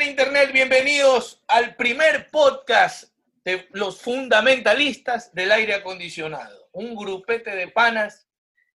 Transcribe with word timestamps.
Internet? 0.00 0.52
Bienvenidos 0.52 1.42
al 1.46 1.76
primer 1.76 2.30
podcast 2.30 3.12
de 3.44 3.68
los 3.72 4.00
fundamentalistas 4.00 5.34
del 5.34 5.52
aire 5.52 5.74
acondicionado. 5.74 6.68
Un 6.72 6.96
grupete 6.96 7.54
de 7.54 7.68
panas 7.68 8.26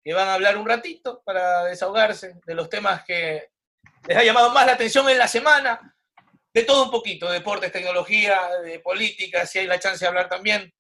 que 0.04 0.13
van 0.13 0.27
a 0.27 0.34
hablar 0.34 0.57
un 0.57 0.67
ratito 0.67 1.23
para 1.23 1.63
desahogarse 1.63 2.35
de 2.45 2.54
los 2.54 2.70
temas 2.70 3.05
que 3.05 3.49
les 4.07 4.17
ha 4.17 4.23
llamado 4.23 4.49
más 4.49 4.66
la 4.66 4.73
atención 4.73 5.09
en 5.09 5.17
la 5.17 5.30
semana. 5.30 5.95
De 6.54 6.63
todo 6.63 6.84
un 6.84 6.91
poquito, 6.91 7.32
deportes, 7.32 7.71
tecnología, 7.71 8.38
de 8.63 8.79
política, 8.79 9.45
si 9.45 9.59
hay 9.59 9.68
la 9.68 9.79
chance 9.79 10.04
de 10.04 10.09
hablar 10.09 10.27
también, 10.27 10.73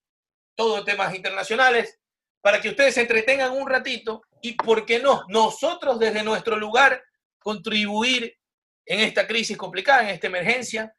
todo 0.53 0.83
temas 0.83 1.15
internacionales, 1.15 1.97
para 2.41 2.59
que 2.59 2.69
ustedes 2.69 2.93
se 2.95 3.01
entretengan 3.01 3.53
un 3.53 3.69
ratito 3.69 4.21
y, 4.41 4.53
¿por 4.53 4.85
qué 4.85 4.99
no? 4.99 5.23
Nosotros 5.29 5.97
desde 5.97 6.23
nuestro 6.23 6.57
lugar 6.57 7.01
contribuir 7.39 8.37
en 8.85 8.99
esta 8.99 9.27
crisis 9.27 9.57
complicada, 9.57 10.03
en 10.03 10.09
esta 10.09 10.27
emergencia, 10.27 10.95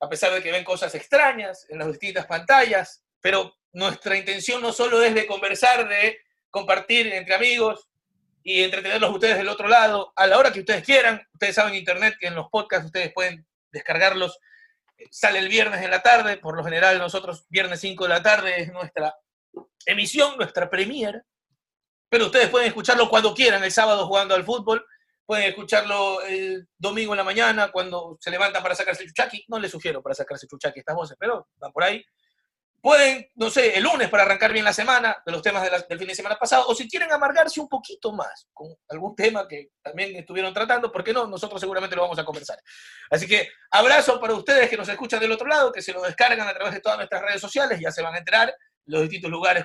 a 0.00 0.08
pesar 0.08 0.32
de 0.32 0.42
que 0.42 0.52
ven 0.52 0.64
cosas 0.64 0.94
extrañas 0.94 1.66
en 1.68 1.78
las 1.78 1.88
distintas 1.88 2.26
pantallas, 2.26 3.04
pero 3.20 3.54
nuestra 3.72 4.16
intención 4.16 4.60
no 4.60 4.72
solo 4.72 5.02
es 5.02 5.14
de 5.14 5.26
conversar, 5.26 5.88
de 5.88 6.18
compartir 6.50 7.06
entre 7.12 7.34
amigos 7.34 7.88
y 8.42 8.62
entretenerlos 8.62 9.10
ustedes 9.10 9.38
del 9.38 9.48
otro 9.48 9.68
lado 9.68 10.12
a 10.16 10.26
la 10.26 10.38
hora 10.38 10.52
que 10.52 10.60
ustedes 10.60 10.84
quieran. 10.84 11.26
Ustedes 11.32 11.54
saben 11.54 11.74
internet 11.74 12.16
que 12.18 12.26
en 12.26 12.34
los 12.34 12.48
podcasts 12.50 12.86
ustedes 12.86 13.12
pueden 13.12 13.46
descargarlos. 13.70 14.38
Sale 15.10 15.38
el 15.38 15.48
viernes 15.48 15.82
en 15.82 15.90
la 15.90 16.02
tarde, 16.02 16.36
por 16.36 16.56
lo 16.56 16.64
general 16.64 16.98
nosotros 16.98 17.46
viernes 17.48 17.80
5 17.80 18.04
de 18.04 18.10
la 18.10 18.22
tarde 18.22 18.60
es 18.60 18.72
nuestra 18.72 19.14
emisión, 19.86 20.36
nuestra 20.36 20.68
premier, 20.68 21.24
pero 22.08 22.26
ustedes 22.26 22.48
pueden 22.50 22.68
escucharlo 22.68 23.08
cuando 23.08 23.34
quieran, 23.34 23.64
el 23.64 23.72
sábado 23.72 24.06
jugando 24.06 24.34
al 24.34 24.44
fútbol, 24.44 24.84
pueden 25.32 25.48
escucharlo 25.48 26.20
el 26.20 26.68
domingo 26.76 27.14
en 27.14 27.16
la 27.16 27.24
mañana 27.24 27.72
cuando 27.72 28.18
se 28.20 28.30
levantan 28.30 28.62
para 28.62 28.74
sacarse 28.74 29.02
el 29.02 29.08
chuchaqui. 29.08 29.46
No 29.48 29.58
les 29.58 29.70
sugiero 29.70 30.02
para 30.02 30.14
sacarse 30.14 30.44
el 30.44 30.50
chuchaqui 30.50 30.80
estas 30.80 30.94
voces, 30.94 31.16
pero 31.18 31.48
van 31.56 31.72
por 31.72 31.84
ahí. 31.84 32.04
Pueden, 32.82 33.30
no 33.36 33.48
sé, 33.48 33.78
el 33.78 33.82
lunes 33.82 34.10
para 34.10 34.24
arrancar 34.24 34.52
bien 34.52 34.66
la 34.66 34.74
semana 34.74 35.22
de 35.24 35.32
los 35.32 35.40
temas 35.40 35.66
del 35.88 35.98
fin 35.98 36.08
de 36.08 36.14
semana 36.14 36.36
pasado, 36.36 36.66
o 36.68 36.74
si 36.74 36.86
quieren 36.86 37.10
amargarse 37.10 37.60
un 37.60 37.68
poquito 37.70 38.12
más 38.12 38.46
con 38.52 38.76
algún 38.90 39.16
tema 39.16 39.48
que 39.48 39.70
también 39.80 40.14
estuvieron 40.16 40.52
tratando, 40.52 40.92
¿por 40.92 41.02
qué 41.02 41.14
no? 41.14 41.26
Nosotros 41.26 41.58
seguramente 41.58 41.96
lo 41.96 42.02
vamos 42.02 42.18
a 42.18 42.26
conversar. 42.26 42.58
Así 43.08 43.26
que 43.26 43.48
abrazo 43.70 44.20
para 44.20 44.34
ustedes 44.34 44.68
que 44.68 44.76
nos 44.76 44.90
escuchan 44.90 45.18
del 45.18 45.32
otro 45.32 45.46
lado, 45.46 45.72
que 45.72 45.80
se 45.80 45.94
lo 45.94 46.02
descargan 46.02 46.46
a 46.46 46.52
través 46.52 46.74
de 46.74 46.80
todas 46.80 46.98
nuestras 46.98 47.22
redes 47.22 47.40
sociales, 47.40 47.80
ya 47.80 47.90
se 47.90 48.02
van 48.02 48.14
a 48.14 48.18
enterar 48.18 48.54
los 48.84 49.00
distintos 49.00 49.30
lugares 49.30 49.64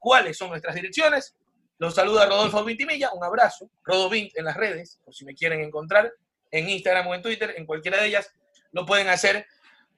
cuáles 0.00 0.36
son 0.36 0.48
nuestras 0.48 0.74
direcciones. 0.74 1.36
Los 1.78 1.94
saluda 1.94 2.26
Rodolfo 2.26 2.64
Vintimilla, 2.64 3.12
un 3.12 3.22
abrazo, 3.22 3.70
Rodovint 3.84 4.32
en 4.36 4.46
las 4.46 4.56
redes, 4.56 4.98
por 5.04 5.14
si 5.14 5.26
me 5.26 5.34
quieren 5.34 5.60
encontrar, 5.60 6.10
en 6.50 6.70
Instagram 6.70 7.06
o 7.08 7.14
en 7.14 7.20
Twitter, 7.20 7.54
en 7.56 7.66
cualquiera 7.66 8.00
de 8.00 8.06
ellas, 8.06 8.32
lo 8.72 8.86
pueden 8.86 9.08
hacer, 9.08 9.46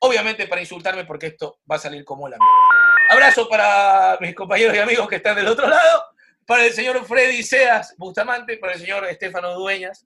obviamente 0.00 0.48
para 0.48 0.60
insultarme, 0.60 1.04
porque 1.04 1.28
esto 1.28 1.60
va 1.70 1.76
a 1.76 1.78
salir 1.78 2.04
como 2.04 2.28
la 2.28 2.36
mía. 2.36 2.46
Abrazo 3.10 3.48
para 3.48 4.18
mis 4.20 4.34
compañeros 4.34 4.74
y 4.74 4.78
amigos 4.78 5.08
que 5.08 5.16
están 5.16 5.36
del 5.36 5.46
otro 5.46 5.68
lado, 5.68 6.04
para 6.46 6.66
el 6.66 6.72
señor 6.72 7.04
Freddy 7.04 7.42
Seas 7.44 7.94
Bustamante, 7.96 8.56
para 8.56 8.72
el 8.72 8.80
señor 8.80 9.04
Estefano 9.06 9.54
Dueñas 9.54 10.04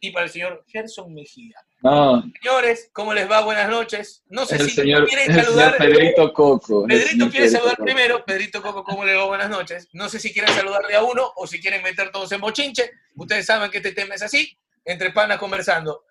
y 0.00 0.10
para 0.10 0.26
el 0.26 0.32
señor 0.32 0.64
Gerson 0.66 1.14
Mejía. 1.14 1.56
Señores, 1.84 2.88
¿cómo 2.94 3.12
les 3.12 3.30
va? 3.30 3.42
Buenas 3.42 3.68
noches. 3.68 4.22
No 4.30 4.46
sé 4.46 4.58
si 4.58 4.74
quieren 4.74 5.34
saludar. 5.34 5.76
Pedrito 5.76 6.32
Coco. 6.32 6.86
Pedrito 6.86 7.28
quiere 7.28 7.50
saludar 7.50 7.76
primero. 7.76 8.24
Pedrito 8.24 8.62
Coco, 8.62 8.82
¿cómo 8.82 9.04
les 9.04 9.18
va? 9.18 9.26
Buenas 9.26 9.50
noches. 9.50 9.90
No 9.92 10.08
sé 10.08 10.18
si 10.18 10.32
quieren 10.32 10.54
saludarle 10.54 10.96
a 10.96 11.02
uno 11.02 11.30
o 11.36 11.46
si 11.46 11.60
quieren 11.60 11.82
meter 11.82 12.10
todos 12.10 12.32
en 12.32 12.40
bochinche. 12.40 12.90
Ustedes 13.16 13.44
saben 13.44 13.70
que 13.70 13.78
este 13.78 13.92
tema 13.92 14.14
es 14.14 14.22
así, 14.22 14.56
entre 14.82 15.10
panas 15.10 15.36
conversando. 15.36 16.04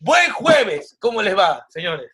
Buen 0.00 0.32
jueves, 0.32 0.96
¿cómo 0.98 1.22
les 1.22 1.38
va, 1.38 1.64
señores? 1.68 2.10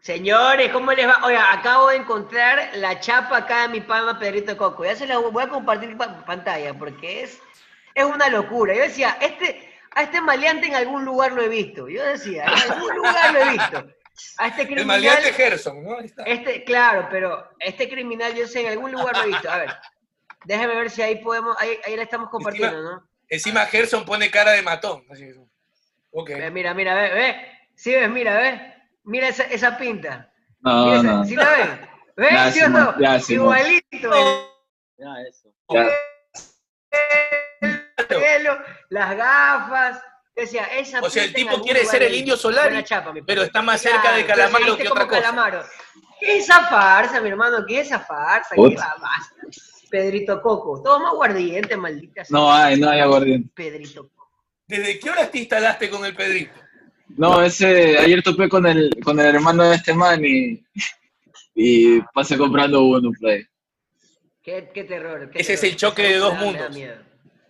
Señores, 0.00 0.72
¿cómo 0.72 0.92
les 0.92 1.06
va? 1.06 1.20
Oiga, 1.24 1.52
acabo 1.52 1.90
de 1.90 1.96
encontrar 1.96 2.70
la 2.74 2.98
chapa 2.98 3.36
acá 3.36 3.62
de 3.62 3.68
mi 3.68 3.80
pana 3.82 4.18
Pedrito 4.18 4.56
Coco. 4.56 4.84
Ya 4.84 4.96
se 4.96 5.06
la 5.06 5.18
voy 5.18 5.44
a 5.44 5.48
compartir 5.48 5.90
en 5.90 5.98
pantalla 5.98 6.74
porque 6.74 7.22
es, 7.22 7.38
es 7.94 8.04
una 8.04 8.28
locura. 8.28 8.74
Yo 8.74 8.82
decía, 8.82 9.16
este, 9.20 9.75
a 9.96 10.02
este 10.02 10.20
maleante 10.20 10.66
en 10.66 10.74
algún 10.74 11.06
lugar 11.06 11.32
lo 11.32 11.42
he 11.42 11.48
visto. 11.48 11.88
Yo 11.88 12.04
decía, 12.04 12.44
en 12.44 12.72
algún 12.72 12.96
lugar 12.96 13.32
lo 13.32 13.40
he 13.40 13.50
visto. 13.50 13.86
A 14.36 14.48
este 14.48 14.66
criminal, 14.66 14.80
el 14.82 14.86
maleante 14.86 15.32
Gerson, 15.32 15.82
¿no? 15.82 15.98
Este, 16.26 16.64
claro, 16.64 17.08
pero 17.10 17.50
este 17.58 17.88
criminal 17.88 18.34
yo 18.34 18.46
sé, 18.46 18.60
en 18.60 18.68
algún 18.68 18.92
lugar 18.92 19.16
lo 19.16 19.24
he 19.24 19.28
visto. 19.28 19.50
A 19.50 19.56
ver, 19.56 19.70
déjame 20.44 20.74
ver 20.74 20.90
si 20.90 21.00
ahí 21.00 21.16
podemos, 21.16 21.56
ahí, 21.58 21.78
ahí 21.86 21.96
la 21.96 22.02
estamos 22.02 22.28
compartiendo, 22.28 22.82
¿no? 22.82 23.08
Encima 23.28 23.64
Gerson 23.64 24.04
pone 24.04 24.30
cara 24.30 24.52
de 24.52 24.62
matón. 24.62 25.02
Así 25.10 25.30
okay. 26.10 26.50
mira, 26.50 26.74
mira, 26.74 26.94
ve, 26.94 27.12
ve. 27.14 27.58
Sí 27.74 27.94
ves, 27.94 28.10
mira, 28.10 28.38
ve. 28.38 28.74
Mira 29.04 29.28
esa, 29.28 29.44
esa 29.44 29.78
pinta. 29.78 30.30
No, 30.60 31.02
no. 31.02 31.24
¿Sí 31.24 31.36
la 31.36 31.50
ves? 31.50 31.68
¿Ves, 32.16 32.54
sí 32.54 32.60
o 32.62 32.68
no? 32.68 32.94
Igualito. 33.28 34.10
Ya, 34.98 35.22
eso. 35.26 35.48
Ya 35.70 35.88
las 38.90 39.16
gafas. 39.16 40.02
Decía, 40.34 40.64
esa 40.64 41.00
o 41.00 41.08
sea, 41.08 41.24
el 41.24 41.32
tipo 41.32 41.62
quiere 41.62 41.84
ser 41.86 42.02
el 42.02 42.14
indio 42.14 42.36
solar, 42.36 42.84
pero 43.26 43.42
está 43.42 43.62
más 43.62 43.80
cerca 43.80 44.12
de 44.12 44.26
Calamaro 44.26 44.76
que 44.76 44.88
otra 44.88 45.06
cosa. 45.06 45.20
Calamaro. 45.22 45.64
¿Qué 46.20 46.38
es 46.38 46.44
esa 46.44 46.66
farsa, 46.66 47.20
mi 47.20 47.30
hermano? 47.30 47.64
¿Qué 47.66 47.80
es 47.80 47.86
esa 47.86 48.00
farsa? 48.00 48.54
¿Qué 48.54 48.76
va 48.76 48.96
más? 49.00 49.32
Pedrito 49.90 50.42
Coco. 50.42 50.82
Todo 50.82 51.00
más 51.00 51.12
aguardiente, 51.12 51.76
maldita 51.76 52.22
No 52.28 52.52
hay, 52.52 52.78
no 52.78 52.90
hay 52.90 53.00
aguardiente. 53.00 53.50
Pedrito 53.54 54.08
Coco. 54.08 54.28
¿Desde 54.66 54.98
qué 54.98 55.10
hora 55.10 55.30
te 55.30 55.38
instalaste 55.38 55.88
con 55.88 56.04
el 56.04 56.14
Pedrito? 56.14 56.60
No, 57.08 57.40
ese, 57.42 57.98
ayer 57.98 58.22
topé 58.22 58.48
con 58.48 58.66
el, 58.66 58.90
con 59.02 59.18
el 59.20 59.26
hermano 59.26 59.70
de 59.70 59.76
este 59.76 59.94
man 59.94 60.22
y, 60.24 60.62
y 61.54 62.00
pasé 62.12 62.36
comprando 62.36 62.82
uno 62.82 63.10
por 63.18 63.30
Qué, 64.42 64.70
qué 64.72 64.84
terror. 64.84 65.30
ese 65.34 65.54
es 65.54 65.64
el 65.64 65.76
choque 65.76 66.02
de 66.02 66.16
dos 66.16 66.34
mundos 66.34 66.76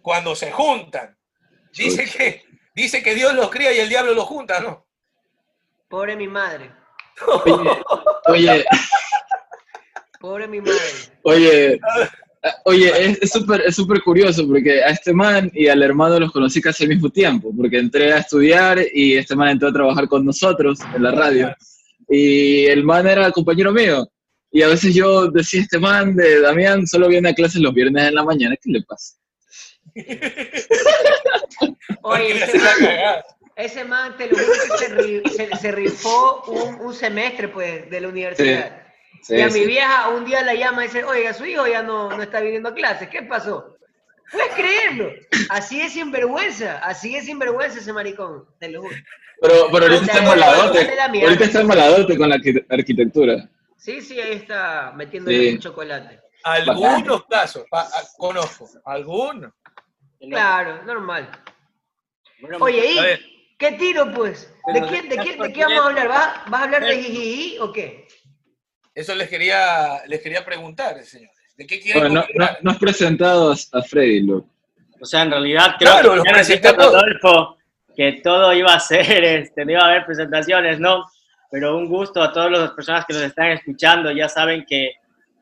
cuando 0.00 0.36
se 0.36 0.52
juntan. 0.52 1.16
Dice 1.72 2.04
que, 2.04 2.44
dice 2.74 3.02
que 3.02 3.14
Dios 3.14 3.34
los 3.34 3.50
cría 3.50 3.72
y 3.72 3.80
el 3.80 3.88
diablo 3.88 4.14
los 4.14 4.24
junta, 4.24 4.60
¿no? 4.60 4.86
Pobre 5.88 6.16
mi 6.16 6.28
madre. 6.28 6.72
Oye. 8.26 8.64
Pobre 10.20 10.48
mi 10.48 10.60
madre. 10.60 10.80
Oye. 11.22 11.80
Oye, 12.64 13.16
es 13.20 13.30
súper 13.32 13.62
es 13.62 13.74
súper 13.74 14.00
curioso 14.02 14.46
porque 14.46 14.82
a 14.82 14.90
este 14.90 15.12
man 15.12 15.50
y 15.52 15.66
al 15.66 15.82
hermano 15.82 16.20
los 16.20 16.30
conocí 16.30 16.60
casi 16.60 16.84
al 16.84 16.90
mismo 16.90 17.10
tiempo, 17.10 17.52
porque 17.56 17.78
entré 17.78 18.12
a 18.12 18.18
estudiar 18.18 18.78
y 18.92 19.16
este 19.16 19.34
man 19.34 19.48
entró 19.48 19.68
a 19.68 19.72
trabajar 19.72 20.06
con 20.08 20.24
nosotros 20.24 20.78
en 20.94 21.02
la 21.02 21.10
radio. 21.10 21.54
Y 22.08 22.66
el 22.66 22.84
man 22.84 23.06
era 23.06 23.32
compañero 23.32 23.72
mío. 23.72 24.08
Y 24.52 24.62
a 24.62 24.68
veces 24.68 24.94
yo 24.94 25.28
decía, 25.28 25.60
este 25.62 25.78
man 25.78 26.14
de 26.14 26.40
Damián 26.40 26.86
solo 26.86 27.08
viene 27.08 27.30
a 27.30 27.34
clases 27.34 27.60
los 27.60 27.74
viernes 27.74 28.08
en 28.08 28.14
la 28.14 28.24
mañana, 28.24 28.56
¿qué 28.56 28.70
le 28.70 28.82
pasa? 28.82 29.16
Oye, 32.02 32.44
ese 32.44 32.58
man, 32.58 32.74
ese 33.56 33.84
man, 33.84 34.16
te 34.16 34.28
lo 34.28 34.36
juro 34.36 34.52
que 34.78 35.30
se, 35.30 35.56
se, 35.56 35.72
rifó 35.72 36.42
un, 36.46 36.74
un, 36.80 36.94
semestre, 36.94 37.48
pues, 37.48 37.90
de 37.90 38.00
la 38.00 38.08
universidad. 38.08 38.86
y 39.28 39.40
a 39.40 39.48
mi 39.48 39.64
vieja 39.64 40.08
un 40.10 40.24
día 40.24 40.42
la 40.42 40.54
llama 40.54 40.84
y 40.84 40.88
dice, 40.88 41.04
oiga, 41.04 41.32
su 41.32 41.46
hijo 41.46 41.66
ya 41.66 41.82
no, 41.82 42.10
no 42.10 42.22
está 42.22 42.40
viniendo 42.40 42.68
a 42.68 42.74
clases, 42.74 43.08
¿qué 43.08 43.22
pasó? 43.22 43.76
Puedes 44.30 44.52
creerlo. 44.54 45.10
Así 45.48 45.80
es 45.80 45.94
sinvergüenza, 45.94 46.78
así 46.78 47.16
es 47.16 47.24
sinvergüenza 47.24 47.78
ese 47.78 47.92
maricón, 47.92 48.44
te 48.58 48.68
lo 48.68 48.82
juro. 48.82 48.96
Pero, 49.40 49.68
pero 49.70 49.86
ahorita 49.86 50.04
está 50.04 50.22
maladote, 50.22 50.90
ahorita 51.22 51.44
está 51.44 51.64
maladote 51.64 52.16
con 52.16 52.28
la 52.28 52.38
arquitectura. 52.70 53.48
Sí, 53.76 54.00
sí, 54.02 54.20
ahí 54.20 54.32
está 54.32 54.92
metiéndole 54.96 55.52
un 55.52 55.60
chocolate. 55.60 56.20
Algunos 56.42 57.24
casos, 57.26 57.64
conozco, 58.16 58.68
algunos. 58.84 59.52
Claro, 60.20 60.82
normal. 60.84 61.30
Oye, 62.60 62.92
¿y 62.92 63.56
qué 63.58 63.72
tiro 63.72 64.12
pues? 64.12 64.52
¿De, 64.72 64.82
quién, 64.82 65.08
de, 65.08 65.16
quién, 65.16 65.38
¿De 65.38 65.52
qué 65.52 65.64
vamos 65.64 65.80
a 65.80 65.86
hablar? 65.86 66.08
¿Vas, 66.08 66.60
a 66.60 66.64
hablar 66.64 66.84
de 66.84 67.02
Jiji 67.02 67.58
o 67.58 67.72
qué? 67.72 68.06
Eso 68.94 69.14
les 69.14 69.28
quería, 69.28 70.02
les 70.06 70.20
quería 70.20 70.44
preguntar, 70.44 71.02
señores. 71.04 71.36
¿De 71.56 71.66
qué 71.66 71.80
quieren 71.80 72.02
bueno, 72.12 72.26
no, 72.62 72.70
has 72.70 72.78
presentado 72.78 73.52
a 73.52 73.82
Freddy, 73.82 74.20
Luke. 74.20 74.48
O 75.00 75.06
sea, 75.06 75.22
en 75.22 75.30
realidad 75.30 75.76
creo 75.78 76.22
que 76.22 76.72
Rodolfo 76.72 77.56
que 77.96 78.20
todo 78.22 78.52
iba 78.52 78.74
a 78.74 78.80
ser, 78.80 79.24
este, 79.24 79.64
no 79.64 79.72
iba 79.72 79.80
a 79.80 79.88
haber 79.88 80.06
presentaciones, 80.06 80.78
¿no? 80.78 81.04
Pero 81.50 81.76
un 81.76 81.88
gusto 81.88 82.22
a 82.22 82.32
todas 82.32 82.50
las 82.50 82.70
personas 82.72 83.06
que 83.06 83.14
nos 83.14 83.22
están 83.22 83.52
escuchando. 83.52 84.10
Ya 84.12 84.28
saben 84.28 84.64
que, 84.68 84.92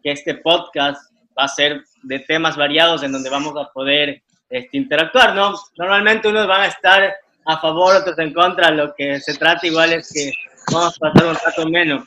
que 0.03 0.13
este 0.13 0.37
podcast 0.37 1.13
va 1.37 1.45
a 1.45 1.49
ser 1.49 1.83
de 2.03 2.21
temas 2.21 2.57
variados 2.57 3.03
en 3.03 3.11
donde 3.11 3.31
vamos 3.31 3.55
a 3.57 3.73
poder 3.73 4.23
este, 4.49 4.77
interactuar, 4.77 5.35
¿no? 5.35 5.55
Normalmente 5.77 6.29
unos 6.29 6.47
van 6.47 6.63
a 6.63 6.67
estar 6.67 7.15
a 7.47 7.61
favor, 7.61 7.97
otros 7.97 8.19
en 8.19 8.33
contra, 8.33 8.71
lo 8.71 8.95
que 8.95 9.21
se 9.21 9.35
trata 9.35 9.67
igual 9.67 9.93
es 9.93 10.11
que 10.13 10.33
vamos 10.73 10.97
a 10.97 11.01
pasar 11.01 11.29
un 11.29 11.35
rato 11.35 11.69
menos. 11.69 12.05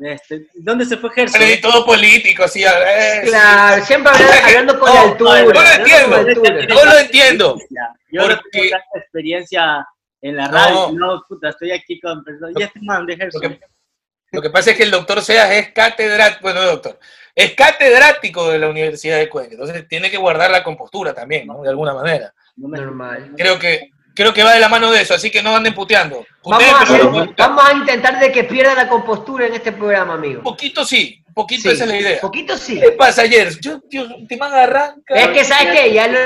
Este, 0.00 0.48
¿Dónde 0.54 0.84
se 0.84 0.96
fue 0.96 1.10
Gerson? 1.10 1.40
Pero 1.40 1.52
y 1.52 1.60
todo 1.60 1.86
político, 1.86 2.48
sí. 2.48 2.64
claro, 3.24 3.84
siempre 3.84 4.12
hablando, 4.44 4.78
con 4.78 4.92
la 4.92 5.02
altura. 5.02 5.42
No 5.44 5.52
lo 5.52 5.70
entiendo, 5.70 6.26
no 6.68 6.84
lo 6.84 6.98
entiendo. 6.98 7.58
Yo 8.10 8.22
porque... 8.22 8.40
tengo 8.50 8.76
experiencia 8.94 9.86
en 10.20 10.36
la 10.36 10.48
radio. 10.48 10.92
No, 10.92 11.22
puta, 11.28 11.50
estoy 11.50 11.70
aquí 11.70 12.00
con 12.00 12.24
personas. 12.24 12.54
Ya 12.58 12.72
man, 12.82 13.06
lo, 13.06 13.40
que, 13.40 13.60
lo 14.32 14.42
que 14.42 14.50
pasa 14.50 14.72
es 14.72 14.76
que 14.76 14.82
el 14.82 14.90
doctor 14.90 15.22
Seas 15.22 15.50
es 15.52 15.72
catedrático, 15.72 16.42
bueno, 16.42 16.62
doctor, 16.62 16.98
es 17.34 17.54
catedrático 17.54 18.48
de 18.50 18.58
la 18.58 18.68
Universidad 18.68 19.18
de 19.18 19.28
Cuenca, 19.28 19.52
entonces 19.52 19.88
tiene 19.88 20.10
que 20.10 20.16
guardar 20.16 20.50
la 20.50 20.62
compostura 20.62 21.12
también, 21.12 21.46
¿no? 21.46 21.62
De 21.62 21.68
alguna 21.68 21.92
manera. 21.94 22.32
Normal. 22.56 23.32
Creo 23.36 23.58
que, 23.58 23.90
creo 24.14 24.32
que 24.32 24.44
va 24.44 24.52
de 24.52 24.60
la 24.60 24.68
mano 24.68 24.90
de 24.90 25.02
eso, 25.02 25.14
así 25.14 25.30
que 25.30 25.42
no 25.42 25.56
anden 25.56 25.74
puteando. 25.74 26.24
Vamos, 26.44 27.64
a, 27.64 27.72
intentar 27.72 28.20
de 28.20 28.30
que 28.30 28.44
pierda 28.44 28.74
la 28.74 28.88
compostura 28.88 29.46
en 29.46 29.54
este 29.54 29.72
programa, 29.72 30.14
amigo. 30.14 30.38
Un 30.38 30.44
poquito 30.44 30.84
sí, 30.84 31.22
un 31.26 31.34
poquito 31.34 31.70
esa 31.70 31.84
es 31.84 31.90
la 31.90 31.98
idea. 31.98 32.20
Poquito 32.20 32.56
sí. 32.56 32.80
¿Qué 32.80 32.92
pasa 32.92 33.22
ayer? 33.22 33.58
Yo, 33.60 33.80
tío, 33.80 34.06
te 34.28 34.36
man 34.36 34.52
arranca. 34.52 35.14
Es 35.14 35.28
que, 35.28 35.44
¿sabes 35.44 35.72
qué? 35.72 35.92
Ya 35.92 36.06
lo 36.06 36.18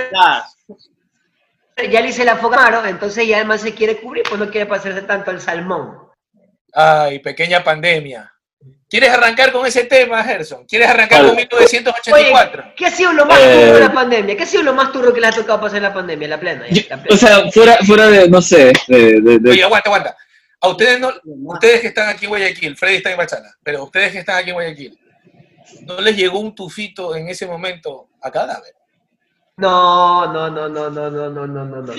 ya 1.86 2.00
le 2.00 2.08
hice 2.08 2.24
la 2.24 2.36
foca 2.36 2.82
entonces 2.88 3.26
ya 3.26 3.36
además 3.36 3.60
se 3.60 3.74
quiere 3.74 4.00
cubrir, 4.00 4.24
pues 4.28 4.40
no 4.40 4.50
quiere 4.50 4.66
pasarse 4.66 5.02
tanto 5.02 5.30
al 5.30 5.40
salmón. 5.40 6.08
Ay, 6.72 7.20
pequeña 7.20 7.62
pandemia. 7.62 8.32
¿Quieres 8.88 9.10
arrancar 9.10 9.52
con 9.52 9.66
ese 9.66 9.84
tema, 9.84 10.24
Gerson? 10.24 10.64
¿Quieres 10.64 10.88
arrancar 10.88 11.26
con 11.26 11.36
1984? 11.36 12.62
Oye, 12.62 12.72
¿Qué 12.74 12.86
ha 12.86 12.90
sido 12.90 13.12
lo 13.12 13.26
más 13.26 13.38
turro 13.38 13.74
de 13.74 13.80
la 13.80 13.86
eh, 13.86 13.90
pandemia? 13.90 14.36
¿Qué 14.36 14.42
ha 14.42 14.46
sido 14.46 14.62
lo 14.62 14.74
más 14.74 14.92
turro 14.92 15.12
que 15.12 15.20
le 15.20 15.26
ha 15.26 15.32
tocado 15.32 15.60
pasar 15.60 15.76
en 15.76 15.82
la 15.82 15.92
pandemia, 15.92 16.28
la 16.28 16.40
plena? 16.40 16.64
O 17.10 17.16
sea, 17.16 17.50
fuera, 17.50 17.76
fuera 17.86 18.06
de, 18.08 18.28
no 18.28 18.40
sé, 18.40 18.72
de, 18.86 19.40
Oye, 19.50 19.62
aguanta, 19.62 19.90
aguanta. 19.90 20.16
A 20.60 20.68
ustedes, 20.68 20.98
no, 20.98 21.12
ustedes 21.24 21.82
que 21.82 21.88
están 21.88 22.08
aquí 22.08 22.24
en 22.24 22.30
Guayaquil, 22.30 22.76
Freddy 22.76 22.96
está 22.96 23.10
en 23.10 23.18
Bachala, 23.18 23.54
pero 23.62 23.84
ustedes 23.84 24.10
que 24.10 24.18
están 24.18 24.38
aquí 24.38 24.48
en 24.48 24.54
Guayaquil, 24.54 24.98
¿no 25.82 26.00
les 26.00 26.16
llegó 26.16 26.40
un 26.40 26.54
tufito 26.54 27.14
en 27.14 27.28
ese 27.28 27.46
momento 27.46 28.08
a 28.22 28.30
cadáver? 28.30 28.74
No, 29.58 30.32
no, 30.32 30.50
no, 30.50 30.68
no, 30.68 30.88
no, 30.88 31.10
no, 31.10 31.30
no, 31.30 31.46
no, 31.46 31.64
no, 31.64 31.82
no. 31.82 31.92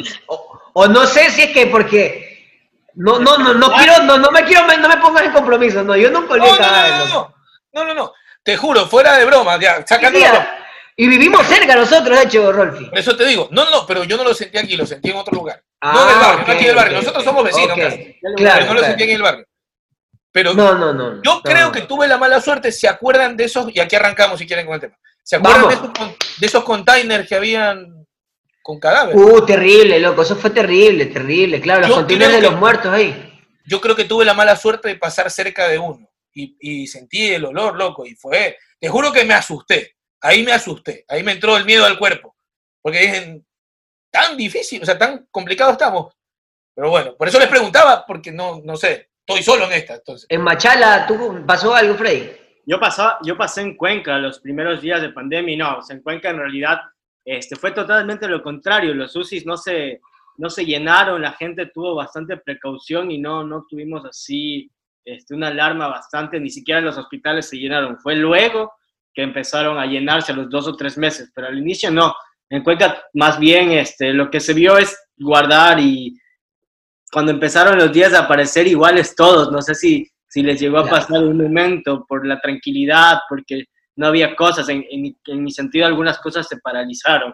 O, 0.73 0.87
no 0.87 1.05
sé 1.05 1.29
si 1.29 1.43
es 1.43 1.51
que 1.51 1.67
porque 1.67 2.38
no, 2.99 3.17
no, 3.17 3.37
no, 3.37 3.53
no 3.53 3.71
quiero, 3.71 4.03
no, 4.03 4.17
no 4.17 4.29
me 4.29 4.43
quiero, 4.43 4.67
no 4.67 4.89
me 4.89 4.97
pongas 4.97 5.23
en 5.23 5.31
compromiso, 5.31 5.81
no, 5.83 5.95
yo 5.95 6.11
nunca 6.11 6.35
no, 6.35 6.45
no, 6.45 7.07
no, 7.07 7.33
no, 7.71 7.85
no, 7.85 7.93
no, 7.93 8.13
te 8.43 8.57
juro, 8.57 8.87
fuera 8.87 9.17
de 9.17 9.23
broma, 9.23 9.57
ya, 9.57 9.85
sacando 9.87 10.19
Y 10.97 11.07
vivimos 11.07 11.47
cerca 11.47 11.77
nosotros, 11.77 12.17
de 12.17 12.25
hecho, 12.25 12.51
Rolfi. 12.51 12.85
Por 12.87 12.99
eso 12.99 13.15
te 13.15 13.25
digo, 13.25 13.47
no, 13.51 13.63
no, 13.63 13.71
no, 13.71 13.87
pero 13.87 14.03
yo 14.03 14.17
no 14.17 14.25
lo 14.25 14.33
sentí 14.33 14.57
aquí, 14.57 14.75
lo 14.75 14.85
sentí 14.85 15.11
en 15.11 15.15
otro 15.15 15.33
lugar. 15.33 15.63
no 15.81 16.03
en 16.03 16.13
el 16.13 16.19
barrio, 16.19 16.45
no 16.45 16.53
aquí 16.53 16.63
en 16.65 16.69
el 16.71 16.75
barrio. 16.75 16.97
Nosotros 16.97 17.23
somos 17.23 17.43
vecinos, 17.45 17.77
claro, 18.35 18.65
no 18.65 18.73
lo 18.73 18.81
sentí 18.81 19.03
en 19.03 19.09
el 19.11 19.21
barrio. 19.21 19.45
Pero 20.33 20.53
no, 20.53 20.75
no, 20.75 20.93
no, 20.93 21.21
yo 21.23 21.41
creo 21.41 21.71
que 21.71 21.81
tuve 21.81 22.05
la 22.05 22.17
mala 22.17 22.41
suerte, 22.41 22.71
¿se 22.73 22.89
acuerdan 22.89 23.37
de 23.37 23.45
esos? 23.45 23.73
Y 23.73 23.79
aquí 23.79 23.95
arrancamos 23.95 24.39
si 24.39 24.45
quieren 24.45 24.65
con 24.65 24.75
el 24.75 24.81
tema. 24.81 24.97
¿Se 25.23 25.37
acuerdan 25.37 25.93
de 26.37 26.47
esos, 26.47 26.63
containers 26.65 27.29
que 27.29 27.35
habían 27.35 27.98
con 28.69 28.79
cadáveres? 28.79 29.19
Uh, 29.19 29.43
terrible, 29.47 29.99
loco, 29.99 30.21
eso 30.21 30.35
fue 30.35 30.51
terrible, 30.51 31.07
terrible, 31.07 31.59
claro, 31.59 31.87
los 31.87 31.97
containers 31.97 32.33
de 32.33 32.41
los 32.43 32.55
muertos 32.55 32.93
ahí. 32.93 33.41
Yo 33.65 33.81
creo 33.81 33.95
que 33.95 34.03
tuve 34.03 34.23
la 34.23 34.35
mala 34.35 34.55
suerte 34.55 34.89
de 34.89 34.95
pasar 34.95 35.31
cerca 35.31 35.67
de 35.67 35.79
uno 35.79 36.07
y, 36.35 36.85
sentí 36.85 37.31
el 37.31 37.45
olor, 37.45 37.75
loco, 37.75 38.05
y 38.05 38.13
fue, 38.13 38.59
te 38.79 38.87
juro 38.87 39.11
que 39.11 39.25
me 39.25 39.33
asusté, 39.33 39.95
ahí 40.21 40.43
me 40.43 40.51
asusté, 40.51 41.03
ahí 41.07 41.23
me 41.23 41.31
entró 41.31 41.57
el 41.57 41.65
miedo 41.65 41.83
al 41.83 41.97
cuerpo, 41.97 42.35
porque 42.79 42.99
dije, 42.99 43.41
tan 44.11 44.37
difícil, 44.37 44.83
o 44.83 44.85
sea, 44.85 44.99
tan 44.99 45.25
complicado 45.31 45.71
estamos. 45.71 46.13
Pero 46.75 46.91
bueno, 46.91 47.15
por 47.17 47.27
eso 47.27 47.39
les 47.39 47.49
preguntaba, 47.49 48.05
porque 48.05 48.31
no, 48.31 48.61
no 48.63 48.77
sé, 48.77 49.09
estoy 49.25 49.41
solo 49.41 49.65
en 49.65 49.73
esta. 49.73 49.95
Entonces. 49.95 50.27
En 50.29 50.41
Machala, 50.43 51.07
¿tú 51.07 51.43
pasó 51.43 51.73
algo, 51.73 51.95
Freddy? 51.95 52.33
Yo, 52.67 52.79
pasaba, 52.79 53.17
yo 53.23 53.35
pasé 53.35 53.61
en 53.61 53.75
Cuenca 53.75 54.19
los 54.19 54.39
primeros 54.39 54.79
días 54.79 55.01
de 55.01 55.09
pandemia 55.09 55.55
y 55.55 55.57
no, 55.57 55.79
en 55.89 56.03
Cuenca 56.03 56.29
en 56.29 56.37
realidad 56.37 56.81
este, 57.25 57.55
fue 57.55 57.71
totalmente 57.71 58.27
lo 58.27 58.41
contrario. 58.41 58.93
Los 58.93 59.15
UCIs 59.15 59.45
no 59.45 59.57
se, 59.57 60.01
no 60.37 60.49
se 60.49 60.65
llenaron, 60.65 61.21
la 61.21 61.33
gente 61.33 61.67
tuvo 61.67 61.95
bastante 61.95 62.37
precaución 62.37 63.11
y 63.11 63.17
no, 63.17 63.43
no 63.43 63.65
tuvimos 63.69 64.05
así 64.05 64.69
este, 65.05 65.35
una 65.35 65.47
alarma 65.47 65.87
bastante, 65.87 66.39
ni 66.39 66.49
siquiera 66.49 66.81
los 66.81 66.97
hospitales 66.97 67.47
se 67.47 67.57
llenaron. 67.57 67.99
Fue 67.99 68.15
luego 68.15 68.73
que 69.13 69.23
empezaron 69.23 69.77
a 69.77 69.85
llenarse 69.85 70.31
a 70.31 70.35
los 70.35 70.49
dos 70.49 70.67
o 70.67 70.75
tres 70.75 70.97
meses, 70.97 71.31
pero 71.33 71.47
al 71.47 71.57
inicio 71.57 71.91
no. 71.91 72.13
En 72.49 72.63
Cuenca 72.63 73.03
más 73.13 73.39
bien 73.39 73.71
este, 73.71 74.13
lo 74.13 74.29
que 74.29 74.39
se 74.39 74.53
vio 74.53 74.77
es 74.77 74.97
guardar 75.17 75.79
y 75.79 76.17
cuando 77.11 77.31
empezaron 77.31 77.77
los 77.77 77.91
días 77.91 78.11
de 78.11 78.17
aparecer 78.17 78.67
iguales 78.67 79.15
todos, 79.15 79.51
no 79.51 79.61
sé 79.61 79.75
si 79.75 80.09
si 80.29 80.43
les 80.43 80.59
llegó 80.59 80.77
a 80.77 80.87
pasar 80.87 81.23
un 81.23 81.37
momento 81.37 82.05
por 82.07 82.25
la 82.25 82.39
tranquilidad, 82.39 83.19
porque 83.27 83.65
no 83.99 84.07
había 84.07 84.33
cosas, 84.33 84.69
en, 84.69 84.85
en, 84.89 85.43
mi 85.43 85.51
sentido 85.51 85.85
algunas 85.85 86.19
cosas 86.19 86.47
se 86.47 86.57
paralizaron. 86.57 87.33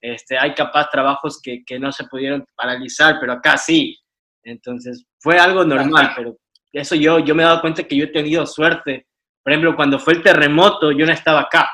Este, 0.00 0.38
hay 0.38 0.54
capaz 0.54 0.88
trabajos 0.90 1.40
que, 1.42 1.62
que, 1.62 1.78
no 1.78 1.92
se 1.92 2.04
pudieron 2.04 2.42
paralizar, 2.54 3.18
pero 3.20 3.32
acá 3.32 3.58
sí. 3.58 3.98
Entonces 4.42 5.04
fue 5.20 5.38
algo 5.38 5.62
normal, 5.62 6.12
pero 6.16 6.36
eso 6.72 6.94
yo, 6.94 7.18
yo 7.18 7.34
me 7.34 7.42
he 7.42 7.46
dado 7.46 7.60
cuenta 7.60 7.82
que 7.84 7.96
yo 7.96 8.04
he 8.04 8.12
tenido 8.12 8.46
suerte. 8.46 9.06
Por 9.42 9.52
ejemplo, 9.52 9.76
cuando 9.76 9.98
fue 9.98 10.14
el 10.14 10.22
terremoto, 10.22 10.90
yo 10.90 11.04
no 11.04 11.12
estaba 11.12 11.42
acá. 11.42 11.68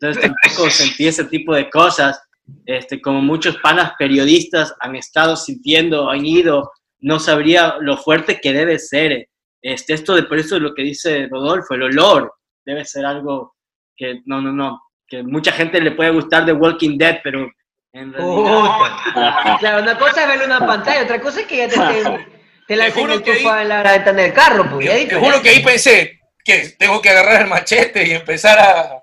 Entonces 0.00 0.22
tampoco 0.22 0.68
sentí 0.70 1.06
ese 1.06 1.26
tipo 1.26 1.54
de 1.54 1.70
cosas. 1.70 2.20
Este, 2.66 3.00
como 3.00 3.22
muchos 3.22 3.58
panas 3.58 3.92
periodistas 3.96 4.74
han 4.80 4.96
estado 4.96 5.36
sintiendo, 5.36 6.10
han 6.10 6.26
ido, 6.26 6.72
no 6.98 7.20
sabría 7.20 7.76
lo 7.78 7.96
fuerte 7.96 8.40
que 8.40 8.52
debe 8.52 8.80
ser 8.80 9.28
este, 9.64 9.94
esto 9.94 10.14
de 10.14 10.24
por 10.24 10.38
eso 10.38 10.56
es 10.56 10.62
lo 10.62 10.74
que 10.74 10.82
dice 10.82 11.26
Rodolfo, 11.30 11.72
el 11.72 11.84
olor 11.84 12.34
debe 12.66 12.84
ser 12.84 13.06
algo 13.06 13.54
que 13.96 14.20
no, 14.26 14.40
no, 14.40 14.52
no, 14.52 14.82
que 15.06 15.22
mucha 15.22 15.52
gente 15.52 15.80
le 15.80 15.92
puede 15.92 16.10
gustar 16.10 16.44
de 16.44 16.52
Walking 16.52 16.98
Dead, 16.98 17.20
pero 17.22 17.50
en 17.92 18.12
realidad... 18.12 18.70
claro, 19.60 19.82
una 19.82 19.98
cosa 19.98 20.22
es 20.22 20.38
ver 20.38 20.46
una 20.46 20.66
pantalla, 20.66 21.02
otra 21.02 21.20
cosa 21.20 21.40
es 21.40 21.46
que 21.46 21.56
ya 21.58 21.68
te, 21.68 21.76
te, 21.76 22.26
te 22.66 22.76
la 22.76 22.90
juro 22.90 23.22
que 23.22 23.32
ahí, 23.32 23.46
en 23.62 23.68
la 23.68 23.82
ventana 23.82 24.22
del 24.22 24.32
carro. 24.32 24.68
Pues, 24.70 25.08
te 25.08 25.14
juro 25.14 25.42
que 25.42 25.48
ahí 25.50 25.62
pensé 25.62 26.20
que 26.44 26.74
tengo 26.78 27.00
que 27.00 27.10
agarrar 27.10 27.42
el 27.42 27.48
machete 27.48 28.06
y 28.06 28.12
empezar 28.12 28.58
a, 28.58 29.02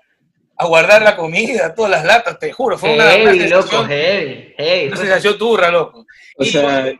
a 0.56 0.66
guardar 0.66 1.02
la 1.02 1.16
comida, 1.16 1.74
todas 1.74 1.90
las 1.90 2.04
latas, 2.04 2.38
te 2.38 2.52
juro, 2.52 2.78
fue 2.78 2.94
una, 2.94 3.14
una 3.16 3.46
loco, 3.48 3.84
heavy, 3.84 4.54
heavy. 4.56 4.88
Una 4.88 4.96
sensación 4.96 5.38
turra, 5.38 5.70
loco. 5.70 6.06
O 6.36 6.44
sea, 6.44 6.92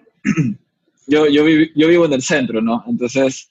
yo, 1.06 1.26
yo, 1.26 1.44
yo 1.74 1.88
vivo 1.88 2.06
en 2.06 2.12
el 2.14 2.22
centro, 2.22 2.60
¿no? 2.60 2.84
Entonces, 2.88 3.48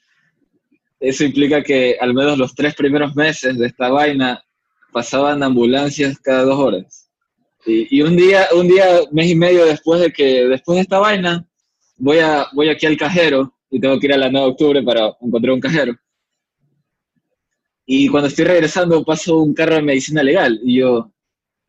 eso 1.01 1.23
implica 1.23 1.63
que 1.63 1.97
al 1.99 2.13
menos 2.13 2.37
los 2.37 2.53
tres 2.53 2.75
primeros 2.75 3.15
meses 3.15 3.57
de 3.57 3.65
esta 3.65 3.89
vaina 3.89 4.43
pasaban 4.91 5.41
ambulancias 5.41 6.19
cada 6.19 6.43
dos 6.43 6.59
horas. 6.59 7.09
Y, 7.65 8.01
un 8.01 8.15
día, 8.15 8.47
un 8.55 8.67
día, 8.67 8.85
mes 9.11 9.31
y 9.31 9.35
medio 9.35 9.65
después 9.65 9.99
de 9.99 10.11
que, 10.11 10.47
después 10.47 10.75
de 10.75 10.81
esta 10.81 10.99
vaina, 10.99 11.47
voy, 11.97 12.19
a, 12.19 12.47
voy 12.53 12.69
aquí 12.69 12.85
al 12.85 12.97
cajero 12.97 13.53
y 13.69 13.79
tengo 13.79 13.99
que 13.99 14.07
ir 14.07 14.13
a 14.13 14.17
la 14.17 14.29
9 14.29 14.45
de 14.45 14.51
octubre 14.51 14.83
para 14.83 15.15
encontrar 15.21 15.53
un 15.53 15.59
cajero. 15.59 15.95
Y 17.85 18.07
cuando 18.07 18.27
estoy 18.27 18.45
regresando 18.45 19.03
paso 19.03 19.37
un 19.37 19.53
carro 19.53 19.75
de 19.75 19.81
medicina 19.81 20.21
legal 20.21 20.59
y 20.63 20.79
yo, 20.79 21.11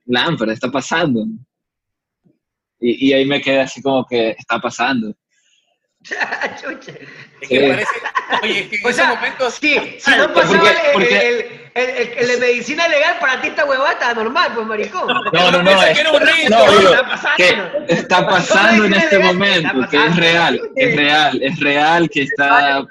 lámpara, 0.06 0.52
está 0.52 0.70
pasando. 0.70 1.26
Y, 2.80 3.08
y 3.08 3.12
ahí 3.14 3.24
me 3.24 3.40
quedé 3.40 3.60
así 3.60 3.80
como 3.80 4.04
que 4.04 4.30
está 4.30 4.58
pasando. 4.60 5.14
Es 7.40 7.48
que 7.48 7.60
parece, 7.60 7.92
oye, 8.42 8.60
es 8.60 8.68
que 8.68 8.76
en 8.76 8.88
ese 8.88 9.04
momento. 9.04 9.50
Sí, 9.50 9.96
si 9.98 10.10
no 10.16 10.32
pasaba 10.32 10.70
el, 10.94 11.02
el, 11.74 12.12
el, 12.16 12.28
de 12.28 12.36
medicina 12.38 12.86
legal 12.86 13.16
para 13.20 13.40
ti 13.40 13.48
esta 13.48 13.64
huevata 13.64 14.14
normal, 14.14 14.52
pues 14.54 14.66
maricón. 14.66 15.08
No, 15.08 15.50
no, 15.50 15.62
no. 15.62 15.82
Es, 15.82 16.04
no, 16.50 16.64
está 16.64 17.08
pasando. 17.08 17.36
Que 17.36 17.94
está 17.94 18.28
pasando 18.28 18.84
en 18.84 18.94
este 18.94 19.18
momento, 19.18 19.88
que 19.90 20.06
es 20.06 20.16
real, 20.16 20.60
es 20.76 20.96
real, 20.96 21.42
es 21.42 21.60
real 21.60 22.10
que 22.10 22.22
está. 22.22 22.84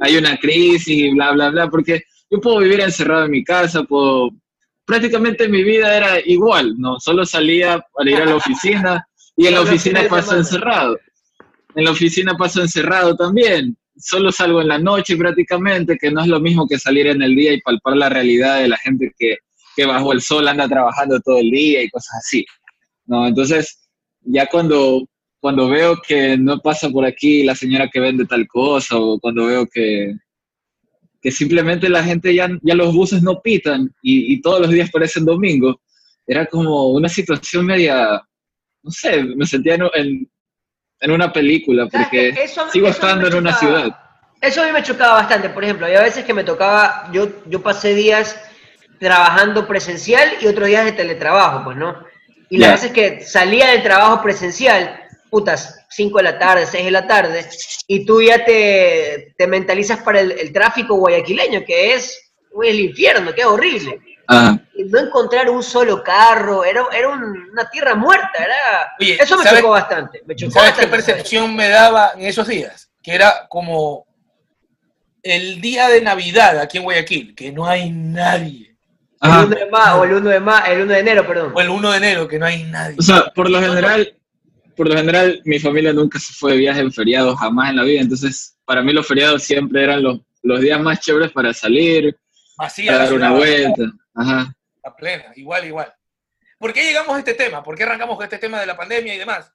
Hay 0.00 0.16
una 0.16 0.36
crisis, 0.36 1.12
bla, 1.14 1.32
bla, 1.32 1.50
bla, 1.50 1.68
porque 1.68 2.02
yo 2.30 2.40
puedo 2.40 2.58
vivir 2.58 2.80
encerrado 2.80 3.24
en 3.24 3.32
mi 3.32 3.44
casa, 3.44 3.82
puedo. 3.82 4.30
Prácticamente 4.84 5.48
mi 5.48 5.64
vida 5.64 5.96
era 5.96 6.20
igual, 6.24 6.74
¿no? 6.78 6.98
Solo 6.98 7.26
salía 7.26 7.84
para 7.92 8.10
ir 8.10 8.22
a 8.22 8.26
la 8.26 8.36
oficina 8.36 9.06
y 9.36 9.48
en 9.48 9.54
la 9.54 9.60
oficina 9.60 10.02
paso 10.08 10.36
encerrado 10.36 10.98
en 11.78 11.84
la 11.84 11.92
oficina 11.92 12.36
paso 12.36 12.60
encerrado 12.60 13.14
también. 13.14 13.76
Solo 13.96 14.32
salgo 14.32 14.60
en 14.60 14.66
la 14.66 14.80
noche 14.80 15.16
prácticamente, 15.16 15.96
que 15.96 16.10
no 16.10 16.22
es 16.22 16.26
lo 16.26 16.40
mismo 16.40 16.66
que 16.66 16.76
salir 16.76 17.06
en 17.06 17.22
el 17.22 17.36
día 17.36 17.52
y 17.52 17.60
palpar 17.60 17.96
la 17.96 18.08
realidad 18.08 18.58
de 18.60 18.68
la 18.68 18.76
gente 18.78 19.12
que, 19.16 19.36
que 19.76 19.86
bajo 19.86 20.12
el 20.12 20.20
sol 20.20 20.48
anda 20.48 20.68
trabajando 20.68 21.20
todo 21.20 21.38
el 21.38 21.48
día 21.52 21.80
y 21.80 21.88
cosas 21.88 22.16
así. 22.18 22.44
¿no? 23.06 23.28
Entonces, 23.28 23.88
ya 24.22 24.46
cuando, 24.46 25.08
cuando 25.38 25.68
veo 25.68 26.02
que 26.04 26.36
no 26.36 26.58
pasa 26.58 26.90
por 26.90 27.04
aquí 27.04 27.44
la 27.44 27.54
señora 27.54 27.88
que 27.88 28.00
vende 28.00 28.26
tal 28.26 28.48
cosa, 28.48 28.96
o 28.98 29.20
cuando 29.20 29.46
veo 29.46 29.64
que, 29.72 30.16
que 31.22 31.30
simplemente 31.30 31.88
la 31.88 32.02
gente 32.02 32.34
ya, 32.34 32.50
ya 32.62 32.74
los 32.74 32.92
buses 32.92 33.22
no 33.22 33.40
pitan 33.40 33.88
y, 34.02 34.32
y 34.32 34.40
todos 34.40 34.62
los 34.62 34.70
días 34.70 34.90
parecen 34.90 35.24
domingo, 35.24 35.80
era 36.26 36.44
como 36.46 36.88
una 36.88 37.08
situación 37.08 37.66
media, 37.66 38.20
no 38.82 38.90
sé, 38.90 39.22
me 39.22 39.46
sentía 39.46 39.76
en, 39.76 39.82
en 39.94 40.28
una 41.06 41.32
película, 41.32 41.86
porque 41.86 42.34
sigo 42.72 42.88
estando 42.88 43.28
en 43.28 43.34
una 43.34 43.52
ciudad. 43.54 43.88
Eso 44.40 44.62
a 44.62 44.66
mí 44.66 44.72
me 44.72 44.82
chocaba 44.82 45.14
bastante, 45.14 45.48
por 45.48 45.64
ejemplo, 45.64 45.86
había 45.86 46.02
veces 46.02 46.24
que 46.24 46.34
me 46.34 46.44
tocaba, 46.44 47.08
yo, 47.12 47.28
yo 47.46 47.60
pasé 47.60 47.94
días 47.94 48.38
trabajando 48.98 49.66
presencial 49.66 50.28
y 50.40 50.46
otros 50.46 50.68
días 50.68 50.84
de 50.84 50.92
teletrabajo, 50.92 51.64
pues, 51.64 51.76
¿no? 51.76 52.04
Y 52.50 52.58
las 52.58 52.72
veces 52.72 52.92
que 52.92 53.20
salía 53.20 53.68
del 53.68 53.82
trabajo 53.82 54.22
presencial, 54.22 55.02
putas, 55.28 55.84
5 55.90 56.18
de 56.18 56.24
la 56.24 56.38
tarde, 56.38 56.66
6 56.66 56.84
de 56.84 56.90
la 56.90 57.06
tarde, 57.06 57.46
y 57.86 58.04
tú 58.04 58.22
ya 58.22 58.44
te, 58.44 59.34
te 59.36 59.46
mentalizas 59.46 60.02
para 60.02 60.20
el, 60.20 60.52
tráfico 60.52 60.94
guayaquileño, 60.94 61.64
que 61.66 61.94
es 61.94 62.32
el 62.62 62.80
infierno, 62.80 63.34
que 63.34 63.42
es 63.42 63.46
horrible. 63.46 64.00
Ah. 64.28 64.58
Y 64.74 64.84
no 64.84 64.98
encontrar 64.98 65.48
un 65.48 65.62
solo 65.62 66.04
carro, 66.04 66.62
era, 66.64 66.84
era 66.92 67.08
una 67.08 67.68
tierra 67.70 67.94
muerta, 67.94 68.30
era... 68.36 68.92
eso 69.22 69.38
me 69.38 69.44
chocó 69.44 69.70
bastante. 69.70 70.22
Me 70.26 70.36
chocó 70.36 70.52
¿Sabes 70.52 70.74
qué 70.74 70.86
percepción 70.86 71.56
me 71.56 71.68
daba 71.68 72.12
en 72.14 72.26
esos 72.26 72.46
días? 72.46 72.90
Que 73.02 73.14
era 73.14 73.46
como 73.48 74.06
el 75.22 75.60
día 75.60 75.88
de 75.88 76.02
Navidad 76.02 76.58
aquí 76.58 76.76
en 76.78 76.84
Guayaquil, 76.84 77.34
que 77.34 77.50
no 77.50 77.66
hay 77.66 77.90
nadie. 77.90 78.76
El 79.20 79.30
1 79.30 79.46
de 79.48 79.64
o 79.64 80.04
el 80.04 80.12
1 80.12 80.28
de, 80.28 80.36
el 80.36 80.82
1 80.82 80.92
de 80.92 80.98
enero, 80.98 81.26
perdón. 81.26 81.52
O 81.54 81.60
el 81.60 81.68
1 81.70 81.90
de 81.90 81.96
enero, 81.96 82.28
que 82.28 82.38
no 82.38 82.46
hay 82.46 82.62
nadie. 82.64 82.96
O 82.98 83.02
sea, 83.02 83.32
por 83.34 83.50
lo 83.50 83.60
general, 83.60 84.14
por 84.76 84.88
lo 84.88 84.94
general, 84.94 85.40
mi 85.44 85.58
familia 85.58 85.92
nunca 85.92 86.20
se 86.20 86.32
fue 86.34 86.52
de 86.52 86.58
viaje 86.58 86.80
en 86.80 86.92
feriados, 86.92 87.36
jamás 87.38 87.70
en 87.70 87.76
la 87.76 87.82
vida. 87.82 88.00
Entonces, 88.02 88.56
para 88.64 88.82
mí 88.82 88.92
los 88.92 89.06
feriados 89.06 89.42
siempre 89.42 89.82
eran 89.82 90.02
los, 90.02 90.20
los 90.42 90.60
días 90.60 90.80
más 90.80 91.00
chéveres 91.00 91.32
para 91.32 91.52
salir, 91.52 92.16
para 92.56 92.98
dar 92.98 93.12
una 93.12 93.32
vuelta. 93.32 93.82
Ajá. 94.18 94.54
A 94.84 94.96
plena, 94.96 95.32
igual, 95.36 95.64
igual. 95.64 95.94
¿Por 96.58 96.72
qué 96.72 96.84
llegamos 96.84 97.14
a 97.14 97.18
este 97.18 97.34
tema? 97.34 97.62
¿Por 97.62 97.76
qué 97.76 97.84
arrancamos 97.84 98.16
con 98.16 98.24
este 98.24 98.38
tema 98.38 98.60
de 98.60 98.66
la 98.66 98.76
pandemia 98.76 99.14
y 99.14 99.18
demás? 99.18 99.52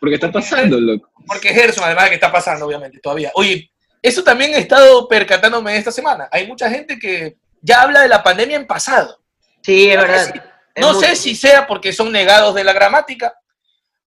Porque 0.00 0.14
está 0.14 0.30
pasando, 0.30 0.80
loco. 0.80 1.10
Porque 1.26 1.50
Gerson, 1.50 1.84
además 1.84 2.04
de 2.04 2.10
que 2.10 2.14
está 2.14 2.32
pasando, 2.32 2.66
obviamente, 2.66 3.00
todavía. 3.00 3.30
Oye, 3.34 3.70
eso 4.00 4.22
también 4.22 4.54
he 4.54 4.58
estado 4.58 5.08
percatándome 5.08 5.76
esta 5.76 5.92
semana. 5.92 6.28
Hay 6.30 6.46
mucha 6.46 6.70
gente 6.70 6.98
que 6.98 7.36
ya 7.60 7.82
habla 7.82 8.02
de 8.02 8.08
la 8.08 8.22
pandemia 8.22 8.56
en 8.56 8.66
pasado. 8.66 9.20
Sí, 9.62 9.90
es 9.90 9.96
verdad. 9.96 10.34
no 10.76 10.94
sé 10.94 11.16
si 11.16 11.34
sea 11.34 11.66
porque 11.66 11.92
son 11.92 12.12
negados 12.12 12.54
de 12.54 12.64
la 12.64 12.72
gramática 12.72 13.34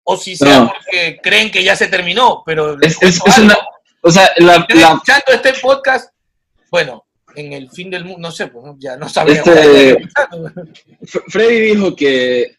o 0.04 0.16
si 0.16 0.36
sea 0.36 0.66
porque 0.66 1.18
creen 1.22 1.50
que 1.50 1.64
ya 1.64 1.74
se 1.76 1.88
terminó, 1.88 2.42
pero... 2.44 2.76
Es, 2.80 2.98
una, 3.38 3.56
o 4.02 4.10
sea, 4.10 4.30
la, 4.36 4.66
escuchando 4.68 5.32
este 5.32 5.54
podcast, 5.54 6.12
bueno, 6.70 7.06
en 7.36 7.52
el 7.52 7.70
fin 7.70 7.90
del 7.90 8.04
mundo, 8.04 8.20
no 8.20 8.30
sé, 8.30 8.48
pues 8.48 8.74
ya 8.78 8.96
no 8.96 9.08
sabía. 9.08 9.42
Este, 9.42 10.08
Freddy 11.28 11.60
dijo 11.60 11.94
que, 11.94 12.56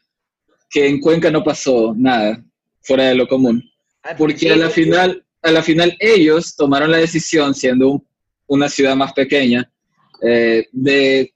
que 0.70 0.88
en 0.88 1.00
Cuenca 1.00 1.30
no 1.30 1.44
pasó 1.44 1.94
nada 1.96 2.44
fuera 2.82 3.06
de 3.06 3.16
lo 3.16 3.28
común. 3.28 3.63
Porque 4.18 4.51
a 4.51 4.56
la 4.56 4.70
final, 4.70 5.24
a 5.42 5.51
la 5.51 5.62
final 5.62 5.96
ellos 6.00 6.56
tomaron 6.56 6.92
la 6.92 6.98
decisión, 6.98 7.54
siendo 7.54 8.04
una 8.48 8.68
ciudad 8.68 8.96
más 8.96 9.13
pequeña, 9.13 9.70
eh, 10.22 10.68
de 10.72 11.34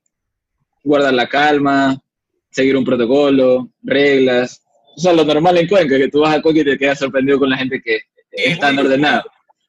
guardar 0.84 1.14
la 1.14 1.28
calma, 1.28 2.02
seguir 2.50 2.76
un 2.76 2.86
protocolo, 2.86 3.70
reglas. 3.84 4.62
O 4.98 5.00
sea, 5.00 5.14
lo 5.14 5.26
normal 5.26 5.58
en 5.58 5.68
Cuenca, 5.68 5.98
que 5.98 6.10
tú 6.10 6.22
vas 6.22 6.36
a 6.36 6.42
Cuenca 6.42 6.62
y 6.62 6.66
te 6.66 6.78
quedas 6.78 7.00
sorprendido 7.00 7.40
con 7.40 7.50
la 7.50 7.58
gente 7.58 7.82
que 7.82 8.00
está 8.32 8.70
en 8.70 8.80
ordenado. 8.80 9.24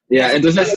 Ya, 0.09 0.33
entonces, 0.33 0.75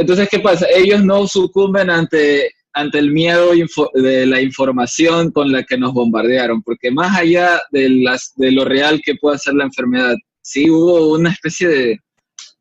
entonces, 0.00 0.30
¿qué 0.30 0.40
pasa? 0.40 0.66
Ellos 0.74 1.04
no 1.04 1.26
sucumben 1.26 1.90
ante, 1.90 2.54
ante 2.72 2.98
el 2.98 3.12
miedo 3.12 3.50
de 3.92 4.24
la 4.24 4.40
información 4.40 5.30
con 5.30 5.52
la 5.52 5.62
que 5.62 5.76
nos 5.76 5.92
bombardearon, 5.92 6.62
porque 6.62 6.90
más 6.90 7.18
allá 7.18 7.60
de, 7.70 7.90
las, 7.90 8.32
de 8.36 8.50
lo 8.50 8.64
real 8.64 9.02
que 9.04 9.16
puede 9.16 9.36
ser 9.38 9.52
la 9.52 9.64
enfermedad, 9.64 10.14
sí 10.40 10.70
hubo 10.70 11.12
una 11.12 11.28
especie 11.28 11.68
de, 11.68 11.98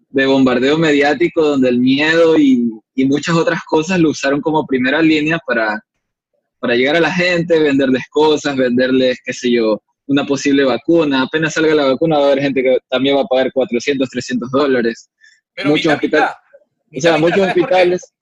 de 0.09 0.25
bombardeo 0.25 0.77
mediático 0.77 1.41
donde 1.41 1.69
el 1.69 1.79
miedo 1.79 2.37
y, 2.37 2.69
y, 2.93 3.05
muchas 3.05 3.37
otras 3.37 3.61
cosas 3.65 4.01
lo 4.01 4.09
usaron 4.09 4.41
como 4.41 4.67
primera 4.67 5.01
línea 5.01 5.39
para, 5.47 5.81
para 6.59 6.75
llegar 6.75 6.97
a 6.97 6.99
la 7.01 7.13
gente, 7.13 7.57
venderles 7.57 8.03
cosas, 8.09 8.57
venderles, 8.57 9.17
qué 9.23 9.31
sé 9.31 9.49
yo, 9.49 9.81
una 10.07 10.25
posible 10.25 10.65
vacuna. 10.65 11.21
Apenas 11.21 11.53
salga 11.53 11.73
la 11.73 11.85
vacuna 11.85 12.17
va 12.17 12.23
a 12.23 12.31
haber 12.31 12.41
gente 12.41 12.61
que 12.61 12.79
también 12.89 13.15
va 13.15 13.21
a 13.21 13.27
pagar 13.27 13.49
400, 13.53 14.09
300 14.09 14.51
dólares. 14.51 15.09
muchos 15.63 15.93
hospitales, 15.93 16.31
o 16.95 17.01
sea, 17.01 17.17
muchos 17.17 17.47
hospitales, 17.47 18.13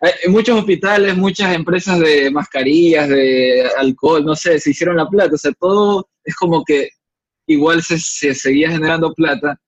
hay 0.00 0.30
muchos 0.30 0.58
hospitales, 0.58 1.16
muchas 1.16 1.54
empresas 1.54 2.00
de 2.00 2.30
mascarillas, 2.30 3.08
de 3.08 3.68
alcohol, 3.78 4.24
no 4.24 4.34
sé, 4.34 4.58
se 4.58 4.70
hicieron 4.70 4.96
la 4.96 5.08
plata. 5.08 5.34
O 5.34 5.38
sea, 5.38 5.52
todo 5.58 6.08
es 6.24 6.34
como 6.36 6.64
que 6.64 6.88
igual 7.46 7.82
se, 7.82 7.98
se 7.98 8.34
seguía 8.34 8.70
generando 8.70 9.12
plata 9.12 9.58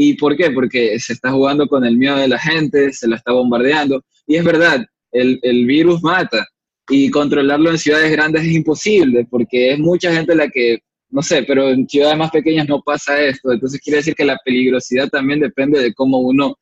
¿Y 0.00 0.14
por 0.14 0.36
qué? 0.36 0.52
Porque 0.52 0.96
se 1.00 1.12
está 1.12 1.32
jugando 1.32 1.66
con 1.66 1.84
el 1.84 1.98
miedo 1.98 2.16
de 2.16 2.28
la 2.28 2.38
gente, 2.38 2.92
se 2.92 3.08
la 3.08 3.16
está 3.16 3.32
bombardeando. 3.32 4.00
Y 4.28 4.36
es 4.36 4.44
verdad, 4.44 4.86
el, 5.10 5.40
el 5.42 5.66
virus 5.66 6.00
mata. 6.04 6.46
Y 6.88 7.10
controlarlo 7.10 7.70
en 7.70 7.78
ciudades 7.78 8.12
grandes 8.12 8.44
es 8.44 8.52
imposible, 8.52 9.26
porque 9.28 9.72
es 9.72 9.78
mucha 9.80 10.12
gente 10.12 10.36
la 10.36 10.48
que, 10.48 10.78
no 11.10 11.20
sé, 11.20 11.42
pero 11.42 11.70
en 11.70 11.88
ciudades 11.88 12.16
más 12.16 12.30
pequeñas 12.30 12.68
no 12.68 12.80
pasa 12.80 13.20
esto. 13.20 13.50
Entonces 13.50 13.80
quiere 13.80 13.96
decir 13.96 14.14
que 14.14 14.24
la 14.24 14.38
peligrosidad 14.44 15.08
también 15.08 15.40
depende 15.40 15.82
de 15.82 15.92
cómo 15.92 16.20
uno 16.20 16.54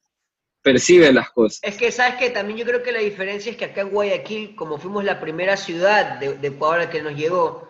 percibe 0.66 1.12
las 1.12 1.30
cosas. 1.30 1.61
Es 1.62 1.76
que, 1.76 1.92
¿sabes 1.92 2.16
que 2.16 2.30
También 2.30 2.58
yo 2.58 2.64
creo 2.66 2.82
que 2.82 2.90
la 2.90 2.99
diferencia 2.99 3.52
es 3.52 3.56
que 3.56 3.66
acá 3.66 3.82
en 3.82 3.90
Guayaquil, 3.90 4.56
como 4.56 4.78
fuimos 4.78 5.04
la 5.04 5.20
primera 5.20 5.56
ciudad 5.56 6.18
de, 6.18 6.35
de 6.35 6.49
Ecuador 6.49 6.90
que 6.90 7.02
nos 7.02 7.14
llegó, 7.14 7.68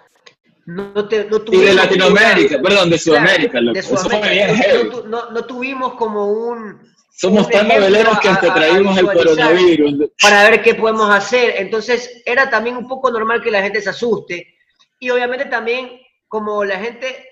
no, 0.64 1.06
tuvimos, 1.06 1.52
y 1.52 1.66
de 1.66 1.74
Latinoamérica, 1.74 2.60
perdón, 2.60 2.90
de 2.90 2.98
Sudamérica. 2.98 3.60
no, 3.60 5.44
tuvimos 5.46 5.94
como 5.94 6.32
un... 6.32 6.80
Somos 7.14 7.48
tan 7.50 7.68
noveleros 7.68 8.18
que 8.18 8.28
hasta 8.28 8.52
traímos 8.52 8.98
el 8.98 9.06
coronavirus. 9.06 10.10
Para 10.20 10.50
ver 10.50 10.62
qué 10.62 10.74
podemos 10.74 11.08
hacer. 11.10 11.54
Entonces, 11.58 12.22
era 12.24 12.50
también 12.50 12.76
un 12.76 12.88
poco 12.88 13.10
normal 13.10 13.42
que 13.42 13.50
la 13.50 13.62
gente 13.62 13.80
se 13.80 13.90
asuste. 13.90 14.54
Y 14.98 15.10
obviamente 15.10 15.44
también, 15.46 16.00
como 16.28 16.64
la 16.64 16.78
gente 16.78 17.24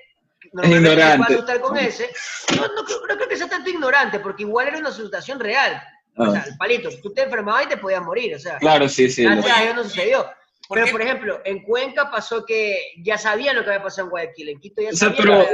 es 0.63 0.71
ignorante. 0.71 1.35
asustar 1.35 1.61
con 1.61 1.77
ese, 1.77 2.11
no, 2.57 2.85
creo 3.07 3.29
que 3.29 3.37
sea 3.37 3.49
tanto 3.49 3.71
ignorante, 3.71 4.21
porque 4.21 4.43
igual 4.43 4.69
era 4.69 4.79
una 4.79 4.91
asustación 4.91 5.41
real. 5.41 5.83
O 6.17 6.31
sea, 6.31 6.43
ah. 6.43 6.49
el 6.49 6.57
palito, 6.57 6.89
tú 7.03 7.13
te 7.13 7.23
enfermabas 7.23 7.67
y 7.67 7.69
te 7.71 7.77
podías 7.77 8.03
morir, 8.03 8.37
o 8.37 8.39
sea. 8.39 8.59
Claro, 8.59 8.89
sí, 8.89 9.11
sí. 9.11 9.25
no 9.25 9.83
sucedió. 9.83 10.27
Pero, 10.71 10.87
por 10.91 11.03
ejemplo, 11.03 11.41
en 11.45 11.63
Cuenca 11.63 12.11
pasó 12.11 12.45
que 12.45 12.77
ya 13.03 13.19
sabían 13.19 13.57
lo 13.57 13.65
que 13.65 13.71
había 13.71 13.83
pasado 13.83 14.07
en 14.07 14.11
Guayaquil, 14.11 14.49
en 14.49 14.61
Quito 14.61 14.83
ya 14.83 14.93
sabían. 14.93 15.17
pero 15.23 15.47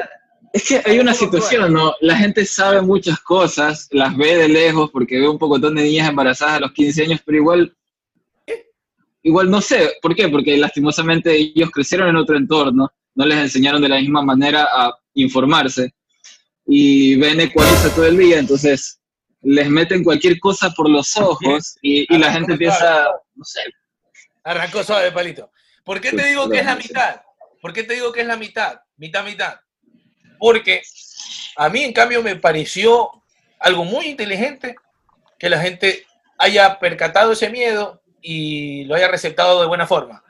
es 0.52 0.68
que 0.68 0.82
hay 0.84 0.98
una 0.98 1.14
situación, 1.14 1.72
¿no? 1.72 1.94
La 2.00 2.16
gente 2.16 2.44
sabe 2.44 2.80
muchas 2.80 3.20
cosas, 3.20 3.88
las 3.90 4.16
ve 4.16 4.36
de 4.36 4.48
lejos 4.48 4.90
porque 4.90 5.18
ve 5.18 5.28
un 5.28 5.38
poco 5.38 5.58
de 5.58 5.70
niñas 5.70 6.08
embarazadas 6.08 6.56
a 6.56 6.60
los 6.60 6.72
15 6.72 7.04
años, 7.04 7.20
pero 7.24 7.38
igual, 7.38 7.76
igual 9.22 9.50
no 9.50 9.60
sé. 9.60 9.94
¿Por 10.02 10.14
qué? 10.14 10.28
Porque 10.28 10.56
lastimosamente 10.56 11.34
ellos 11.34 11.70
crecieron 11.70 12.08
en 12.08 12.16
otro 12.16 12.36
entorno, 12.36 12.92
no 13.20 13.26
les 13.26 13.38
enseñaron 13.38 13.82
de 13.82 13.88
la 13.90 14.00
misma 14.00 14.22
manera 14.22 14.66
a 14.72 14.94
informarse 15.12 15.92
y 16.66 17.16
ven 17.16 17.40
Ecualiza 17.40 17.94
todo 17.94 18.06
el 18.06 18.16
día, 18.16 18.38
entonces 18.38 18.98
les 19.42 19.68
meten 19.68 20.02
cualquier 20.02 20.38
cosa 20.40 20.70
por 20.70 20.88
los 20.88 21.14
ojos 21.18 21.76
y, 21.82 22.14
y 22.14 22.18
la 22.18 22.32
gente 22.32 22.52
empieza, 22.52 23.10
no 23.34 23.44
sé, 23.44 23.60
Arrancó 24.42 24.82
suave, 24.82 25.12
palito. 25.12 25.52
¿Por 25.84 26.00
qué 26.00 26.12
te 26.12 26.26
digo 26.26 26.48
que 26.48 26.60
es 26.60 26.64
la 26.64 26.76
mitad? 26.76 27.20
¿Por 27.60 27.72
qué 27.72 27.82
te 27.82 27.94
digo 27.94 28.10
que 28.10 28.22
es 28.22 28.26
la 28.26 28.36
mitad? 28.36 28.80
Mitad, 28.96 29.22
mitad. 29.24 29.60
Porque 30.38 30.82
a 31.56 31.68
mí, 31.68 31.84
en 31.84 31.92
cambio, 31.92 32.22
me 32.22 32.36
pareció 32.36 33.10
algo 33.58 33.84
muy 33.84 34.06
inteligente 34.06 34.76
que 35.38 35.50
la 35.50 35.60
gente 35.60 36.06
haya 36.38 36.78
percatado 36.78 37.32
ese 37.32 37.50
miedo 37.50 38.02
y 38.22 38.84
lo 38.84 38.94
haya 38.94 39.08
receptado 39.08 39.60
de 39.60 39.66
buena 39.66 39.86
forma. 39.86 40.24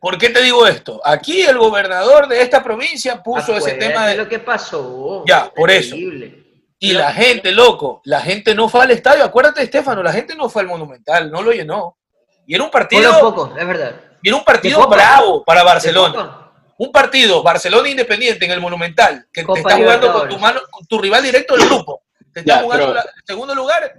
¿Por 0.00 0.16
qué 0.16 0.30
te 0.30 0.42
digo 0.42 0.66
esto? 0.66 1.00
Aquí 1.04 1.42
el 1.42 1.58
gobernador 1.58 2.26
de 2.26 2.40
esta 2.40 2.62
provincia 2.62 3.22
puso 3.22 3.54
ese 3.56 3.72
tema 3.72 4.06
de... 4.06 4.16
lo 4.16 4.28
que 4.28 4.38
pasó. 4.38 5.24
Ya, 5.26 5.50
por 5.54 5.70
eso. 5.70 5.94
Y 5.94 6.92
la 6.92 7.12
gente, 7.12 7.52
loco, 7.52 8.00
la 8.04 8.20
gente 8.20 8.54
no 8.54 8.68
fue 8.68 8.82
al 8.82 8.90
estadio. 8.90 9.22
Acuérdate, 9.22 9.62
Estefano, 9.62 10.02
la 10.02 10.12
gente 10.12 10.34
no 10.34 10.48
fue 10.48 10.62
al 10.62 10.68
Monumental, 10.68 11.30
no 11.30 11.42
lo 11.42 11.52
llenó. 11.52 11.98
Y 12.46 12.54
era 12.54 12.64
un 12.64 12.70
partido. 12.70 13.20
Poco, 13.20 13.54
es 13.56 13.66
verdad. 13.66 13.94
Y 14.22 14.28
era 14.28 14.38
un 14.38 14.44
partido 14.44 14.88
bravo 14.88 15.44
para 15.44 15.62
Barcelona. 15.62 16.50
Un 16.78 16.90
partido 16.90 17.42
Barcelona 17.42 17.90
Independiente 17.90 18.46
en 18.46 18.52
el 18.52 18.60
Monumental, 18.60 19.28
que 19.30 19.44
te 19.44 19.58
está 19.58 19.76
jugando 19.76 20.12
con 20.14 20.28
tu, 20.30 20.38
mano, 20.38 20.60
con 20.70 20.86
tu 20.86 20.98
rival 20.98 21.22
directo 21.22 21.54
del 21.54 21.66
grupo. 21.66 22.04
Te 22.32 22.40
está 22.40 22.62
jugando 22.62 22.96
en 22.96 23.26
segundo 23.26 23.54
lugar. 23.54 23.92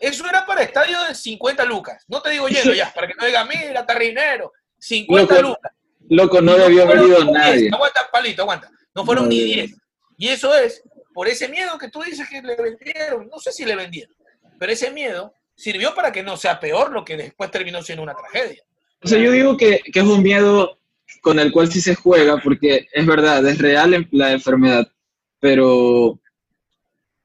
Eso 0.00 0.26
era 0.26 0.46
para 0.46 0.62
estadio 0.62 1.00
de 1.04 1.14
50 1.14 1.64
lucas. 1.66 2.02
No 2.08 2.22
te 2.22 2.30
digo 2.30 2.48
lleno 2.48 2.72
ya, 2.74 2.90
para 2.92 3.06
que 3.06 3.14
no 3.14 3.26
diga, 3.26 3.44
mira, 3.44 3.84
tarrinero. 3.84 4.52
50 4.82 5.42
lucas. 5.42 5.72
Loco, 6.08 6.40
no 6.40 6.56
debió 6.56 6.82
haber 6.82 6.98
ido 6.98 7.24
nadie. 7.32 7.70
Aguanta, 7.72 8.10
palito, 8.10 8.42
aguanta. 8.42 8.70
No 8.94 9.04
fueron 9.04 9.28
ni 9.28 9.40
10. 9.40 9.76
Y 10.18 10.28
eso 10.28 10.54
es 10.54 10.82
por 11.14 11.28
ese 11.28 11.48
miedo 11.48 11.78
que 11.78 11.88
tú 11.88 12.02
dices 12.02 12.28
que 12.28 12.42
le 12.42 12.56
vendieron. 12.56 13.28
No 13.28 13.38
sé 13.38 13.52
si 13.52 13.64
le 13.64 13.76
vendieron, 13.76 14.14
pero 14.58 14.72
ese 14.72 14.90
miedo 14.90 15.32
sirvió 15.54 15.94
para 15.94 16.10
que 16.10 16.22
no 16.22 16.36
sea 16.36 16.58
peor 16.58 16.92
lo 16.92 17.04
que 17.04 17.16
después 17.16 17.50
terminó 17.50 17.82
siendo 17.82 18.02
una 18.02 18.14
tragedia. 18.14 18.62
O 19.02 19.08
sea, 19.08 19.18
yo 19.18 19.30
digo 19.30 19.56
que, 19.56 19.80
que 19.92 20.00
es 20.00 20.06
un 20.06 20.22
miedo 20.22 20.78
con 21.20 21.38
el 21.38 21.52
cual 21.52 21.70
sí 21.70 21.80
se 21.80 21.94
juega, 21.94 22.38
porque 22.38 22.88
es 22.92 23.06
verdad, 23.06 23.46
es 23.46 23.58
real 23.58 24.08
la 24.10 24.32
enfermedad, 24.32 24.90
pero 25.38 26.18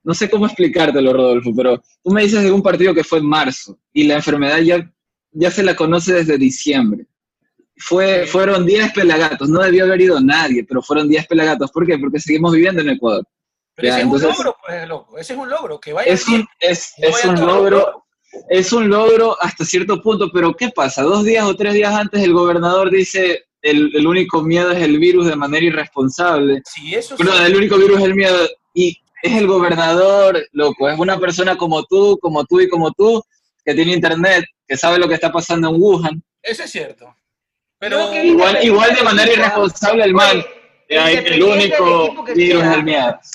no 0.03 0.13
sé 0.13 0.29
cómo 0.29 0.45
explicártelo, 0.45 1.11
Rodolfo, 1.11 1.51
pero 1.55 1.83
tú 2.03 2.11
me 2.11 2.21
dices 2.21 2.43
de 2.43 2.51
un 2.51 2.61
partido 2.61 2.93
que 2.93 3.03
fue 3.03 3.19
en 3.19 3.25
marzo 3.25 3.79
y 3.91 4.03
la 4.03 4.15
enfermedad 4.15 4.59
ya, 4.59 4.91
ya 5.31 5.51
se 5.51 5.63
la 5.63 5.75
conoce 5.75 6.13
desde 6.13 6.37
diciembre. 6.37 7.07
Fue, 7.77 8.25
fueron 8.25 8.65
10 8.65 8.93
pelagatos, 8.93 9.49
no 9.49 9.61
debió 9.61 9.85
haber 9.85 10.01
ido 10.01 10.19
nadie, 10.19 10.63
pero 10.63 10.81
fueron 10.81 11.07
10 11.07 11.27
pelagatos. 11.27 11.71
¿Por 11.71 11.85
qué? 11.85 11.97
Porque 11.97 12.19
seguimos 12.19 12.51
viviendo 12.53 12.81
en 12.81 12.89
Ecuador. 12.89 13.23
Pero 13.75 13.89
ese 13.89 13.99
es 13.99 14.05
un 14.05 14.21
logro, 14.21 14.57
pues, 14.65 14.87
loco. 14.87 15.17
Ese 15.19 15.33
es 15.33 15.39
un 15.39 15.49
logro, 15.49 15.79
que 15.79 15.93
vaya 15.93 16.11
es 16.11 16.27
un, 16.27 16.47
es, 16.59 16.93
es 16.97 17.25
un 17.25 17.39
logro, 17.39 18.05
es 18.49 18.73
un 18.73 18.89
logro 18.89 19.37
hasta 19.39 19.63
cierto 19.63 20.01
punto, 20.01 20.31
pero 20.33 20.55
¿qué 20.55 20.69
pasa? 20.69 21.03
Dos 21.03 21.23
días 21.23 21.45
o 21.45 21.55
tres 21.55 21.75
días 21.75 21.93
antes 21.93 22.23
el 22.23 22.33
gobernador 22.33 22.89
dice 22.89 23.43
el, 23.61 23.91
el 23.95 24.07
único 24.07 24.41
miedo 24.41 24.71
es 24.71 24.81
el 24.81 24.97
virus 24.97 25.27
de 25.27 25.35
manera 25.35 25.65
irresponsable. 25.65 26.61
Sí, 26.65 26.95
eso 26.95 27.15
Pero 27.17 27.37
el 27.37 27.55
único 27.55 27.77
virus 27.77 27.99
es 27.99 28.05
el 28.05 28.15
miedo. 28.15 28.47
Y 28.73 28.97
es 29.21 29.33
el 29.33 29.47
gobernador, 29.47 30.47
loco, 30.51 30.89
es 30.89 30.97
una 30.97 31.19
persona 31.19 31.55
como 31.55 31.83
tú, 31.83 32.17
como 32.21 32.45
tú 32.45 32.61
y 32.61 32.69
como 32.69 32.91
tú, 32.91 33.23
que 33.65 33.73
tiene 33.73 33.93
internet, 33.93 34.45
que 34.67 34.77
sabe 34.77 34.97
lo 34.97 35.07
que 35.07 35.15
está 35.15 35.31
pasando 35.31 35.69
en 35.69 35.75
Wuhan. 35.81 36.23
Eso 36.41 36.63
es 36.63 36.71
cierto. 36.71 37.13
Pero 37.79 38.13
igual, 38.13 38.57
igual 38.63 38.95
de 38.95 39.03
manera 39.03 39.31
irresponsable 39.31 40.03
el 40.03 40.13
mal. 40.13 40.45
El 40.87 41.43
único 41.43 42.25
virus. 42.33 42.63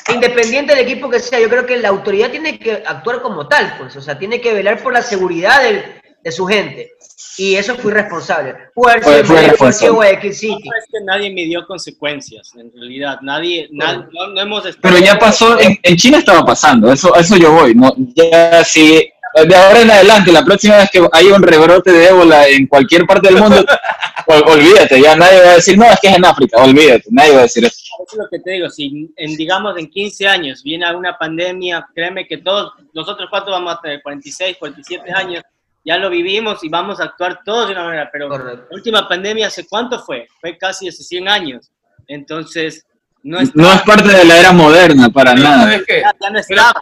Independiente 0.09 0.75
del 0.75 0.85
equipo 0.85 1.11
que 1.11 1.21
sea, 1.21 1.39
yo 1.39 1.49
creo 1.49 1.67
que 1.67 1.77
la 1.77 1.89
autoridad 1.89 2.31
tiene 2.31 2.59
que 2.59 2.83
actuar 2.87 3.21
como 3.21 3.47
tal, 3.47 3.77
pues, 3.79 3.95
o 3.97 4.01
sea, 4.01 4.19
tiene 4.19 4.41
que 4.41 4.55
velar 4.55 4.83
por 4.83 4.93
la 4.93 5.03
seguridad 5.03 5.63
de 5.63 6.33
su 6.33 6.47
gente. 6.47 6.93
Y 7.39 7.55
eso 7.55 7.77
fue 7.77 7.93
irresponsable. 7.93 8.55
Fue, 8.75 9.01
fue, 9.01 9.25
fue 9.25 9.71
Es 9.71 10.41
que 10.41 11.01
nadie 11.05 11.31
midió 11.31 11.67
consecuencias, 11.67 12.53
en 12.57 12.71
realidad. 12.73 13.19
Nadie, 13.23 13.69
no, 13.71 14.07
hemos 14.39 14.65
Pero 14.81 14.99
ya 14.99 15.19
pasó, 15.19 15.59
en, 15.59 15.79
en, 15.83 15.97
China 15.97 16.19
estaba 16.19 16.45
pasando, 16.45 16.93
eso, 16.93 17.15
eso 17.15 17.37
yo 17.37 17.53
voy. 17.53 17.75
¿no? 17.75 17.95
Ya 18.15 18.63
si 18.65 19.11
de 19.35 19.57
ahora 19.57 19.81
en 19.81 19.91
adelante, 19.91 20.31
la 20.31 20.45
próxima 20.45 20.77
vez 20.77 20.91
que 20.91 21.07
haya 21.11 21.35
un 21.35 21.43
rebrote 21.43 21.91
de 21.91 22.09
ébola 22.09 22.47
en 22.49 22.67
cualquier 22.67 23.07
parte 23.07 23.29
del 23.29 23.41
mundo, 23.41 23.65
olvídate, 24.27 25.01
ya 25.01 25.17
nadie 25.17 25.41
va 25.41 25.51
a 25.51 25.55
decir, 25.55 25.79
no, 25.79 25.85
es 25.85 26.01
que 26.01 26.09
es 26.09 26.17
en 26.17 26.25
África, 26.25 26.63
olvídate, 26.63 27.05
nadie 27.11 27.33
va 27.33 27.39
a 27.41 27.43
decir 27.43 27.65
eso. 27.65 27.77
Eso 27.77 28.07
es 28.13 28.19
lo 28.19 28.29
que 28.29 28.39
te 28.41 28.53
digo, 28.53 28.71
si 28.71 29.13
en, 29.17 29.37
digamos 29.37 29.79
en 29.79 29.89
15 29.89 30.27
años 30.27 30.63
viene 30.63 30.85
alguna 30.85 31.17
pandemia, 31.19 31.87
créeme 31.95 32.27
que 32.27 32.39
todos, 32.39 32.73
nosotros 32.93 33.29
cuatro 33.31 33.53
vamos 33.53 33.75
a 33.75 33.81
tener 33.81 34.03
46, 34.03 34.57
47 34.59 35.13
años, 35.15 35.43
ya 35.85 35.99
lo 35.99 36.11
vivimos 36.11 36.63
y 36.63 36.69
vamos 36.69 37.01
a 37.01 37.05
actuar 37.05 37.41
todos 37.45 37.67
de 37.67 37.73
una 37.73 37.85
manera, 37.85 38.11
pero 38.13 38.29
la 38.29 38.67
última 38.71 39.09
pandemia, 39.09 39.49
¿hace 39.49 39.67
cuánto 39.67 39.99
fue? 39.99 40.29
Fue 40.41 40.57
casi 40.57 40.89
hace 40.89 41.03
100 41.03 41.29
años. 41.29 41.71
Entonces, 42.07 42.87
no, 43.23 43.41
es 43.41 43.55
no 43.55 43.73
es 43.73 43.83
parte 43.83 44.09
de 44.09 44.25
la 44.25 44.39
era 44.39 44.53
moderna, 44.53 45.09
para 45.11 45.35
nada. 45.35 45.81
Ya, 45.89 46.31
no 46.31 46.39
estaba. 46.39 46.75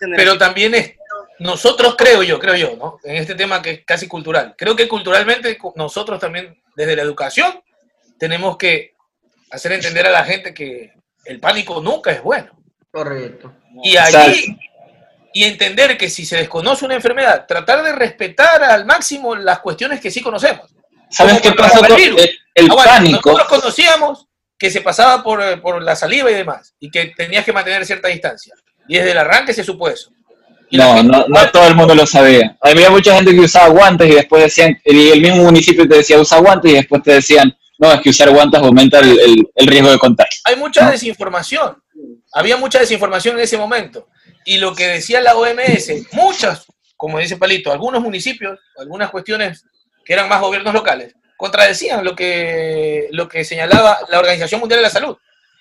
Pero, 0.00 0.12
pero, 0.16 0.38
también 0.38 0.74
es, 0.74 0.94
nosotros 1.38 1.94
creo 1.96 2.22
yo, 2.22 2.38
creo 2.38 2.54
yo, 2.54 2.76
¿no? 2.76 2.98
En 3.04 3.16
este 3.16 3.34
tema 3.34 3.60
que 3.60 3.70
es 3.70 3.84
casi 3.84 4.08
cultural. 4.08 4.54
Creo 4.56 4.76
que 4.76 4.88
culturalmente 4.88 5.58
nosotros 5.76 6.20
también, 6.20 6.56
desde 6.76 6.96
la 6.96 7.02
educación, 7.02 7.62
tenemos 8.18 8.56
que 8.56 8.94
hacer 9.50 9.72
entender 9.72 10.06
a 10.06 10.10
la 10.10 10.24
gente 10.24 10.54
que 10.54 10.92
el 11.24 11.40
pánico 11.40 11.80
nunca 11.80 12.10
es 12.10 12.22
bueno. 12.22 12.52
Correcto. 12.90 13.52
Y 13.82 13.96
allí 13.96 14.56
y 15.34 15.42
entender 15.42 15.98
que 15.98 16.08
si 16.08 16.24
se 16.24 16.36
desconoce 16.36 16.84
una 16.84 16.94
enfermedad, 16.94 17.44
tratar 17.46 17.82
de 17.82 17.92
respetar 17.92 18.62
al 18.62 18.86
máximo 18.86 19.34
las 19.34 19.58
cuestiones 19.58 20.00
que 20.00 20.12
sí 20.12 20.22
conocemos. 20.22 20.72
¿Sabes 21.10 21.40
qué 21.40 21.50
pasa 21.50 21.80
con 21.80 22.00
el, 22.00 22.16
el 22.54 22.70
ah, 22.70 22.84
pánico? 22.84 23.32
Nosotros 23.32 23.60
conocíamos 23.60 24.28
que 24.56 24.70
se 24.70 24.80
pasaba 24.80 25.24
por, 25.24 25.60
por, 25.60 25.82
la 25.82 25.96
saliva 25.96 26.30
y 26.30 26.34
demás, 26.34 26.74
y 26.78 26.88
que 26.88 27.06
tenías 27.16 27.44
que 27.44 27.52
mantener 27.52 27.84
cierta 27.84 28.06
distancia. 28.06 28.54
Y 28.86 28.96
desde 28.96 29.10
el 29.10 29.18
arranque 29.18 29.52
se 29.52 29.64
supo 29.64 29.88
eso. 29.88 30.12
No, 30.76 31.02
no, 31.02 31.26
no 31.28 31.50
todo 31.50 31.66
el 31.68 31.74
mundo 31.74 31.94
lo 31.94 32.06
sabía. 32.06 32.56
Había 32.60 32.90
mucha 32.90 33.14
gente 33.14 33.32
que 33.32 33.40
usaba 33.40 33.68
guantes 33.68 34.10
y 34.10 34.14
después 34.14 34.42
decían, 34.42 34.78
y 34.84 35.10
el 35.10 35.20
mismo 35.20 35.44
municipio 35.44 35.88
te 35.88 35.96
decía 35.96 36.18
usa 36.18 36.38
guantes 36.38 36.72
y 36.72 36.74
después 36.74 37.02
te 37.02 37.14
decían, 37.14 37.56
no, 37.78 37.92
es 37.92 38.00
que 38.00 38.10
usar 38.10 38.30
guantes 38.30 38.60
aumenta 38.60 39.00
el, 39.00 39.46
el, 39.54 39.66
riesgo 39.66 39.90
de 39.90 39.98
contagio. 39.98 40.40
Hay 40.44 40.56
mucha 40.56 40.90
desinformación. 40.90 41.76
Había 42.32 42.56
mucha 42.56 42.78
desinformación 42.78 43.36
en 43.36 43.42
ese 43.42 43.56
momento. 43.56 44.08
Y 44.44 44.58
lo 44.58 44.74
que 44.74 44.86
decía 44.86 45.20
la 45.20 45.36
OMS, 45.36 46.12
muchas, 46.12 46.66
como 46.96 47.18
dice 47.18 47.36
Palito, 47.36 47.72
algunos 47.72 48.02
municipios, 48.02 48.58
algunas 48.78 49.10
cuestiones 49.10 49.64
que 50.04 50.12
eran 50.12 50.28
más 50.28 50.40
gobiernos 50.40 50.74
locales, 50.74 51.14
contradecían 51.36 52.04
lo 52.04 52.14
que, 52.14 53.08
lo 53.10 53.28
que 53.28 53.44
señalaba 53.44 53.98
la 54.08 54.18
Organización 54.18 54.60
Mundial 54.60 54.78
de 54.78 54.84
la 54.84 54.90
Salud. 54.90 55.16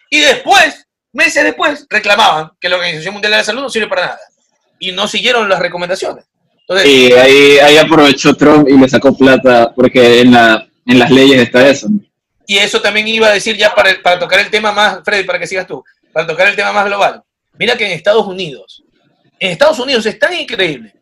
Y 0.09 0.19
después, 0.19 0.87
meses 1.13 1.43
después, 1.43 1.87
reclamaban 1.89 2.51
que 2.59 2.69
la 2.69 2.75
Organización 2.75 3.13
Mundial 3.13 3.31
de 3.31 3.37
la 3.37 3.43
Salud 3.43 3.61
no 3.61 3.69
sirve 3.69 3.87
para 3.87 4.05
nada. 4.07 4.19
Y 4.83 4.91
no 4.91 5.07
siguieron 5.07 5.47
las 5.47 5.59
recomendaciones. 5.59 6.25
y 6.85 7.13
ahí, 7.13 7.57
ahí 7.59 7.77
aprovechó 7.77 8.35
Trump 8.35 8.67
y 8.67 8.77
le 8.77 8.89
sacó 8.89 9.17
plata, 9.17 9.71
porque 9.73 10.19
en, 10.19 10.33
la, 10.33 10.67
en 10.85 10.99
las 10.99 11.09
leyes 11.09 11.41
está 11.41 11.65
eso. 11.69 11.87
Y 12.45 12.57
eso 12.57 12.81
también 12.81 13.07
iba 13.07 13.27
a 13.27 13.33
decir 13.33 13.55
ya 13.55 13.73
para, 13.73 14.01
para 14.03 14.19
tocar 14.19 14.41
el 14.41 14.49
tema 14.49 14.73
más, 14.73 14.99
Freddy, 15.05 15.23
para 15.23 15.39
que 15.39 15.47
sigas 15.47 15.65
tú, 15.65 15.81
para 16.11 16.27
tocar 16.27 16.49
el 16.49 16.55
tema 16.57 16.73
más 16.73 16.85
global. 16.85 17.23
Mira 17.57 17.77
que 17.77 17.85
en 17.85 17.91
Estados 17.93 18.27
Unidos, 18.27 18.83
en 19.39 19.51
Estados 19.51 19.79
Unidos 19.79 20.05
es 20.05 20.19
tan 20.19 20.33
increíble 20.33 20.93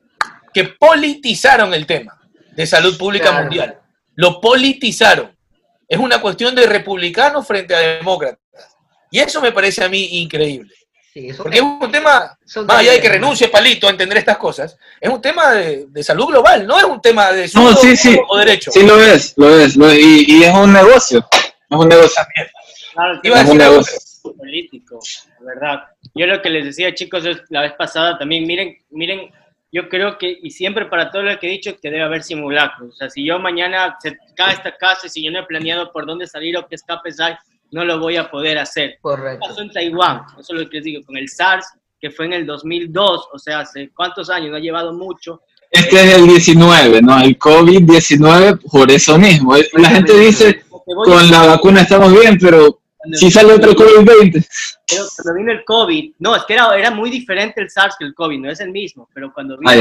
que 0.53 0.65
politizaron 0.65 1.73
el 1.73 1.87
tema 1.87 2.21
de 2.51 2.67
salud 2.67 2.95
pública 2.99 3.31
mundial. 3.31 3.79
Lo 4.15 4.39
politizaron. 4.39 5.35
Es 5.87 5.97
una 5.97 6.21
cuestión 6.21 6.53
de 6.53 6.67
republicanos 6.67 7.47
frente 7.47 7.73
a 7.73 7.79
demócratas. 7.79 8.39
Y 9.09 9.19
eso 9.19 9.41
me 9.41 9.51
parece 9.51 9.83
a 9.83 9.89
mí 9.89 10.21
increíble. 10.21 10.71
Porque 11.37 11.57
es 11.57 11.61
un 11.61 11.91
tema, 11.91 12.37
más 12.67 12.77
allá 12.77 12.93
de 12.93 13.01
que 13.01 13.09
renuncie 13.09 13.49
Palito 13.49 13.87
a 13.87 13.89
entender 13.89 14.19
estas 14.19 14.37
cosas, 14.37 14.77
es 14.99 15.09
un 15.09 15.21
tema 15.21 15.51
de, 15.51 16.03
salud 16.03 16.27
global, 16.27 16.65
no 16.65 16.77
es 16.77 16.85
un 16.85 17.01
tema 17.01 17.31
de 17.33 17.49
no, 17.53 17.73
sí, 17.75 17.97
sí. 17.97 18.17
o 18.29 18.37
derecho. 18.37 18.71
Sí, 18.71 18.85
lo 18.85 19.01
es, 19.01 19.33
lo 19.37 19.57
es. 19.57 19.75
y, 19.75 20.43
es 20.43 20.53
un 20.53 20.71
negocio. 20.71 21.25
Es 21.69 21.77
un 21.77 21.89
negocio. 21.89 22.21
es 23.23 23.49
un 23.49 23.57
negocio 23.57 23.99
político, 24.37 24.99
verdad. 25.41 25.83
Yo 26.15 26.27
lo 26.27 26.41
que 26.41 26.49
les 26.49 26.65
decía, 26.65 26.93
chicos, 26.93 27.23
la 27.49 27.61
vez 27.61 27.73
pasada 27.73 28.17
también, 28.17 28.45
miren, 28.47 28.77
miren, 28.89 29.31
yo 29.71 29.89
creo 29.89 30.17
que, 30.17 30.37
y 30.41 30.51
siempre 30.51 30.85
para 30.85 31.11
todo 31.11 31.23
lo 31.23 31.39
que 31.39 31.47
he 31.47 31.51
dicho, 31.51 31.77
que 31.77 31.89
debe 31.89 32.03
haber 32.03 32.23
simulacros. 32.23 32.93
O 32.93 32.95
sea, 32.95 33.09
si 33.09 33.25
yo 33.25 33.39
mañana 33.39 33.97
se 34.01 34.17
cae 34.35 34.53
esta 34.53 34.77
casa 34.77 35.07
y 35.07 35.09
si 35.09 35.23
yo 35.23 35.31
no 35.31 35.39
he 35.39 35.45
planeado 35.45 35.91
por 35.91 36.05
dónde 36.05 36.27
salir 36.27 36.57
o 36.57 36.67
qué 36.67 36.75
escapes 36.75 37.19
hay, 37.19 37.35
no 37.71 37.85
lo 37.85 37.99
voy 37.99 38.17
a 38.17 38.29
poder 38.29 38.57
hacer. 38.57 38.97
Correcto. 39.01 39.47
Pasó 39.47 39.61
en 39.61 39.71
Taiwán, 39.71 40.21
eso 40.39 40.53
es 40.53 40.61
lo 40.61 40.69
que 40.69 40.77
les 40.77 40.83
digo, 40.85 41.05
con 41.05 41.17
el 41.17 41.29
SARS, 41.29 41.65
que 41.99 42.11
fue 42.11 42.25
en 42.25 42.33
el 42.33 42.45
2002, 42.45 43.27
o 43.31 43.39
sea, 43.39 43.59
hace 43.61 43.91
cuántos 43.95 44.29
años, 44.29 44.51
no 44.51 44.57
ha 44.57 44.59
llevado 44.59 44.93
mucho. 44.93 45.41
Este 45.69 45.95
es 46.03 46.15
el 46.15 46.27
19, 46.27 47.01
¿no? 47.01 47.21
El 47.21 47.39
COVID-19 47.39 48.59
por 48.69 48.91
eso 48.91 49.17
mismo. 49.17 49.55
La 49.73 49.89
gente 49.89 50.17
dice, 50.19 50.63
con 50.85 51.31
la 51.31 51.45
vacuna 51.47 51.81
estamos 51.81 52.11
bien, 52.11 52.37
pero 52.39 52.81
si 53.13 53.31
sale 53.31 53.53
otro 53.53 53.73
COVID-20. 53.73 54.45
Pero 54.87 55.03
cuando 55.15 55.39
vino 55.39 55.51
el 55.51 55.63
COVID, 55.63 56.13
no, 56.19 56.35
es 56.35 56.43
que 56.43 56.53
era, 56.53 56.77
era 56.77 56.91
muy 56.91 57.09
diferente 57.09 57.61
el 57.61 57.69
SARS 57.69 57.95
que 57.97 58.05
el 58.05 58.13
COVID, 58.13 58.39
no 58.39 58.51
es 58.51 58.59
el 58.59 58.71
mismo, 58.71 59.07
pero 59.13 59.33
cuando 59.33 59.57
vino, 59.57 59.71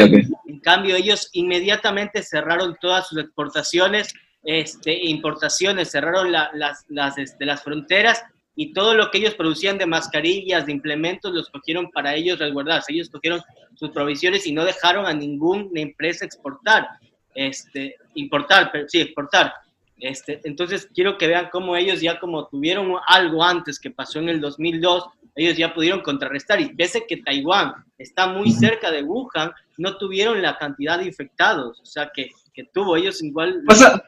en 0.46 0.60
cambio, 0.60 0.94
ellos 0.94 1.28
inmediatamente 1.32 2.22
cerraron 2.22 2.76
todas 2.80 3.08
sus 3.08 3.18
exportaciones, 3.18 4.14
este, 4.42 5.06
importaciones, 5.06 5.90
cerraron 5.90 6.32
las, 6.32 6.84
las, 6.88 7.18
este, 7.18 7.44
las 7.44 7.62
fronteras 7.62 8.22
y 8.56 8.72
todo 8.72 8.94
lo 8.94 9.10
que 9.10 9.18
ellos 9.18 9.34
producían 9.34 9.78
de 9.78 9.86
mascarillas, 9.86 10.66
de 10.66 10.72
implementos, 10.72 11.32
los 11.32 11.48
cogieron 11.48 11.90
para 11.90 12.14
ellos 12.14 12.38
resguardarse. 12.38 12.92
Ellos 12.92 13.08
cogieron 13.08 13.40
sus 13.74 13.90
provisiones 13.90 14.46
y 14.46 14.52
no 14.52 14.64
dejaron 14.64 15.06
a 15.06 15.14
ninguna 15.14 15.80
empresa 15.80 16.24
exportar, 16.24 16.88
este, 17.34 17.96
importar, 18.14 18.70
pero, 18.72 18.88
sí, 18.88 19.00
exportar. 19.00 19.52
Este, 19.98 20.40
entonces 20.44 20.88
quiero 20.94 21.18
que 21.18 21.26
vean 21.26 21.48
cómo 21.52 21.76
ellos 21.76 22.00
ya 22.00 22.18
como 22.18 22.46
tuvieron 22.48 22.94
algo 23.06 23.44
antes 23.44 23.78
que 23.78 23.90
pasó 23.90 24.18
en 24.18 24.30
el 24.30 24.40
2002, 24.40 25.04
ellos 25.36 25.56
ya 25.56 25.72
pudieron 25.72 26.00
contrarrestar 26.00 26.60
y 26.60 26.74
pese 26.74 27.06
que 27.06 27.18
Taiwán 27.18 27.74
está 27.98 28.26
muy 28.26 28.50
cerca 28.50 28.90
de 28.90 29.02
Wuhan, 29.02 29.52
no 29.76 29.96
tuvieron 29.96 30.40
la 30.42 30.58
cantidad 30.58 30.98
de 30.98 31.06
infectados, 31.06 31.80
o 31.80 31.86
sea 31.86 32.10
que, 32.14 32.30
que 32.52 32.64
tuvo 32.64 32.96
ellos 32.96 33.22
igual... 33.22 33.62
Pasa, 33.66 34.02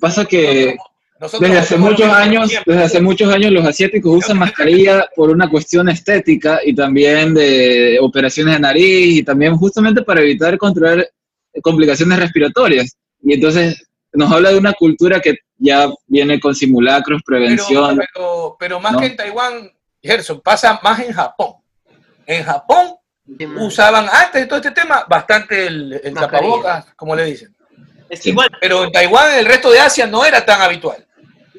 pasa 0.00 0.24
que 0.24 0.76
desde 1.40 1.58
hace 1.58 1.76
muchos 1.78 2.12
años, 2.12 2.52
desde 2.66 2.82
hace 2.82 3.00
muchos 3.00 3.32
años 3.32 3.50
los 3.50 3.64
asiáticos 3.64 4.18
usan 4.18 4.38
mascarilla 4.38 5.08
por 5.16 5.30
una 5.30 5.48
cuestión 5.48 5.88
estética 5.88 6.60
y 6.64 6.74
también 6.74 7.32
de 7.32 7.98
operaciones 8.00 8.54
de 8.54 8.60
nariz 8.60 9.16
y 9.16 9.22
también 9.22 9.56
justamente 9.56 10.02
para 10.02 10.20
evitar 10.20 10.58
controlar 10.58 11.08
complicaciones 11.62 12.18
respiratorias. 12.18 12.96
Y 13.22 13.34
entonces 13.34 13.82
nos 14.12 14.30
habla 14.30 14.50
de 14.50 14.58
una 14.58 14.74
cultura 14.74 15.20
que 15.20 15.38
ya 15.58 15.88
viene 16.06 16.38
con 16.38 16.54
simulacros, 16.54 17.22
prevención. 17.24 17.98
Pero, 17.98 18.56
pero, 18.58 18.80
más 18.80 18.96
que 18.98 19.06
en 19.06 19.16
Taiwán, 19.16 19.72
Gerson, 20.02 20.40
pasa 20.42 20.78
más 20.82 21.00
en 21.00 21.12
Japón. 21.12 21.54
En 22.26 22.44
Japón 22.44 22.96
usaban 23.58 24.06
antes 24.10 24.42
de 24.42 24.46
todo 24.46 24.58
este 24.58 24.70
tema 24.70 25.04
bastante 25.08 25.66
el, 25.66 26.14
tapabocas, 26.14 26.86
como 26.94 27.16
le 27.16 27.24
dicen. 27.24 27.55
Es 28.08 28.26
igual. 28.26 28.48
Pero 28.60 28.84
en 28.84 28.92
Taiwán, 28.92 29.38
el 29.38 29.46
resto 29.46 29.70
de 29.70 29.80
Asia 29.80 30.06
no 30.06 30.24
era 30.24 30.44
tan 30.44 30.60
habitual. 30.60 31.04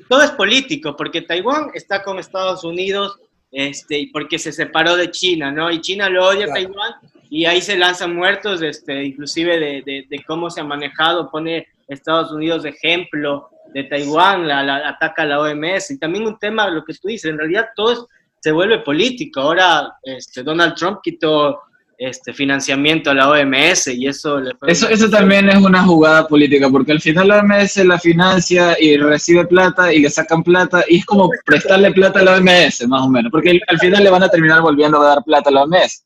Todo 0.09 0.23
es 0.23 0.31
político, 0.31 0.95
porque 0.95 1.21
Taiwán 1.21 1.71
está 1.73 2.03
con 2.03 2.17
Estados 2.19 2.63
Unidos, 2.63 3.19
este, 3.51 4.09
porque 4.13 4.39
se 4.39 4.51
separó 4.51 4.95
de 4.95 5.11
China, 5.11 5.51
¿no? 5.51 5.69
Y 5.69 5.81
China 5.81 6.09
lo 6.09 6.27
odia 6.27 6.45
a 6.45 6.53
Taiwán 6.53 6.93
y 7.29 7.45
ahí 7.45 7.61
se 7.61 7.77
lanzan 7.77 8.15
muertos, 8.15 8.61
este, 8.61 9.03
inclusive 9.03 9.59
de, 9.59 9.83
de, 9.85 10.05
de, 10.09 10.23
cómo 10.25 10.49
se 10.49 10.61
ha 10.61 10.63
manejado, 10.63 11.29
pone 11.29 11.67
Estados 11.89 12.31
Unidos 12.31 12.63
de 12.63 12.69
ejemplo, 12.69 13.49
de 13.73 13.83
Taiwán, 13.83 14.47
la, 14.47 14.87
ataca 14.87 15.23
a 15.23 15.25
la 15.25 15.41
OMS, 15.41 15.91
y 15.91 15.99
también 15.99 16.25
un 16.25 16.39
tema, 16.39 16.69
lo 16.69 16.85
que 16.85 16.93
tú 16.93 17.09
dices, 17.09 17.29
en 17.29 17.37
realidad 17.37 17.67
todo 17.75 17.91
es 17.91 17.99
se 18.39 18.51
vuelve 18.51 18.79
político. 18.79 19.41
Ahora 19.41 19.93
este, 20.03 20.43
Donald 20.43 20.75
Trump 20.75 20.99
quitó 21.03 21.59
este 21.97 22.31
financiamiento 22.31 23.09
a 23.09 23.15
la 23.15 23.29
OMS 23.29 23.87
y 23.87 24.07
eso 24.07 24.39
le 24.39 24.51
eso, 24.67 24.87
eso 24.87 25.09
también 25.09 25.49
es 25.49 25.57
una 25.57 25.83
jugada 25.83 26.27
política, 26.27 26.69
porque 26.69 26.91
al 26.91 27.01
final 27.01 27.27
la 27.27 27.39
OMS 27.39 27.77
la 27.77 27.97
financia 27.97 28.77
y 28.79 28.97
recibe 28.97 29.45
plata 29.45 29.91
y 29.91 29.99
le 29.99 30.09
sacan 30.09 30.43
plata 30.43 30.83
y 30.87 30.97
es 30.97 31.05
como 31.05 31.29
prestarle 31.43 31.91
plata 31.91 32.19
a 32.19 32.23
la 32.23 32.35
OMS, 32.35 32.87
más 32.87 33.01
o 33.01 33.09
menos, 33.09 33.31
porque 33.31 33.59
al 33.67 33.79
final 33.79 34.03
le 34.03 34.11
van 34.11 34.23
a 34.23 34.29
terminar 34.29 34.61
volviendo 34.61 35.01
a 35.01 35.07
dar 35.07 35.23
plata 35.23 35.49
a 35.49 35.53
la 35.53 35.63
OMS. 35.63 36.03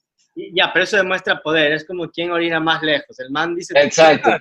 Ya, 0.53 0.71
pero 0.71 0.85
eso 0.85 0.95
demuestra 0.95 1.41
poder, 1.41 1.73
es 1.73 1.85
como 1.85 2.09
quien 2.09 2.31
orina 2.31 2.59
más 2.59 2.81
lejos. 2.81 3.19
El 3.19 3.31
man 3.31 3.53
dice... 3.53 3.73
Exacto. 3.75 4.31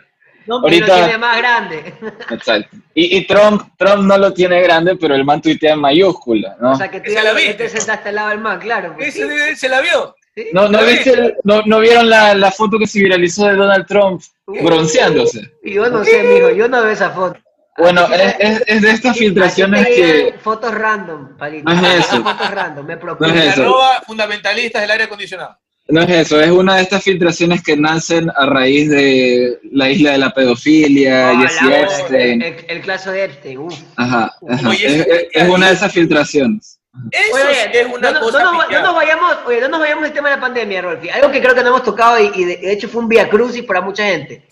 No, 0.46 0.60
Ahorita, 0.60 0.86
lo 0.86 0.94
tiene 0.94 1.18
más 1.18 1.36
grande. 1.36 1.94
Exacto. 2.30 2.76
Y, 2.94 3.18
y, 3.18 3.26
Trump, 3.26 3.62
Trump 3.76 4.04
no 4.04 4.16
lo 4.16 4.32
tiene 4.32 4.62
grande, 4.62 4.96
pero 4.96 5.14
el 5.14 5.24
man 5.24 5.42
tuitea 5.42 5.74
en 5.74 5.80
mayúscula, 5.80 6.56
¿no? 6.60 6.72
O 6.72 6.74
sea, 6.76 6.90
que 6.90 7.00
tú 7.00 7.10
ya 7.10 7.22
la 7.22 7.34
te 7.34 7.68
sentaste 7.68 8.08
al 8.08 8.14
lado 8.14 8.28
del 8.30 8.38
man, 8.38 8.58
claro. 8.58 8.94
Pues 8.96 9.14
se 9.14 9.68
la 9.68 9.80
vio. 9.80 10.14
¿No, 10.52 10.68
no, 10.68 10.84
viste, 10.84 11.36
no, 11.44 11.62
no, 11.66 11.80
vieron 11.80 12.08
la, 12.08 12.34
la, 12.34 12.50
foto 12.50 12.78
que 12.78 12.86
se 12.86 13.00
viralizó 13.00 13.46
de 13.46 13.56
Donald 13.56 13.86
Trump 13.86 14.22
bronceándose? 14.46 15.52
Yo 15.62 15.88
no 15.88 16.04
sé, 16.04 16.22
mijo, 16.22 16.50
yo 16.50 16.68
no 16.68 16.82
veo 16.82 16.92
esa 16.92 17.10
foto. 17.10 17.38
Bueno, 17.78 18.06
es, 18.12 18.62
es, 18.66 18.82
de 18.82 18.90
estas 18.90 19.16
filtraciones 19.16 19.86
que... 19.86 20.34
Fotos 20.42 20.74
random, 20.74 21.36
palito. 21.36 21.72
No 21.72 21.86
es 21.86 22.06
eso. 22.06 22.22
Fotos 22.22 22.50
random, 22.50 22.86
me 22.86 22.96
No 22.96 23.26
es 23.26 23.44
eso. 23.46 23.74
fundamentalistas 24.06 24.82
del 24.82 24.90
aire 24.90 25.04
acondicionado. 25.04 25.56
No 25.88 26.02
es 26.02 26.10
eso, 26.10 26.40
es 26.40 26.50
una 26.50 26.76
de 26.76 26.82
estas 26.82 27.02
filtraciones 27.02 27.62
que 27.64 27.76
nacen 27.76 28.30
a 28.36 28.46
raíz 28.46 28.88
de 28.90 29.58
la 29.72 29.90
isla 29.90 30.12
de 30.12 30.18
la 30.18 30.30
pedofilia, 30.30 31.36
Jesse 31.40 31.62
Epstein. 31.62 32.42
El, 32.42 32.64
el, 32.68 32.80
caso 32.82 33.10
de 33.10 33.24
Epstein, 33.24 33.58
uf. 33.58 33.74
Ajá, 33.96 34.32
ajá. 34.48 34.72
es, 34.72 35.06
es, 35.32 35.48
una 35.48 35.66
de 35.68 35.72
esas 35.72 35.92
filtraciones. 35.92 36.79
Eso 37.12 37.48
es 37.48 37.86
una 37.86 38.10
no, 38.10 38.20
cosa 38.20 38.42
no, 38.42 38.52
no, 38.52 38.82
nos 38.82 38.94
vayamos, 38.94 39.36
oye, 39.46 39.60
no 39.60 39.68
nos 39.68 39.80
vayamos 39.80 40.04
del 40.04 40.12
tema 40.12 40.28
de 40.30 40.36
la 40.36 40.40
pandemia, 40.40 40.82
Rolfi. 40.82 41.08
Algo 41.08 41.30
que 41.30 41.40
creo 41.40 41.54
que 41.54 41.62
no 41.62 41.68
hemos 41.68 41.84
tocado 41.84 42.18
y, 42.18 42.44
de, 42.44 42.72
hecho 42.72 42.88
fue 42.88 43.02
un 43.02 43.08
via 43.08 43.28
crucis 43.28 43.62
para 43.62 43.80
mucha 43.80 44.04
gente. 44.04 44.46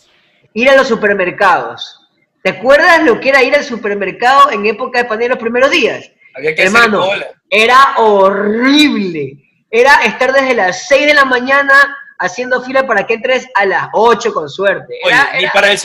Ir 0.54 0.70
a 0.70 0.76
los 0.76 0.88
supermercados. 0.88 2.08
¿Te 2.42 2.50
acuerdas 2.50 3.02
lo 3.02 3.18
que 3.20 3.30
era 3.30 3.42
ir 3.42 3.54
al 3.54 3.64
supermercado 3.64 4.50
en 4.52 4.66
época 4.66 5.02
de 5.02 5.08
pandemia 5.08 5.34
los 5.34 5.42
primeros 5.42 5.70
días? 5.70 6.10
Había 6.34 6.54
que 6.54 6.62
Hermano, 6.62 7.08
era 7.50 7.94
horrible 7.96 9.48
era 9.70 9.96
estar 10.04 10.32
desde 10.32 10.54
las 10.54 10.86
6 10.88 11.06
de 11.06 11.14
la 11.14 11.24
mañana 11.24 11.96
haciendo 12.18 12.62
fila 12.62 12.86
para 12.86 13.06
que 13.06 13.14
entres 13.14 13.46
a 13.54 13.66
las 13.66 13.88
8 13.92 14.32
con 14.32 14.48
suerte. 14.48 14.94
ni 15.38 15.46
para 15.48 15.70
el, 15.72 15.78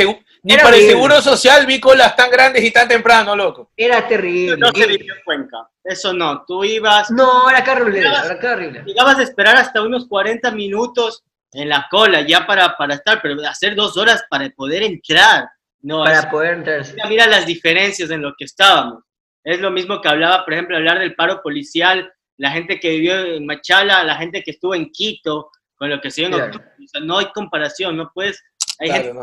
ni 0.43 0.57
para 0.57 0.75
el 0.75 0.87
seguro 0.87 1.21
social 1.21 1.65
vi 1.65 1.79
colas 1.79 2.15
tan 2.15 2.29
grandes 2.29 2.63
y 2.63 2.71
tan 2.71 2.87
temprano, 2.87 3.35
loco. 3.35 3.71
Era 3.75 4.07
terrible. 4.07 4.57
No 4.57 4.71
se 4.71 4.85
vivió 4.85 5.13
en 5.13 5.21
Cuenca. 5.23 5.69
Eso 5.83 6.13
no. 6.13 6.43
Tú 6.45 6.63
ibas. 6.63 7.09
No, 7.11 7.49
era 7.49 7.63
horrible. 7.71 7.99
Era 7.99 8.53
horrible. 8.53 8.83
Llegabas 8.85 9.17
a 9.17 9.23
esperar 9.23 9.55
hasta 9.55 9.81
unos 9.81 10.07
40 10.07 10.51
minutos 10.51 11.23
en 11.51 11.69
la 11.69 11.87
cola 11.89 12.21
ya 12.21 12.45
para, 12.45 12.75
para 12.77 12.95
estar, 12.95 13.21
pero 13.21 13.35
hacer 13.47 13.75
dos 13.75 13.97
horas 13.97 14.23
para 14.29 14.49
poder 14.49 14.83
entrar. 14.83 15.49
No, 15.81 16.03
para 16.03 16.29
poder 16.29 16.55
entrar. 16.55 16.85
Mira, 16.93 17.07
mira 17.07 17.27
las 17.27 17.45
diferencias 17.45 18.09
en 18.09 18.21
lo 18.21 18.33
que 18.37 18.45
estábamos. 18.45 19.03
Es 19.43 19.59
lo 19.59 19.71
mismo 19.71 20.01
que 20.01 20.09
hablaba, 20.09 20.45
por 20.45 20.53
ejemplo, 20.53 20.77
hablar 20.77 20.99
del 20.99 21.15
paro 21.15 21.41
policial 21.41 22.11
la 22.37 22.51
gente 22.51 22.79
que 22.79 22.89
vivió 22.89 23.25
en 23.25 23.45
Machala, 23.45 24.03
la 24.03 24.15
gente 24.15 24.43
que 24.43 24.51
estuvo 24.51 24.75
en 24.75 24.89
Quito, 24.91 25.51
con 25.75 25.89
lo 25.89 26.01
que 26.01 26.11
se 26.11 26.21
dio 26.21 26.27
en 26.27 26.41
octubre. 26.41 26.67
O 26.83 26.87
sea, 26.87 27.01
no 27.01 27.17
hay 27.17 27.27
comparación, 27.31 27.97
no 27.97 28.11
puedes. 28.13 28.41
Hay 28.79 28.91
gente, 28.91 29.13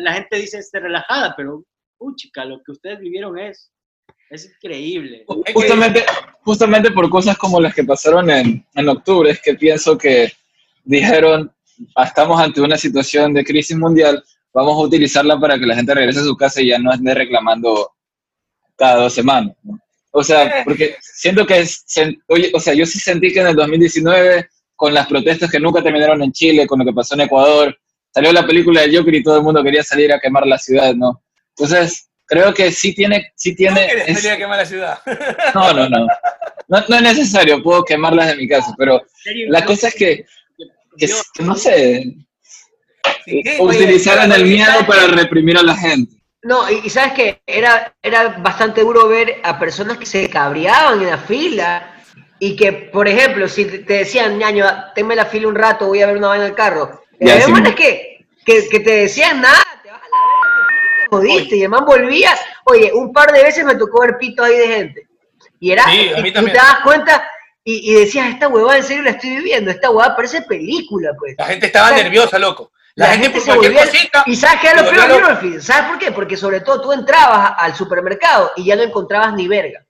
La, 0.00 0.12
gente 0.14 0.36
dice 0.36 0.58
estar 0.58 0.82
relajada, 0.82 1.34
pero, 1.36 1.64
chica, 2.16 2.44
lo 2.44 2.62
que 2.62 2.72
ustedes 2.72 3.00
vivieron 3.00 3.38
es, 3.38 3.72
es 4.30 4.46
increíble. 4.46 5.24
Justamente, 5.54 6.04
justamente 6.42 6.90
por 6.90 7.08
cosas 7.08 7.36
como 7.38 7.60
las 7.60 7.74
que 7.74 7.84
pasaron 7.84 8.30
en, 8.30 8.64
en 8.74 8.88
octubre, 8.88 9.30
es 9.30 9.40
que 9.40 9.54
pienso 9.54 9.96
que 9.96 10.32
dijeron, 10.84 11.52
ah, 11.96 12.04
estamos 12.04 12.40
ante 12.40 12.60
una 12.60 12.76
situación 12.76 13.32
de 13.34 13.44
crisis 13.44 13.76
mundial, 13.76 14.22
vamos 14.52 14.74
a 14.74 14.86
utilizarla 14.86 15.38
para 15.38 15.58
que 15.58 15.66
la 15.66 15.76
gente 15.76 15.94
regrese 15.94 16.20
a 16.20 16.24
su 16.24 16.36
casa 16.36 16.60
y 16.60 16.68
ya 16.68 16.78
no 16.78 16.92
esté 16.92 17.14
reclamando 17.14 17.92
cada 18.76 19.02
dos 19.02 19.14
semanas. 19.14 19.56
¿no? 19.62 19.78
O 20.10 20.22
sea, 20.24 20.64
porque 20.64 20.96
siento 21.00 21.46
que, 21.46 21.64
oye, 22.28 22.50
o 22.54 22.60
sea, 22.60 22.74
yo 22.74 22.86
sí 22.86 22.98
sentí 22.98 23.32
que 23.32 23.40
en 23.40 23.48
el 23.48 23.56
2019, 23.56 24.48
con 24.74 24.94
las 24.94 25.06
protestas 25.06 25.50
que 25.50 25.60
nunca 25.60 25.82
terminaron 25.82 26.22
en 26.22 26.32
Chile, 26.32 26.66
con 26.66 26.78
lo 26.78 26.84
que 26.84 26.92
pasó 26.92 27.14
en 27.14 27.22
Ecuador, 27.22 27.76
salió 28.12 28.32
la 28.32 28.46
película 28.46 28.82
de 28.82 28.96
Joker 28.96 29.14
y 29.14 29.22
todo 29.22 29.36
el 29.36 29.42
mundo 29.42 29.62
quería 29.62 29.82
salir 29.82 30.12
a 30.12 30.20
quemar 30.20 30.46
la 30.46 30.58
ciudad, 30.58 30.94
¿no? 30.94 31.22
Entonces, 31.56 32.08
creo 32.26 32.52
que 32.54 32.70
sí 32.70 32.94
tiene... 32.94 33.32
Sí 33.34 33.54
tiene 33.54 33.88
¿No 34.08 34.14
salir 34.14 34.30
a 34.30 34.36
quemar 34.36 34.58
la 34.58 34.66
ciudad? 34.66 34.98
No, 35.54 35.72
no, 35.72 35.88
no, 35.88 36.06
no. 36.06 36.08
No 36.68 36.96
es 36.96 37.02
necesario, 37.02 37.62
puedo 37.62 37.82
quemarlas 37.82 38.32
en 38.32 38.38
mi 38.38 38.48
casa, 38.48 38.74
pero 38.76 39.02
la 39.48 39.64
cosa 39.64 39.88
es 39.88 39.94
que, 39.94 40.26
que, 40.98 41.08
no 41.42 41.54
sé, 41.54 42.04
utilizaran 43.58 44.32
el 44.32 44.44
miedo 44.44 44.86
para 44.86 45.06
reprimir 45.06 45.56
a 45.56 45.62
la 45.62 45.74
gente. 45.74 46.18
No, 46.42 46.70
y, 46.70 46.88
sabes 46.90 47.14
que 47.14 47.42
era, 47.46 47.94
era 48.02 48.38
bastante 48.38 48.82
duro 48.82 49.08
ver 49.08 49.40
a 49.42 49.58
personas 49.58 49.96
que 49.98 50.06
se 50.06 50.28
cabreaban 50.28 51.00
en 51.00 51.10
la 51.10 51.18
fila 51.18 51.94
y 52.38 52.54
que, 52.54 52.72
por 52.72 53.08
ejemplo, 53.08 53.48
si 53.48 53.64
te 53.64 53.94
decían, 53.94 54.38
ñaño, 54.38 54.64
tenme 54.94 55.16
la 55.16 55.26
fila 55.26 55.48
un 55.48 55.56
rato, 55.56 55.86
voy 55.86 56.02
a 56.02 56.06
ver 56.06 56.16
una 56.16 56.28
vaina 56.28 56.44
en 56.44 56.50
el 56.50 56.56
carro. 56.56 57.02
Y 57.20 57.30
además 57.30 57.62
es 57.68 57.74
que, 57.74 58.26
que, 58.44 58.80
te 58.80 58.90
decían 58.90 59.40
nada, 59.40 59.64
te 59.82 59.90
vas 59.90 60.00
a 60.00 60.08
la 60.08 60.18
verga, 60.56 61.02
te 61.02 61.08
jodiste, 61.08 61.56
y 61.56 61.60
además 61.60 61.82
volvías. 61.86 62.40
Oye, 62.64 62.92
un 62.92 63.12
par 63.12 63.32
de 63.32 63.42
veces 63.42 63.64
me 63.64 63.74
tocó 63.76 64.00
ver 64.02 64.18
pito 64.18 64.44
ahí 64.44 64.56
de 64.56 64.68
gente. 64.68 65.08
Y 65.60 65.72
era, 65.72 65.84
sí, 65.84 66.10
y 66.16 66.32
tú 66.32 66.44
te 66.44 66.52
das 66.52 66.80
cuenta, 66.84 67.28
y, 67.64 67.92
decías, 67.94 68.28
esta 68.28 68.48
huevada 68.48 68.78
en 68.78 68.84
serio 68.84 69.02
la 69.02 69.10
estoy 69.10 69.30
viviendo, 69.30 69.70
esta 69.70 69.90
huevada 69.90 70.16
parece 70.16 70.42
película, 70.42 71.12
pues. 71.18 71.34
La 71.36 71.46
gente 71.46 71.66
estaba 71.66 71.90
nerviosa, 71.92 72.38
loco. 72.38 72.72
La, 72.94 73.08
gente, 73.08 73.38
se 73.40 73.52
volvía, 73.52 73.84
Y 74.26 74.34
¿sabes 74.34 74.60
qué 74.60 74.68
es 74.68 74.82
lo 74.82 74.90
peor, 74.90 75.62
¿Sabes 75.62 75.88
por 75.88 75.98
qué? 75.98 76.10
Porque 76.10 76.36
sobre 76.36 76.62
todo 76.62 76.80
tú 76.80 76.92
entrabas 76.92 77.52
al 77.56 77.76
supermercado 77.76 78.50
y 78.56 78.64
ya 78.64 78.74
no 78.74 78.82
encontrabas 78.82 79.34
ni 79.34 79.46
verga. 79.46 79.84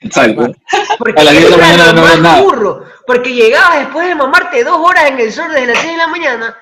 Exacto. 0.00 0.54
Porque 0.98 1.20
a 1.20 1.24
la 1.24 1.32
de 1.32 1.50
la 1.50 1.56
mañana 1.56 1.92
no 1.92 2.02
ves 2.02 2.18
nada. 2.20 2.42
Burro, 2.42 2.84
porque 3.06 3.32
llegabas 3.32 3.78
después 3.78 4.06
de 4.06 4.14
mamarte 4.14 4.64
dos 4.64 4.78
horas 4.78 5.06
en 5.06 5.20
el 5.20 5.32
sol 5.32 5.50
desde 5.52 5.66
las 5.66 5.78
6 5.78 5.92
de 5.92 5.98
la 5.98 6.06
mañana, 6.06 6.58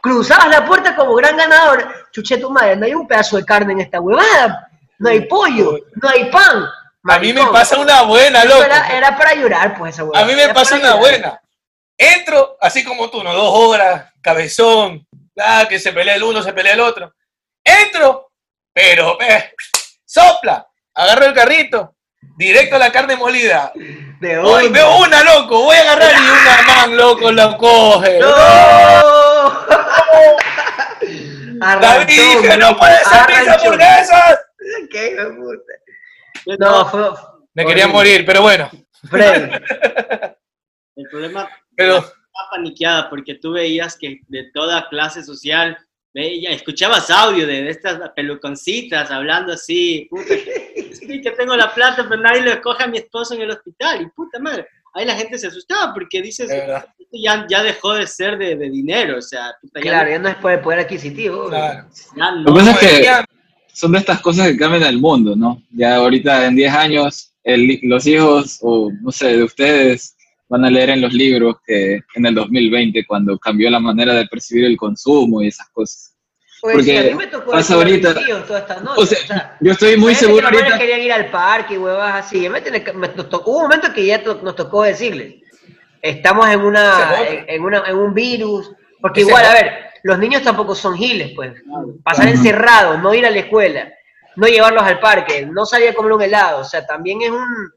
cruzabas 0.00 0.48
la 0.48 0.66
puerta 0.66 0.94
como 0.94 1.14
gran 1.14 1.36
ganador. 1.36 1.88
Chuche 2.12 2.38
tu 2.38 2.50
madre, 2.50 2.76
no 2.76 2.86
hay 2.86 2.94
un 2.94 3.06
pedazo 3.06 3.36
de 3.36 3.44
carne 3.44 3.72
en 3.72 3.80
esta 3.80 4.00
huevada, 4.00 4.68
no 4.98 5.08
hay 5.08 5.20
pollo, 5.22 5.78
no 5.94 6.08
hay 6.08 6.26
pan. 6.26 6.66
A 7.04 7.18
mí 7.18 7.32
me 7.32 7.46
pasa 7.46 7.78
una 7.78 8.02
buena, 8.02 8.44
loco. 8.44 8.62
Era, 8.62 9.16
para 9.16 9.34
llorar, 9.34 9.78
pues, 9.78 9.94
esa 9.94 10.04
huevada. 10.04 10.24
A 10.24 10.28
mí 10.28 10.34
me 10.34 10.52
pasa 10.52 10.76
una 10.76 10.94
buena. 10.94 11.40
Entro, 11.96 12.56
así 12.60 12.84
como 12.84 13.08
tú, 13.10 13.24
¿no? 13.24 13.32
Dos 13.32 13.50
horas, 13.54 14.12
cabezón, 14.20 15.06
ah, 15.38 15.66
que 15.68 15.78
se 15.78 15.92
pelea 15.92 16.16
el 16.16 16.22
uno, 16.22 16.42
se 16.42 16.52
pelea 16.52 16.74
el 16.74 16.80
otro. 16.80 17.12
Entro, 17.64 18.30
pero 18.72 19.20
eh, 19.20 19.52
sopla, 20.04 20.66
agarro 20.94 21.26
el 21.26 21.34
carrito, 21.34 21.96
directo 22.36 22.76
a 22.76 22.78
la 22.78 22.92
carne 22.92 23.16
molida. 23.16 23.72
De 24.20 24.38
Hoy 24.38 24.68
veo 24.68 24.98
una, 24.98 25.22
loco, 25.22 25.62
voy 25.62 25.76
a 25.76 25.80
agarrar 25.82 26.12
y 26.12 26.16
una 26.16 26.62
man, 26.66 26.96
loco, 26.96 27.32
la 27.32 27.56
coge. 27.56 28.18
¡No! 28.20 28.28
David, 31.80 32.06
dije, 32.06 32.56
no 32.56 32.76
puede 32.76 32.98
ser 33.04 33.26
mis 33.28 33.48
hamburguesas. 33.48 34.40
¿Qué 34.90 35.16
No, 36.58 36.86
fue, 36.86 37.10
me 37.54 37.66
quería 37.66 37.88
morir, 37.88 38.24
pero 38.24 38.42
bueno. 38.42 38.70
Fred. 39.08 39.50
El 40.96 41.08
problema 41.10 41.48
pero... 41.76 41.98
Estaba 41.98 42.50
paniqueada 42.50 43.10
porque 43.10 43.34
tú 43.34 43.52
veías 43.52 43.96
que 43.96 44.20
de 44.26 44.50
toda 44.52 44.88
clase 44.88 45.22
social, 45.22 45.78
veía, 46.12 46.50
escuchabas 46.50 47.08
audio 47.10 47.46
de, 47.46 47.68
estas 47.68 48.10
peluconcitas 48.16 49.10
hablando 49.10 49.52
así, 49.52 50.08
puta, 50.10 50.34
que, 50.34 50.87
que 51.08 51.30
tengo 51.32 51.56
la 51.56 51.74
plata, 51.74 52.06
pero 52.08 52.20
nadie 52.20 52.42
le 52.42 52.60
coge 52.60 52.84
a 52.84 52.86
mi 52.86 52.98
esposo 52.98 53.34
en 53.34 53.42
el 53.42 53.50
hospital, 53.50 54.02
y 54.02 54.06
puta 54.10 54.38
madre. 54.38 54.66
Ahí 54.94 55.04
la 55.04 55.14
gente 55.14 55.38
se 55.38 55.48
asustaba 55.48 55.92
porque 55.92 56.22
dices, 56.22 56.50
ya, 57.12 57.46
ya 57.48 57.62
dejó 57.62 57.94
de 57.94 58.06
ser 58.06 58.38
de, 58.38 58.56
de 58.56 58.70
dinero, 58.70 59.18
o 59.18 59.22
sea... 59.22 59.54
claro, 59.72 60.10
ya 60.10 60.18
no 60.18 60.28
es 60.28 60.36
por 60.36 60.52
el 60.52 60.60
poder 60.60 60.80
adquisitivo. 60.80 61.48
Claro. 61.48 61.86
Lo 62.36 62.52
que 62.54 62.60
pasa 62.60 62.72
es 62.72 62.78
que 62.78 63.24
son 63.72 63.92
de 63.92 63.98
estas 63.98 64.20
cosas 64.20 64.48
que 64.48 64.56
cambian 64.56 64.82
el 64.82 64.98
mundo, 64.98 65.36
¿no? 65.36 65.62
Ya 65.70 65.96
ahorita 65.96 66.46
en 66.46 66.56
10 66.56 66.72
años, 66.74 67.32
el, 67.44 67.78
los 67.82 68.06
hijos, 68.06 68.58
o 68.62 68.90
no 69.00 69.12
sé, 69.12 69.36
de 69.36 69.44
ustedes, 69.44 70.16
van 70.48 70.64
a 70.64 70.70
leer 70.70 70.90
en 70.90 71.02
los 71.02 71.12
libros 71.12 71.56
que 71.64 72.00
en 72.14 72.26
el 72.26 72.34
2020, 72.34 73.06
cuando 73.06 73.38
cambió 73.38 73.70
la 73.70 73.78
manera 73.78 74.14
de 74.14 74.26
percibir 74.26 74.64
el 74.64 74.76
consumo 74.76 75.42
y 75.42 75.48
esas 75.48 75.68
cosas. 75.68 76.07
Pues 76.60 76.74
Porque 76.74 76.98
a 76.98 77.02
mí 77.02 77.14
me 77.14 77.26
tocó 77.28 77.52
pasa 77.52 77.74
ahorita. 77.74 78.14
Toda 78.46 78.58
esta 78.58 78.80
noche, 78.80 79.00
o 79.00 79.06
sea, 79.06 79.56
yo 79.60 79.72
estoy 79.72 79.96
muy 79.96 80.14
seguro 80.14 80.48
que 80.50 80.56
ahorita. 80.56 80.78
querían 80.78 81.00
ir 81.00 81.12
al 81.12 81.30
parque 81.30 81.74
y 81.74 81.78
huevas 81.78 82.26
así. 82.26 82.48
Me, 82.48 82.60
nos 82.60 83.28
tocó, 83.28 83.50
hubo 83.52 83.58
un 83.58 83.62
momento 83.64 83.92
que 83.92 84.04
ya 84.04 84.18
nos 84.18 84.56
tocó 84.56 84.82
decirles: 84.82 85.34
estamos 86.02 86.48
en, 86.48 86.60
una, 86.60 87.14
en, 87.46 87.62
una, 87.62 87.84
en 87.86 87.96
un 87.96 88.12
virus. 88.12 88.72
Porque 89.00 89.20
igual, 89.20 89.44
a 89.44 89.52
ver, 89.52 89.90
los 90.02 90.18
niños 90.18 90.42
tampoco 90.42 90.74
son 90.74 90.96
giles, 90.96 91.30
pues. 91.36 91.52
Pasar 92.02 92.28
encerrados, 92.28 93.00
no 93.00 93.14
ir 93.14 93.24
a 93.24 93.30
la 93.30 93.38
escuela, 93.38 93.92
no 94.34 94.48
llevarlos 94.48 94.82
al 94.82 94.98
parque, 94.98 95.46
no 95.46 95.64
salir 95.64 95.90
a 95.90 95.94
comer 95.94 96.12
un 96.12 96.22
helado. 96.22 96.60
O 96.62 96.64
sea, 96.64 96.84
también 96.84 97.22
es 97.22 97.30
un 97.30 97.72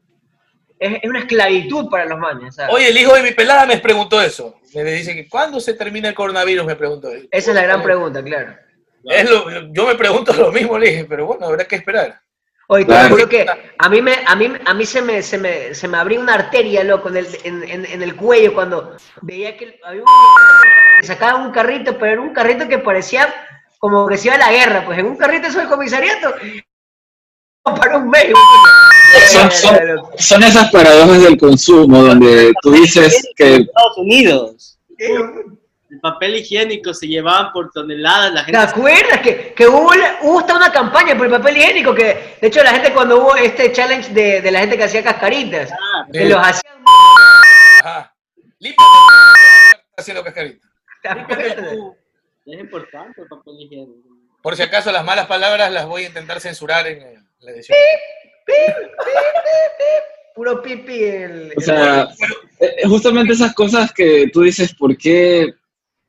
es, 0.82 1.08
una 1.08 1.20
esclavitud 1.20 1.88
para 1.88 2.06
los 2.06 2.18
manes. 2.18 2.56
Oye, 2.70 2.88
el 2.88 2.98
hijo 2.98 3.14
de 3.14 3.22
mi 3.22 3.30
pelada 3.30 3.64
me 3.66 3.78
preguntó 3.78 4.20
eso. 4.20 4.56
Me 4.74 4.82
dice 4.82 5.14
que 5.14 5.28
¿cuándo 5.28 5.60
se 5.60 5.74
termina 5.74 6.08
el 6.08 6.14
coronavirus? 6.14 6.66
Me 6.66 6.74
preguntó. 6.74 7.08
Esa 7.30 7.50
es 7.50 7.54
la 7.54 7.62
gran 7.62 7.82
pregunta, 7.82 8.22
claro. 8.22 8.56
Yo 9.72 9.86
me 9.86 9.94
pregunto 9.94 10.32
lo 10.32 10.52
mismo, 10.52 10.78
le 10.78 10.90
dije, 10.90 11.04
pero 11.04 11.26
bueno, 11.26 11.46
habrá 11.46 11.64
que 11.64 11.76
esperar. 11.76 12.20
Oye, 12.68 12.84
te 12.84 13.08
juro 13.08 13.28
que 13.28 13.44
a 13.78 13.88
mí, 13.88 14.00
me, 14.00 14.14
a 14.24 14.34
mí, 14.34 14.50
a 14.64 14.74
mí 14.74 14.86
se, 14.86 15.02
me, 15.02 15.22
se, 15.22 15.36
me, 15.36 15.74
se 15.74 15.88
me 15.88 15.98
abrió 15.98 16.20
una 16.20 16.34
arteria, 16.34 16.82
loco, 16.84 17.08
en 17.08 17.18
el, 17.18 17.26
en, 17.44 17.84
en, 17.84 18.02
el 18.02 18.16
cuello 18.16 18.54
cuando 18.54 18.96
veía 19.20 19.56
que 19.56 19.78
había 19.84 20.02
un 20.02 20.08
que 21.00 21.06
sacaba 21.06 21.44
un 21.44 21.52
carrito, 21.52 21.98
pero 21.98 22.12
era 22.12 22.20
un 22.20 22.32
carrito 22.32 22.68
que 22.68 22.78
parecía 22.78 23.34
como 23.78 24.06
que 24.06 24.16
se 24.16 24.28
iba 24.28 24.36
a 24.36 24.38
la 24.38 24.52
guerra, 24.52 24.84
pues 24.86 24.98
en 24.98 25.06
un 25.06 25.16
carrito 25.16 25.48
eso 25.48 25.58
del 25.58 25.68
comisariato 25.68 26.34
para 27.64 27.98
un 27.98 28.08
mes. 28.08 28.32
Son, 30.18 30.42
esas 30.42 30.70
paradojas 30.70 31.22
del 31.22 31.36
consumo 31.36 32.02
donde 32.02 32.52
tú 32.62 32.72
dices 32.72 33.28
que... 33.36 33.56
Estados 33.56 33.98
Unidos. 33.98 34.78
El 35.92 36.00
papel 36.00 36.36
higiénico 36.36 36.94
se 36.94 37.06
llevaban 37.06 37.52
por 37.52 37.70
toneladas. 37.70 38.32
La 38.32 38.44
gente 38.44 38.58
¿Te 38.58 38.66
acuerdas 38.66 39.20
que, 39.20 39.52
que 39.52 39.68
hubo, 39.68 39.90
hubo 40.22 40.38
hasta 40.38 40.56
una 40.56 40.72
campaña 40.72 41.14
por 41.14 41.26
el 41.26 41.32
papel 41.32 41.58
higiénico? 41.58 41.94
Que 41.94 42.36
de 42.40 42.48
hecho 42.48 42.62
la 42.62 42.70
gente 42.70 42.94
cuando 42.94 43.20
hubo 43.20 43.36
este 43.36 43.70
challenge 43.72 44.10
de, 44.10 44.40
de 44.40 44.50
la 44.50 44.60
gente 44.60 44.78
que 44.78 44.84
hacía 44.84 45.04
cascaritas, 45.04 45.70
ah, 45.70 46.06
que 46.10 46.24
los 46.24 46.38
hacían... 46.38 46.82
Ajá. 47.84 48.14
haciendo 49.98 50.24
cascaritas. 50.24 50.70
Es 52.46 52.58
importante 52.58 53.20
el 53.20 53.28
papel 53.28 53.54
higiénico. 53.60 54.08
Por 54.42 54.56
si 54.56 54.62
acaso 54.62 54.90
las 54.92 55.04
malas 55.04 55.26
palabras 55.26 55.70
las 55.70 55.84
voy 55.84 56.04
a 56.04 56.08
intentar 56.08 56.40
censurar 56.40 56.86
en 56.86 57.22
la 57.40 57.50
edición. 57.50 57.76
Puro 60.34 60.62
pipi 60.62 61.04
el... 61.04 61.52
O 61.54 61.60
sea, 61.60 62.08
eh, 62.58 62.88
justamente 62.88 63.34
esas 63.34 63.52
cosas 63.54 63.92
que 63.92 64.30
tú 64.32 64.40
dices, 64.40 64.74
¿por 64.74 64.96
qué, 64.96 65.54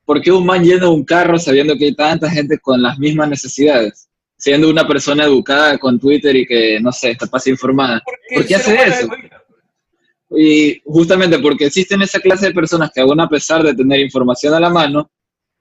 ¿por 0.06 0.22
qué 0.22 0.32
un 0.32 0.46
man 0.46 0.64
llena 0.64 0.90
un 0.90 1.04
carro 1.04 1.38
sabiendo 1.38 1.78
que 1.78 1.86
hay 1.86 1.96
tanta 1.96 2.30
gente 2.30 2.60
con 2.60 2.82
las 2.82 2.98
mismas 2.98 3.30
necesidades? 3.30 4.10
Siendo 4.38 4.70
una 4.70 4.88
persona 4.88 5.26
educada 5.26 5.78
con 5.78 6.00
Twitter 6.00 6.36
y 6.36 6.46
que, 6.46 6.80
no 6.82 6.92
sé, 6.92 7.12
está 7.12 7.28
paz 7.28 7.48
informada. 7.48 8.02
¿Por 8.34 8.46
qué 8.46 8.56
hace 8.56 8.76
eso? 8.76 9.08
Y 10.36 10.82
justamente 10.86 11.40
porque 11.40 11.66
existen 11.66 12.02
esa 12.02 12.20
clase 12.20 12.48
de 12.48 12.54
personas 12.54 12.92
que 12.94 13.02
aún 13.02 13.20
a 13.22 13.30
pesar 13.30 13.64
de 13.64 13.74
tener 13.74 14.00
información 14.00 14.54
a 14.54 14.60
la 14.60 14.70
mano, 14.70 15.10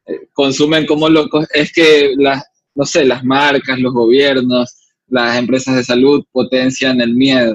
eh, 0.07 0.28
consumen 0.33 0.87
como 0.87 1.09
locos, 1.09 1.46
es 1.52 1.72
que 1.72 2.14
las, 2.16 2.42
no 2.74 2.85
sé, 2.85 3.05
las 3.05 3.22
marcas, 3.22 3.78
los 3.78 3.92
gobiernos, 3.92 4.74
las 5.09 5.37
empresas 5.37 5.76
de 5.76 5.85
salud 5.85 6.24
potencian 6.33 7.00
el 7.00 7.14
miedo. 7.14 7.55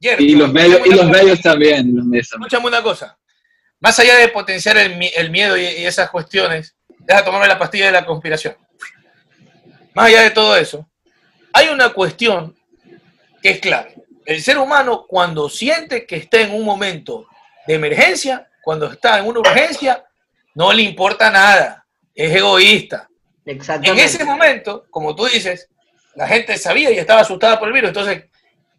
y, 0.00 0.34
los 0.34 0.50
medios, 0.50 0.80
y 0.86 0.94
los 0.94 1.08
medios 1.08 1.40
también. 1.42 1.94
Escúchame 2.14 2.66
una 2.68 2.82
cosa. 2.82 3.19
Más 3.80 3.98
allá 3.98 4.16
de 4.16 4.28
potenciar 4.28 4.76
el, 4.76 5.30
miedo 5.30 5.56
y, 5.56 5.64
esas 5.64 6.10
cuestiones, 6.10 6.76
deja 6.98 7.24
tomarme 7.24 7.48
la 7.48 7.58
pastilla 7.58 7.86
de 7.86 7.92
la 7.92 8.04
conspiración. 8.04 8.56
Más 9.94 10.06
allá 10.06 10.22
de 10.22 10.30
todo 10.30 10.56
eso, 10.56 10.88
hay 11.52 11.68
una 11.68 11.88
cuestión 11.88 12.54
que 13.42 13.50
es 13.50 13.60
clave. 13.60 13.94
El 14.26 14.42
ser 14.42 14.58
humano 14.58 15.06
cuando 15.08 15.48
siente 15.48 16.06
que 16.06 16.16
está 16.16 16.40
en 16.40 16.54
un 16.54 16.64
momento 16.64 17.26
de 17.66 17.74
emergencia, 17.74 18.48
cuando 18.62 18.86
está 18.86 19.18
en 19.18 19.26
una 19.26 19.40
urgencia, 19.40 20.04
no 20.54 20.72
le 20.72 20.82
importa 20.82 21.30
nada, 21.30 21.86
es 22.14 22.34
egoísta. 22.34 23.08
En 23.46 23.98
ese 23.98 24.24
momento, 24.24 24.84
como 24.90 25.16
tú 25.16 25.24
dices, 25.26 25.68
la 26.14 26.28
gente 26.28 26.58
sabía 26.58 26.90
y 26.90 26.98
estaba 26.98 27.22
asustada 27.22 27.58
por 27.58 27.68
el 27.68 27.74
virus. 27.74 27.88
Entonces, 27.88 28.24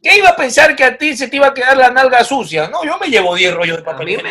¿qué 0.01 0.17
iba 0.17 0.29
a 0.29 0.35
pensar 0.35 0.75
que 0.75 0.83
a 0.83 0.97
ti 0.97 1.15
se 1.15 1.27
te 1.27 1.35
iba 1.35 1.47
a 1.47 1.53
quedar 1.53 1.77
la 1.77 1.91
nalga 1.91 2.23
sucia? 2.23 2.67
No, 2.67 2.83
yo 2.83 2.97
me 2.97 3.07
llevo 3.07 3.35
10 3.35 3.53
rollos 3.53 3.77
de 3.77 3.83
papel. 3.83 4.21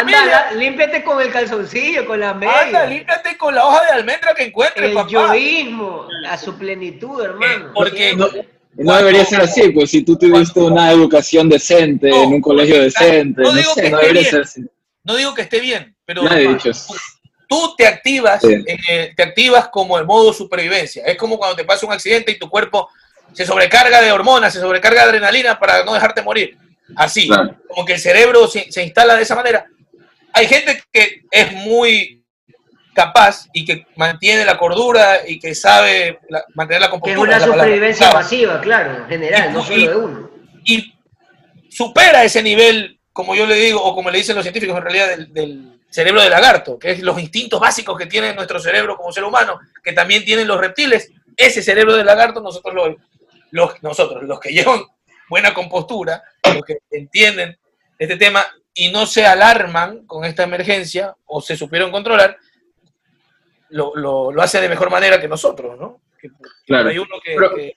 Anda, 0.00 0.52
límpiate 0.52 1.02
con 1.02 1.20
el 1.20 1.30
calzoncillo, 1.30 2.06
con 2.06 2.20
la 2.20 2.34
media. 2.34 2.60
Anda, 2.60 2.86
límpiate 2.86 3.36
con 3.36 3.54
la 3.54 3.66
hoja 3.66 3.84
de 3.84 3.92
almendra 3.92 4.34
que 4.34 4.44
encuentres, 4.44 4.94
el 4.94 5.06
yoísmo, 5.06 6.08
a 6.28 6.36
su 6.36 6.56
plenitud, 6.56 7.22
hermano. 7.22 7.72
porque 7.74 8.16
no, 8.74 8.96
debería 8.96 9.24
ser 9.24 9.40
así, 9.40 9.70
pues 9.70 9.90
si 9.90 10.02
tú 10.02 10.16
tuviste 10.16 10.60
una 10.60 10.90
educación 10.90 11.48
decente 11.48 12.10
en 12.10 12.34
un 12.34 12.40
colegio 12.42 12.82
decente, 12.82 13.42
no, 13.42 13.52
sé, 13.52 13.90
no 13.90 13.98
debería 13.98 14.24
ser 14.30 14.42
así. 14.42 14.62
No 15.02 15.14
digo 15.16 15.34
que 15.34 15.42
esté 15.42 15.60
bien, 15.60 15.96
pero 16.04 16.22
tú 17.48 17.74
te 17.78 17.86
activas, 17.86 18.42
eh, 18.44 19.12
te 19.16 19.22
activas 19.22 19.68
como 19.68 19.98
el 19.98 20.04
modo 20.04 20.32
supervivencia. 20.32 21.04
Es 21.06 21.16
como 21.16 21.38
cuando 21.38 21.56
te 21.56 21.64
pasa 21.64 21.86
un 21.86 21.92
accidente 21.92 22.32
y 22.32 22.38
tu 22.38 22.50
cuerpo 22.50 22.90
se 23.36 23.44
sobrecarga 23.44 24.00
de 24.00 24.12
hormonas, 24.12 24.54
se 24.54 24.60
sobrecarga 24.60 25.02
de 25.02 25.08
adrenalina 25.08 25.58
para 25.58 25.84
no 25.84 25.92
dejarte 25.92 26.22
morir. 26.22 26.56
Así, 26.96 27.28
como 27.68 27.84
que 27.84 27.92
el 27.94 28.00
cerebro 28.00 28.48
se, 28.48 28.82
instala 28.82 29.14
de 29.14 29.22
esa 29.22 29.34
manera. 29.34 29.66
Hay 30.32 30.46
gente 30.46 30.82
que 30.90 31.24
es 31.30 31.52
muy 31.52 32.24
capaz 32.94 33.46
y 33.52 33.66
que 33.66 33.86
mantiene 33.96 34.46
la 34.46 34.56
cordura 34.56 35.18
y 35.26 35.38
que 35.38 35.54
sabe 35.54 36.18
mantener 36.54 36.80
la 36.80 36.90
compostura. 36.90 37.32
Que 37.32 37.36
es 37.36 37.46
una 37.46 37.54
supervivencia 37.54 38.12
masiva, 38.12 38.60
claro, 38.62 39.02
en 39.02 39.06
general, 39.06 39.52
no 39.52 39.62
solo 39.62 39.90
de 39.90 39.96
uno. 39.96 40.30
Y 40.64 40.94
supera 41.68 42.24
ese 42.24 42.42
nivel 42.42 42.96
como 43.12 43.34
yo 43.34 43.46
le 43.46 43.54
digo, 43.54 43.82
o 43.82 43.94
como 43.94 44.10
le 44.10 44.18
dicen 44.18 44.36
los 44.36 44.44
científicos 44.44 44.76
en 44.76 44.82
realidad, 44.82 45.16
del, 45.30 45.72
cerebro 45.88 46.20
de 46.20 46.28
lagarto, 46.28 46.78
que 46.78 46.90
es 46.90 47.00
los 47.00 47.18
instintos 47.18 47.58
básicos 47.58 47.96
que 47.96 48.04
tiene 48.04 48.34
nuestro 48.34 48.60
cerebro 48.60 48.94
como 48.94 49.10
ser 49.10 49.24
humano, 49.24 49.58
que 49.82 49.94
también 49.94 50.22
tienen 50.22 50.46
los 50.46 50.60
reptiles, 50.60 51.10
ese 51.34 51.62
cerebro 51.62 51.96
de 51.96 52.04
lagarto 52.04 52.42
nosotros 52.42 52.74
lo, 52.74 52.96
los, 53.50 53.82
nosotros, 53.82 54.22
los 54.24 54.40
que 54.40 54.52
llevan 54.52 54.82
buena 55.28 55.54
compostura, 55.54 56.22
los 56.54 56.64
que 56.64 56.78
entienden 56.90 57.56
este 57.98 58.16
tema 58.16 58.44
y 58.74 58.90
no 58.90 59.06
se 59.06 59.26
alarman 59.26 60.06
con 60.06 60.24
esta 60.24 60.44
emergencia 60.44 61.14
o 61.24 61.40
se 61.40 61.56
supieron 61.56 61.90
controlar, 61.90 62.36
lo, 63.70 63.94
lo, 63.96 64.42
hace 64.42 64.60
de 64.60 64.68
mejor 64.68 64.90
manera 64.90 65.20
que 65.20 65.28
nosotros, 65.28 65.78
¿no? 65.78 66.00
claro. 66.66 66.88
Hay 66.88 66.98
uno 66.98 67.16
que 67.24 67.74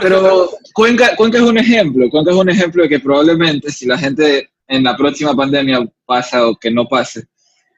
pero 0.00 0.50
Cuenca, 0.72 1.14
Cuenca 1.16 1.38
es 1.38 1.44
un 1.44 1.58
ejemplo, 1.58 2.08
Cuenca 2.10 2.30
es 2.30 2.36
un 2.36 2.50
ejemplo 2.50 2.82
de 2.82 2.88
que 2.88 3.00
probablemente 3.00 3.70
si 3.70 3.86
la 3.86 3.98
gente 3.98 4.50
en 4.66 4.84
la 4.84 4.96
próxima 4.96 5.34
pandemia 5.34 5.86
pasa 6.06 6.46
o 6.46 6.56
que 6.56 6.70
no 6.70 6.86
pase, 6.86 7.24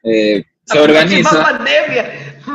eh, 0.03 0.43
se 0.63 0.79
organiza. 0.79 1.43
Pandemia. 1.43 2.33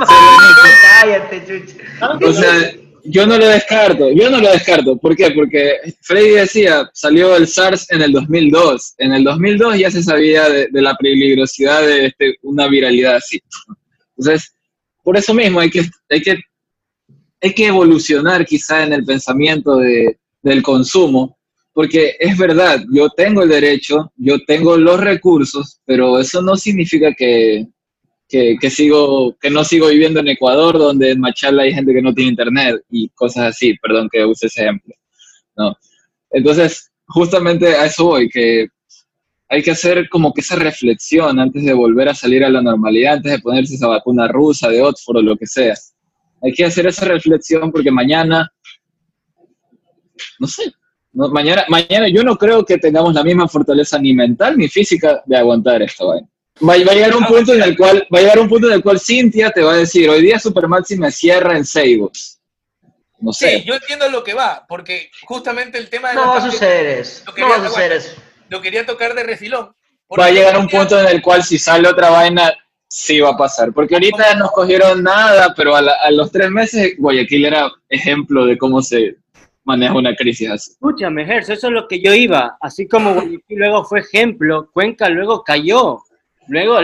O 2.22 2.32
sea, 2.32 2.72
yo 3.04 3.26
no 3.26 3.38
lo 3.38 3.48
descarto, 3.48 4.10
yo 4.12 4.30
no 4.30 4.40
lo 4.40 4.50
descarto. 4.50 4.96
¿Por 4.96 5.16
qué? 5.16 5.30
Porque 5.30 5.76
Freddy 6.00 6.30
decía, 6.30 6.90
salió 6.92 7.36
el 7.36 7.46
SARS 7.46 7.90
en 7.90 8.02
el 8.02 8.12
2002. 8.12 8.94
En 8.98 9.12
el 9.12 9.24
2002 9.24 9.78
ya 9.78 9.90
se 9.90 10.02
sabía 10.02 10.48
de, 10.48 10.68
la 10.72 10.94
peligrosidad 10.96 11.82
de 11.82 12.06
este, 12.06 12.36
una 12.42 12.68
viralidad 12.68 13.16
así. 13.16 13.40
Entonces, 14.16 14.54
por 15.02 15.16
eso 15.16 15.34
mismo 15.34 15.60
hay 15.60 15.70
que, 15.70 15.82
hay 16.10 16.22
que 16.22 16.38
hay 17.42 17.52
que 17.52 17.66
evolucionar 17.66 18.46
quizá 18.46 18.84
en 18.84 18.92
el 18.92 19.04
pensamiento 19.04 19.76
de, 19.76 20.16
del 20.42 20.62
consumo, 20.62 21.36
porque 21.72 22.16
es 22.20 22.38
verdad, 22.38 22.84
yo 22.92 23.10
tengo 23.10 23.42
el 23.42 23.48
derecho, 23.48 24.12
yo 24.16 24.38
tengo 24.44 24.76
los 24.76 25.00
recursos, 25.00 25.80
pero 25.84 26.20
eso 26.20 26.40
no 26.40 26.56
significa 26.56 27.12
que, 27.12 27.66
que, 28.58 28.70
sigo, 28.70 29.36
que 29.38 29.50
no 29.50 29.62
sigo 29.62 29.88
viviendo 29.88 30.20
en 30.20 30.28
Ecuador, 30.28 30.78
donde 30.78 31.10
en 31.10 31.20
Machala 31.20 31.64
hay 31.64 31.74
gente 31.74 31.92
que 31.92 32.02
no 32.02 32.14
tiene 32.14 32.30
internet 32.30 32.76
y 32.90 33.08
cosas 33.10 33.48
así, 33.48 33.74
perdón 33.78 34.08
que 34.10 34.24
use 34.24 34.46
ese 34.46 34.62
ejemplo. 34.62 34.94
No. 35.56 35.76
Entonces, 36.30 36.90
justamente 37.06 37.66
a 37.68 37.86
eso 37.86 38.06
voy, 38.06 38.28
que 38.28 38.68
hay 39.48 39.62
que 39.62 39.72
hacer 39.72 40.08
como 40.08 40.32
que 40.32 40.40
esa 40.40 40.56
reflexión 40.56 41.38
antes 41.38 41.62
de 41.62 41.74
volver 41.74 42.08
a 42.08 42.14
salir 42.14 42.42
a 42.42 42.48
la 42.48 42.62
normalidad, 42.62 43.14
antes 43.14 43.32
de 43.32 43.38
ponerse 43.40 43.74
esa 43.74 43.88
vacuna 43.88 44.26
rusa, 44.28 44.68
de 44.68 44.80
Oxford 44.80 45.18
o 45.18 45.22
lo 45.22 45.36
que 45.36 45.46
sea 45.46 45.74
hay 46.42 46.52
que 46.52 46.64
hacer 46.64 46.86
esa 46.86 47.04
reflexión 47.06 47.70
porque 47.70 47.90
mañana, 47.90 48.52
no 50.40 50.46
sé, 50.46 50.72
mañana, 51.12 51.64
mañana 51.68 52.08
yo 52.08 52.24
no 52.24 52.36
creo 52.36 52.64
que 52.64 52.78
tengamos 52.78 53.14
la 53.14 53.22
misma 53.22 53.46
fortaleza 53.46 53.98
ni 53.98 54.12
mental 54.12 54.58
ni 54.58 54.68
física 54.68 55.22
de 55.24 55.36
aguantar 55.36 55.82
esto. 55.82 56.12
Va, 56.62 56.74
va, 56.84 56.92
a 56.92 56.94
llegar 56.94 57.16
un 57.16 57.24
punto 57.24 57.54
en 57.54 57.62
el 57.62 57.76
cual, 57.76 58.06
va 58.14 58.18
a 58.18 58.22
llegar 58.22 58.38
un 58.38 58.48
punto 58.48 58.68
en 58.68 58.74
el 58.74 58.82
cual 58.82 59.00
Cintia 59.00 59.50
te 59.50 59.62
va 59.62 59.72
a 59.72 59.78
decir, 59.78 60.08
hoy 60.08 60.22
día 60.22 60.38
Supermaxi 60.38 60.96
me 60.96 61.10
cierra 61.10 61.56
en 61.56 61.64
Seibos. 61.64 62.38
No 63.18 63.32
sé. 63.32 63.58
Sí, 63.60 63.64
yo 63.64 63.74
entiendo 63.74 64.08
lo 64.08 64.22
que 64.24 64.34
va, 64.34 64.64
porque 64.68 65.10
justamente 65.24 65.78
el 65.78 65.88
tema 65.88 66.10
de... 66.10 66.16
No 66.16 66.28
va 66.28 66.38
a 66.38 66.50
suceder 66.50 66.98
eso. 66.98 67.24
no 67.36 67.48
va 67.48 67.56
a 67.56 67.68
suceder 67.68 67.92
eso. 67.92 68.14
Lo 68.48 68.60
quería 68.60 68.84
tocar 68.84 69.14
de 69.14 69.22
refilón. 69.22 69.74
Va 70.18 70.26
a 70.26 70.30
llegar 70.30 70.58
un 70.58 70.68
punto 70.68 71.00
en 71.00 71.06
el 71.06 71.22
cual 71.22 71.42
si 71.42 71.58
sale 71.58 71.88
otra 71.88 72.10
vaina, 72.10 72.52
sí 72.86 73.20
va 73.20 73.30
a 73.30 73.36
pasar. 73.36 73.72
Porque 73.72 73.94
ahorita 73.94 74.34
no 74.34 74.48
cogieron 74.48 75.02
nada, 75.02 75.54
pero 75.56 75.74
a, 75.74 76.10
los 76.10 76.30
tres 76.30 76.50
meses 76.50 76.94
Guayaquil 76.98 77.46
era 77.46 77.70
ejemplo 77.88 78.44
de 78.44 78.58
cómo 78.58 78.82
se 78.82 79.16
maneja 79.64 79.94
una 79.94 80.14
crisis 80.14 80.50
así. 80.50 80.70
Escúchame, 80.72 81.24
Gerson, 81.24 81.54
eso 81.54 81.66
es 81.68 81.72
lo 81.72 81.88
que 81.88 82.00
yo 82.00 82.12
iba. 82.12 82.56
Así 82.60 82.86
como 82.86 83.14
Guayaquil 83.14 83.58
luego 83.58 83.84
fue 83.84 84.00
ejemplo, 84.00 84.68
Cuenca 84.72 85.08
luego 85.08 85.42
cayó. 85.42 86.00
Luego 86.48 86.78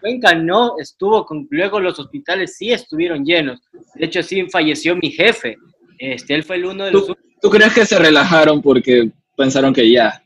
Cuenca 0.00 0.34
no 0.34 0.74
estuvo 0.78 1.24
con, 1.24 1.46
luego 1.50 1.78
los 1.78 1.98
hospitales 1.98 2.56
sí 2.56 2.72
estuvieron 2.72 3.24
llenos. 3.24 3.60
De 3.94 4.06
hecho, 4.06 4.22
sí 4.22 4.48
falleció 4.50 4.96
mi 4.96 5.10
jefe. 5.12 5.56
Este, 5.96 6.34
él 6.34 6.42
fue 6.42 6.56
el 6.56 6.64
uno 6.64 6.84
de 6.84 6.90
los... 6.90 7.06
¿Tú, 7.40 7.50
crees 7.50 7.72
que 7.72 7.86
se 7.86 7.98
relajaron 7.98 8.60
porque 8.60 9.10
pensaron 9.36 9.72
que 9.72 9.88
ya. 9.88 10.20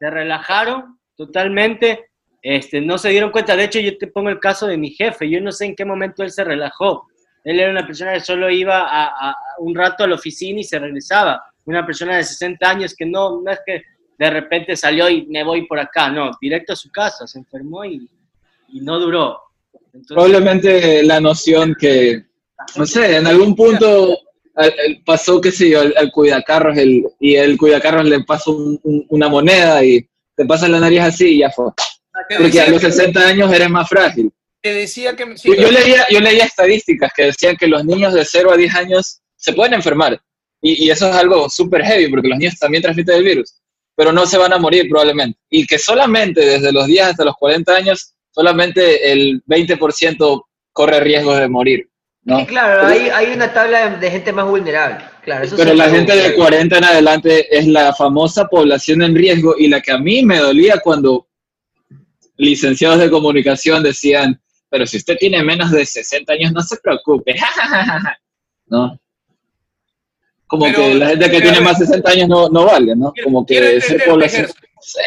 Se 0.00 0.10
relajaron 0.10 0.98
totalmente, 1.16 2.10
este, 2.42 2.80
no 2.80 2.98
se 2.98 3.10
dieron 3.10 3.30
cuenta. 3.30 3.54
De 3.54 3.64
hecho, 3.64 3.78
yo 3.78 3.96
te 3.96 4.08
pongo 4.08 4.28
el 4.28 4.40
caso 4.40 4.66
de 4.66 4.76
mi 4.76 4.90
jefe. 4.90 5.30
Yo 5.30 5.40
no 5.40 5.52
sé 5.52 5.66
en 5.66 5.76
qué 5.76 5.84
momento 5.84 6.24
él 6.24 6.32
se 6.32 6.42
relajó. 6.42 7.06
Él 7.44 7.60
era 7.60 7.70
una 7.70 7.86
persona 7.86 8.14
que 8.14 8.20
solo 8.20 8.50
iba 8.50 8.88
a, 8.88 9.36
un 9.58 9.74
rato 9.74 10.02
a 10.02 10.08
la 10.08 10.16
oficina 10.16 10.60
y 10.60 10.64
se 10.64 10.80
regresaba. 10.80 11.44
Una 11.64 11.86
persona 11.86 12.16
de 12.16 12.24
60 12.24 12.68
años 12.68 12.94
que 12.96 13.06
no, 13.06 13.40
no 13.40 13.50
es 13.52 13.60
que 13.64 13.82
de 14.22 14.30
repente 14.30 14.76
salió 14.76 15.08
y 15.08 15.26
me 15.26 15.42
voy 15.42 15.66
por 15.66 15.80
acá, 15.80 16.08
no, 16.08 16.30
directo 16.40 16.74
a 16.74 16.76
su 16.76 16.90
casa, 16.92 17.26
se 17.26 17.40
enfermó 17.40 17.84
y, 17.84 18.08
y 18.68 18.80
no 18.80 19.00
duró. 19.00 19.36
Probablemente 20.06 21.02
la 21.02 21.20
noción 21.20 21.74
que, 21.78 22.26
no 22.76 22.86
sé, 22.86 23.16
en 23.16 23.26
algún 23.26 23.56
punto 23.56 24.16
pasó, 25.04 25.40
qué 25.40 25.50
sé 25.50 25.70
yo, 25.70 25.80
al, 25.80 26.12
cuidacarros 26.12 26.78
el, 26.78 27.04
y 27.18 27.34
el 27.34 27.58
cuidacarros 27.58 28.04
le 28.04 28.22
pasó 28.22 28.56
una 28.84 29.28
moneda 29.28 29.84
y 29.84 30.06
te 30.36 30.44
pasa 30.46 30.68
la 30.68 30.78
nariz 30.78 31.00
así 31.00 31.26
y 31.34 31.38
ya 31.38 31.50
fue. 31.50 31.66
Porque 32.38 32.60
a 32.60 32.70
los 32.70 32.80
60 32.80 33.26
años 33.26 33.52
eres 33.52 33.70
más 33.70 33.88
frágil. 33.88 34.30
Te 34.62 34.72
decía 34.72 35.16
que... 35.16 35.34
yo, 35.42 35.70
leía, 35.70 36.06
yo 36.08 36.20
leía 36.20 36.44
estadísticas 36.44 37.10
que 37.16 37.24
decían 37.24 37.56
que 37.56 37.66
los 37.66 37.84
niños 37.84 38.14
de 38.14 38.24
0 38.24 38.52
a 38.52 38.56
10 38.56 38.74
años 38.76 39.20
se 39.34 39.52
pueden 39.52 39.74
enfermar. 39.74 40.22
Y, 40.60 40.84
y 40.84 40.90
eso 40.90 41.08
es 41.08 41.16
algo 41.16 41.50
súper 41.50 41.82
heavy 41.82 42.08
porque 42.08 42.28
los 42.28 42.38
niños 42.38 42.56
también 42.56 42.84
transmiten 42.84 43.16
el 43.16 43.24
virus, 43.24 43.56
pero 43.94 44.12
no 44.12 44.26
se 44.26 44.38
van 44.38 44.52
a 44.52 44.58
morir 44.58 44.88
probablemente. 44.88 45.38
Y 45.50 45.66
que 45.66 45.78
solamente 45.78 46.40
desde 46.40 46.72
los 46.72 46.86
10 46.86 47.06
hasta 47.06 47.24
los 47.24 47.36
40 47.36 47.74
años, 47.74 48.14
solamente 48.30 49.12
el 49.12 49.42
20% 49.44 50.44
corre 50.72 51.00
riesgo 51.00 51.34
de 51.36 51.48
morir. 51.48 51.88
¿no? 52.24 52.46
claro, 52.46 52.86
hay, 52.86 53.08
hay, 53.08 53.32
una 53.32 53.52
tabla 53.52 53.96
de 53.96 54.10
gente 54.10 54.32
más 54.32 54.46
vulnerable. 54.46 55.04
Claro, 55.22 55.48
pero 55.56 55.74
la 55.74 55.90
gente 55.90 56.16
de 56.16 56.34
40 56.34 56.78
en 56.78 56.84
adelante 56.84 57.56
es 57.56 57.66
la 57.66 57.92
famosa 57.94 58.46
población 58.46 59.02
en 59.02 59.14
riesgo 59.14 59.56
y 59.58 59.68
la 59.68 59.80
que 59.80 59.92
a 59.92 59.98
mí 59.98 60.24
me 60.24 60.38
dolía 60.38 60.78
cuando 60.82 61.28
licenciados 62.36 62.98
de 62.98 63.10
comunicación 63.10 63.82
decían, 63.82 64.40
pero 64.68 64.86
si 64.86 64.96
usted 64.96 65.16
tiene 65.18 65.42
menos 65.42 65.70
de 65.70 65.84
60 65.84 66.32
años, 66.32 66.52
no 66.52 66.62
se 66.62 66.76
preocupe. 66.82 67.34
¿No? 68.66 68.98
Como 70.52 70.66
que 70.66 70.94
la 70.96 71.08
gente 71.08 71.30
que 71.30 71.40
tiene 71.40 71.62
más 71.62 71.78
de 71.78 71.86
60 71.86 72.10
años 72.10 72.28
no, 72.28 72.46
no 72.50 72.66
vale, 72.66 72.94
¿no? 72.94 73.14
Como 73.24 73.46
que 73.46 73.80
ser 73.80 74.04
población... 74.04 74.48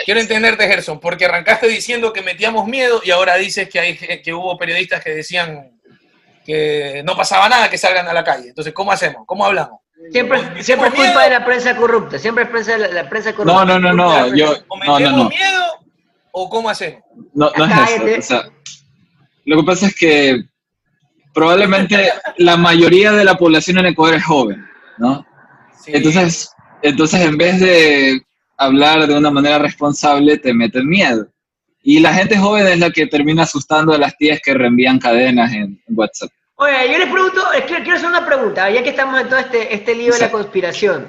Quiero 0.04 0.20
entenderte, 0.20 0.66
Gerson, 0.66 1.00
porque 1.00 1.26
arrancaste 1.26 1.68
diciendo 1.68 2.12
que 2.12 2.24
metíamos 2.24 2.68
miedo 2.68 3.00
y 3.06 3.12
ahora 3.12 3.36
dices 3.36 3.70
que, 3.70 3.80
hay, 3.80 3.96
que 3.96 4.34
hubo 4.34 4.58
periodistas 4.58 5.04
que 5.04 5.12
decían 5.12 5.80
que 6.44 7.04
no 7.06 7.16
pasaba 7.16 7.48
nada, 7.48 7.70
que 7.70 7.78
salgan 7.78 8.08
a 8.08 8.14
la 8.14 8.24
calle. 8.24 8.50
Entonces, 8.50 8.74
¿cómo 8.74 8.92
hacemos? 8.92 9.22
¿Cómo 9.28 9.46
hablamos? 9.46 9.82
Siempre, 10.12 10.64
siempre 10.64 10.88
es 10.88 10.96
culpa 10.96 11.26
de 11.26 11.30
la 11.30 11.46
prensa 11.46 11.76
corrupta, 11.76 12.18
siempre 12.18 12.46
es 12.46 12.50
prensa, 12.50 12.76
la, 12.80 13.08
prensa 13.08 13.34
corrupta. 13.34 13.66
No, 13.66 13.80
no, 13.80 13.80
no, 13.80 13.94
no. 13.94 14.36
Yo, 14.36 14.52
¿O 14.68 14.78
metemos 14.78 15.30
miedo 15.30 15.64
o 16.32 16.50
cómo 16.50 16.72
hacemos? 16.72 17.04
No, 17.36 17.52
no 17.56 17.66
es 17.66 18.18
eso. 18.18 18.42
lo 19.46 19.58
que 19.58 19.64
pasa 19.64 19.86
es 19.86 19.96
que 19.96 20.44
probablemente 21.36 22.12
la 22.38 22.58
mayoría 22.58 23.12
de 23.12 23.26
la 23.26 23.38
población 23.38 23.78
en 23.78 23.88
Ecuador 23.88 24.16
es 24.16 24.24
joven, 24.24 24.66
¿no? 24.98 25.24
Entonces, 25.88 26.50
entonces, 26.82 27.22
en 27.22 27.38
vez 27.38 27.60
de 27.60 28.22
hablar 28.58 29.08
de 29.08 29.18
una 29.18 29.32
manera 29.32 29.60
responsable, 29.60 30.38
te 30.38 30.54
meten 30.54 30.88
miedo. 30.88 31.28
Y 31.82 32.00
la 32.00 32.14
gente 32.14 32.38
joven 32.38 32.68
es 32.68 32.80
la 32.80 32.90
que 32.90 33.08
termina 33.08 33.44
asustando 33.44 33.94
a 33.94 33.98
las 33.98 34.18
tías 34.18 34.40
que 34.44 34.54
reenvían 34.54 35.00
cadenas 35.00 35.54
en, 35.54 35.82
WhatsApp. 35.90 36.30
Oye, 36.56 36.92
yo 36.92 36.98
les 36.98 37.12
pregunto, 37.12 37.42
quiero, 37.68 37.84
quiero 37.84 37.98
hacer 37.98 38.10
una 38.10 38.26
pregunta, 38.26 38.70
ya 38.70 38.82
que 38.82 38.90
estamos 38.90 39.20
en 39.20 39.30
todo 39.30 39.40
este, 39.40 39.74
este 39.74 39.94
lío 39.94 40.14
de 40.14 40.20
la 40.20 40.32
conspiración, 40.32 41.08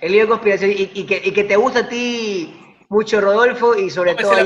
el 0.00 0.12
lío 0.12 0.22
de 0.22 0.28
conspiración, 0.28 0.72
y, 0.72 1.04
que, 1.04 1.20
y, 1.22 1.32
que, 1.32 1.44
te 1.44 1.56
gusta 1.56 1.80
a 1.80 1.88
ti 1.88 2.56
mucho, 2.88 3.20
Rodolfo, 3.20 3.76
y 3.76 3.90
sobre 3.90 4.14
todo 4.14 4.32
a 4.32 4.40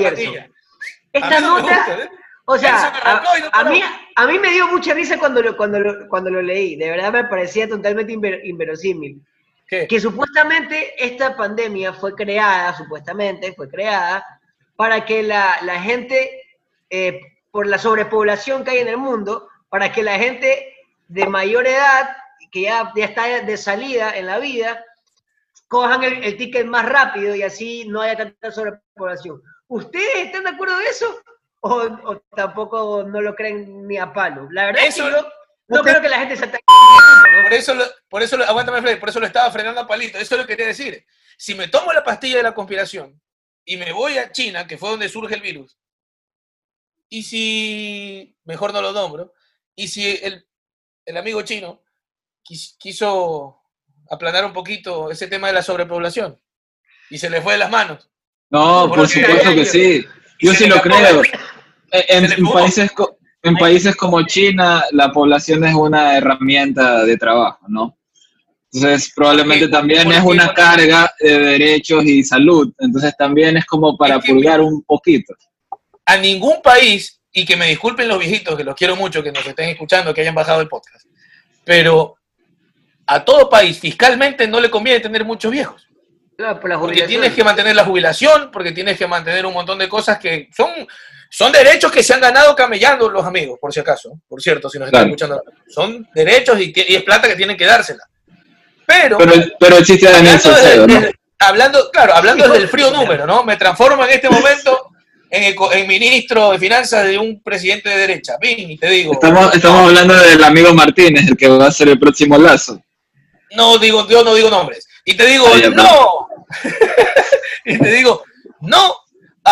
Esta 1.13 1.41
nota, 1.41 1.87
¿eh? 2.03 2.09
o 2.47 2.59
sea, 2.59 2.93
a, 3.53 3.65
mí, 3.65 3.81
a 4.17 4.27
mí 4.27 4.39
me 4.39 4.51
dio 4.51 4.67
mucha 4.69 4.93
risa 4.93 5.19
cuando 5.19 5.41
lo, 5.41 5.57
cuando 5.57 5.79
lo, 5.79 6.09
cuando 6.09 6.31
lo 6.31 6.43
leí, 6.43 6.77
de 6.77 6.91
verdad 6.91 7.13
me 7.13 7.25
parecía 7.25 7.69
totalmente 7.69 8.13
inverosímil. 8.45 9.23
Que 9.71 10.01
supuestamente 10.01 10.95
esta 10.99 11.37
pandemia 11.37 11.93
fue 11.93 12.15
creada, 12.17 12.77
supuestamente 12.77 13.53
fue 13.53 13.69
creada 13.69 14.27
para 14.75 15.05
que 15.05 15.23
la, 15.23 15.61
gente, 15.81 16.43
eh, 16.89 17.21
por 17.53 17.69
la 17.69 17.79
sobrepoblación 17.79 18.65
que 18.65 18.73
hay 18.73 18.79
en 18.79 18.89
el 18.89 18.97
mundo, 18.97 19.49
para 19.69 19.93
que 19.93 20.03
la 20.03 20.19
gente 20.19 20.75
de 21.07 21.27
mayor 21.27 21.69
edad, 21.69 22.17
que 22.51 22.63
ya, 22.63 22.93
ya 22.97 23.05
está 23.05 23.43
de 23.43 23.57
salida 23.57 24.17
en 24.17 24.27
la 24.27 24.41
vida, 24.41 24.85
cojan 25.69 26.03
el, 26.03 26.37
ticket 26.37 26.67
más 26.67 26.85
rápido 26.85 27.37
y 27.37 27.43
así 27.45 27.85
no 27.87 28.01
haya 28.01 28.17
tanta 28.17 28.51
sobrepoblación. 28.51 29.41
¿Ustedes 29.69 30.17
están 30.17 30.43
de 30.43 30.51
acuerdo 30.51 30.77
de 30.79 30.87
eso? 30.87 31.23
¿O, 31.61 32.17
tampoco 32.35 33.05
no 33.05 33.21
lo 33.21 33.37
creen 33.37 33.87
ni 33.87 33.97
a 33.97 34.13
palo? 34.13 34.49
La 34.51 34.67
verdad 34.67 34.87
es 34.89 34.97
que 34.97 35.03
yo 35.03 35.29
no 35.71 35.83
creo 35.83 36.03
que 36.03 36.09
la 36.09 36.19
gente 36.19 36.37
se 36.37 36.45
ataque. 36.45 36.65
Por 37.43 37.53
eso, 37.53 37.75
por 38.09 38.23
eso, 38.23 38.37
aguántame, 38.45 38.97
por 38.97 39.09
eso 39.09 39.21
lo 39.21 39.27
estaba 39.27 39.51
frenando 39.51 39.81
a 39.81 39.87
palito. 39.87 40.19
Eso 40.19 40.35
es 40.35 40.41
lo 40.41 40.47
que 40.47 40.55
quería 40.55 40.67
decir. 40.67 41.05
Si 41.37 41.55
me 41.55 41.69
tomo 41.69 41.93
la 41.93 42.05
pastilla 42.05 42.39
de 42.39 42.43
la 42.43 42.55
conspiración 42.55 43.21
y 43.65 43.77
me 43.77 43.93
voy 43.93 44.19
a 44.19 44.33
China, 44.33 44.67
que 44.67 44.77
fue 44.77 44.91
donde 44.91 45.09
surge 45.09 45.35
el 45.35 45.41
virus, 45.41 45.79
y 47.09 47.23
si, 47.23 48.37
mejor 48.45 48.73
no 48.73 48.83
lo 48.83 48.93
nombro, 48.93 49.33
y 49.75 49.89
si 49.89 50.07
el, 50.23 50.47
amigo 51.17 51.43
chino 51.43 51.83
quiso 52.43 53.61
aplanar 54.11 54.45
un 54.45 54.53
poquito 54.53 55.11
ese 55.11 55.29
tema 55.29 55.49
de 55.49 55.53
la 55.53 55.63
sobrepoblación 55.63 56.41
y 57.11 57.19
se 57.19 57.31
le 57.31 57.41
fue 57.41 57.55
de 57.55 57.59
las 57.61 57.71
manos. 57.71 58.11
No, 58.51 58.89
por, 58.89 59.09
supuesto 59.09 59.55
que 59.55 59.65
sí. 59.65 60.05
Yo 60.41 60.53
sí 60.53 60.67
lo 60.67 60.81
creo. 60.81 61.23
En, 61.93 62.47
países, 62.47 62.91
en 63.43 63.57
países 63.57 63.97
como 63.97 64.23
China, 64.23 64.85
la 64.93 65.13
población 65.13 65.65
es 65.65 65.75
una 65.75 66.17
herramienta 66.17 67.05
de 67.05 67.17
trabajo, 67.17 67.67
¿no? 67.69 67.97
Entonces, 68.73 69.13
probablemente 69.15 69.69
también 69.69 70.13
es 70.13 70.23
una 70.23 70.55
carga 70.55 71.13
de 71.19 71.39
derechos 71.39 72.05
y 72.05 72.23
salud. 72.23 72.73
Entonces, 72.79 73.15
también 73.17 73.57
es 73.57 73.67
como 73.67 73.97
para 73.97 74.21
pulgar 74.21 74.61
un 74.61 74.83
poquito. 74.83 75.35
A 76.07 76.17
ningún 76.17 76.63
país, 76.63 77.21
y 77.33 77.45
que 77.45 77.57
me 77.57 77.69
disculpen 77.69 78.09
los 78.09 78.19
viejitos, 78.19 78.57
que 78.57 78.65
los 78.65 78.77
quiero 78.77 78.95
mucho, 78.95 79.23
que 79.23 79.33
nos 79.33 79.45
estén 79.45 79.71
escuchando, 79.71 80.15
que 80.15 80.21
hayan 80.21 80.35
bajado 80.35 80.61
el 80.61 80.69
podcast, 80.69 81.07
pero 81.65 82.17
a 83.07 83.25
todo 83.25 83.49
país 83.49 83.79
fiscalmente 83.79 84.47
no 84.47 84.61
le 84.61 84.71
conviene 84.71 85.01
tener 85.01 85.25
muchos 85.25 85.51
viejos. 85.51 85.89
porque 86.81 87.03
tienes 87.03 87.35
que 87.35 87.45
mantener 87.45 87.77
la 87.77 87.85
jubilación, 87.85 88.51
porque 88.53 88.73
tienes 88.73 88.97
que 88.97 89.07
mantener 89.07 89.45
un 89.47 89.53
montón 89.53 89.79
de 89.79 89.89
cosas 89.89 90.19
que 90.19 90.49
son, 90.57 90.71
son 91.33 91.53
derechos 91.53 91.93
que 91.93 92.03
se 92.03 92.13
han 92.13 92.21
ganado 92.21 92.57
camellando 92.57 93.09
los 93.09 93.25
amigos, 93.25 93.57
por 93.61 93.73
si 93.73 93.79
acaso, 93.79 94.21
por 94.29 94.43
cierto, 94.43 94.69
si 94.69 94.81
nos 94.81 94.89
están 94.89 95.07
escuchando. 95.07 95.41
Son 95.69 96.07
derechos 96.13 96.61
y, 96.61 96.73
y 96.75 96.97
es 96.97 97.05
plata 97.05 97.29
que 97.29 97.37
tienen 97.37 97.57
que 97.57 97.65
dársela. 97.65 98.03
Pero, 98.85 99.17
pero, 99.59 99.77
existe 99.79 100.09
Hablando, 101.39 101.91
claro, 101.93 102.15
hablando 102.15 102.49
del 102.53 102.69
frío 102.69 102.91
número, 102.91 103.27
¿no? 103.27 103.45
Me 103.45 103.57
transformo 103.57 104.05
en 104.05 104.11
este 104.11 104.29
momento 104.29 104.91
en, 105.31 105.87
ministro 105.87 106.51
de 106.51 106.59
finanzas 106.59 107.07
de 107.07 107.17
un 107.17 107.41
presidente 107.41 107.89
de 107.89 107.97
derecha. 107.97 108.35
Y 108.43 108.77
te 108.77 108.91
digo. 108.91 109.13
Estamos, 109.13 109.55
estamos 109.55 109.87
hablando 109.87 110.15
del 110.15 110.43
amigo 110.43 110.75
Martínez, 110.75 111.29
el 111.29 111.37
que 111.37 111.49
va 111.49 111.69
a 111.69 111.73
ser 111.73 111.91
el 111.91 111.99
próximo 112.01 112.37
lazo. 112.37 112.83
No 113.53 113.79
digo, 113.79 114.09
yo 114.09 114.25
no 114.25 114.35
digo 114.35 114.51
nombres. 114.51 114.89
Y 115.05 115.15
te 115.15 115.27
digo, 115.27 115.47
no. 115.75 116.29
y 117.65 117.79
te 117.79 117.91
digo, 117.93 118.25
no 118.63 119.00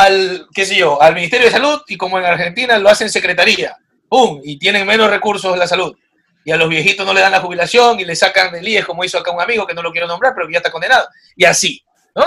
al, 0.02 0.46
qué 0.54 0.64
sé 0.64 0.76
yo, 0.76 1.00
al 1.00 1.14
Ministerio 1.14 1.46
de 1.46 1.52
Salud 1.52 1.80
y 1.86 1.96
como 1.96 2.18
en 2.18 2.24
Argentina 2.24 2.78
lo 2.78 2.88
hacen 2.88 3.10
secretaría. 3.10 3.76
¡Pum! 4.08 4.40
Y 4.42 4.58
tienen 4.58 4.86
menos 4.86 5.10
recursos 5.10 5.52
de 5.52 5.58
la 5.58 5.66
salud 5.66 5.94
y 6.48 6.50
a 6.50 6.56
los 6.56 6.70
viejitos 6.70 7.04
no 7.04 7.12
le 7.12 7.20
dan 7.20 7.32
la 7.32 7.40
jubilación 7.40 8.00
y 8.00 8.06
le 8.06 8.16
sacan 8.16 8.50
del 8.50 8.66
IES, 8.66 8.86
como 8.86 9.04
hizo 9.04 9.18
acá 9.18 9.30
un 9.30 9.40
amigo 9.42 9.66
que 9.66 9.74
no 9.74 9.82
lo 9.82 9.92
quiero 9.92 10.06
nombrar, 10.06 10.32
pero 10.34 10.46
que 10.46 10.54
ya 10.54 10.60
está 10.60 10.70
condenado. 10.70 11.06
Y 11.36 11.44
así, 11.44 11.82
¿no? 12.14 12.24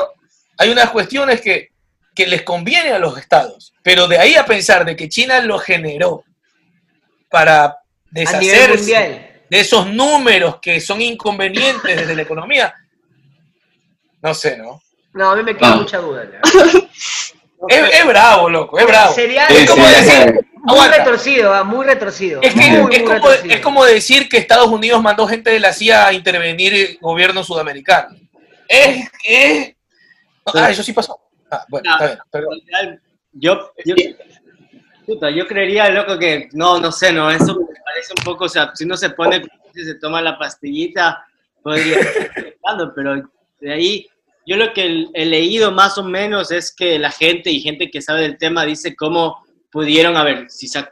Hay 0.59 0.69
unas 0.69 0.91
cuestiones 0.91 1.41
que, 1.41 1.71
que 2.13 2.27
les 2.27 2.43
conviene 2.43 2.91
a 2.91 2.99
los 2.99 3.17
estados, 3.17 3.73
pero 3.81 4.07
de 4.07 4.19
ahí 4.19 4.35
a 4.35 4.45
pensar 4.45 4.85
de 4.85 4.95
que 4.95 5.09
China 5.09 5.39
lo 5.39 5.57
generó 5.57 6.23
para 7.31 7.79
deshacerse 8.11 9.43
de 9.49 9.59
esos 9.59 9.87
números 9.87 10.59
que 10.61 10.79
son 10.79 11.01
inconvenientes 11.01 11.97
desde 11.97 12.13
la 12.13 12.21
economía, 12.21 12.75
no 14.21 14.35
sé, 14.35 14.55
¿no? 14.55 14.83
No, 15.13 15.31
a 15.31 15.35
mí 15.35 15.41
me 15.41 15.57
queda 15.57 15.77
mucha 15.77 15.97
duda. 15.97 16.29
Es, 17.67 18.05
bravo, 18.05 18.49
loco, 18.49 18.79
es 18.79 18.85
bravo. 18.85 19.13
Sería 19.13 19.47
como 19.67 19.85
decir, 19.85 20.45
muy 20.63 20.87
retorcido, 20.87 21.53
ah, 21.53 21.63
muy 21.63 21.85
retorcido. 21.85 22.41
Es, 22.41 22.53
es, 22.55 23.59
como, 23.61 23.83
decir 23.85 24.27
que 24.29 24.37
Estados 24.37 24.67
Unidos 24.67 25.01
mandó 25.01 25.27
gente 25.27 25.51
de 25.51 25.59
la 25.59 25.73
CIA 25.73 26.07
a 26.07 26.13
intervenir 26.13 26.73
el 26.73 26.97
gobierno 26.99 27.43
sudamericano. 27.43 28.15
Es 28.67 29.09
que... 29.21 29.75
Ah, 30.53 30.69
eso 30.71 30.83
sí 30.83 30.93
pasó. 30.93 31.19
Ah, 31.51 31.65
bueno, 31.69 31.91
está 31.99 32.39
bien. 32.39 33.01
Yo, 33.33 33.71
yo, 33.85 33.95
yo 35.29 35.47
creería, 35.47 35.89
loco, 35.89 36.17
que 36.17 36.49
no, 36.53 36.79
no 36.79 36.91
sé, 36.91 37.13
no, 37.13 37.31
eso 37.31 37.55
me 37.55 37.79
parece 37.83 38.13
un 38.17 38.23
poco, 38.23 38.45
o 38.45 38.49
sea, 38.49 38.71
si 38.75 38.85
no 38.85 38.97
se 38.97 39.11
pone, 39.11 39.41
si 39.73 39.85
se 39.85 39.95
toma 39.95 40.21
la 40.21 40.37
pastillita, 40.37 41.25
podría 41.63 41.99
estar 41.99 42.93
pero 42.93 43.23
de 43.59 43.73
ahí 43.73 44.07
yo 44.51 44.57
lo 44.57 44.73
que 44.73 45.07
he 45.13 45.25
leído 45.25 45.71
más 45.71 45.97
o 45.97 46.03
menos 46.03 46.51
es 46.51 46.75
que 46.75 46.99
la 46.99 47.09
gente 47.09 47.49
y 47.49 47.61
gente 47.61 47.89
que 47.89 48.01
sabe 48.01 48.23
del 48.23 48.37
tema 48.37 48.65
dice 48.65 48.97
cómo 48.97 49.45
pudieron, 49.71 50.17
a 50.17 50.25
ver, 50.25 50.49
si 50.49 50.67
se, 50.67 50.85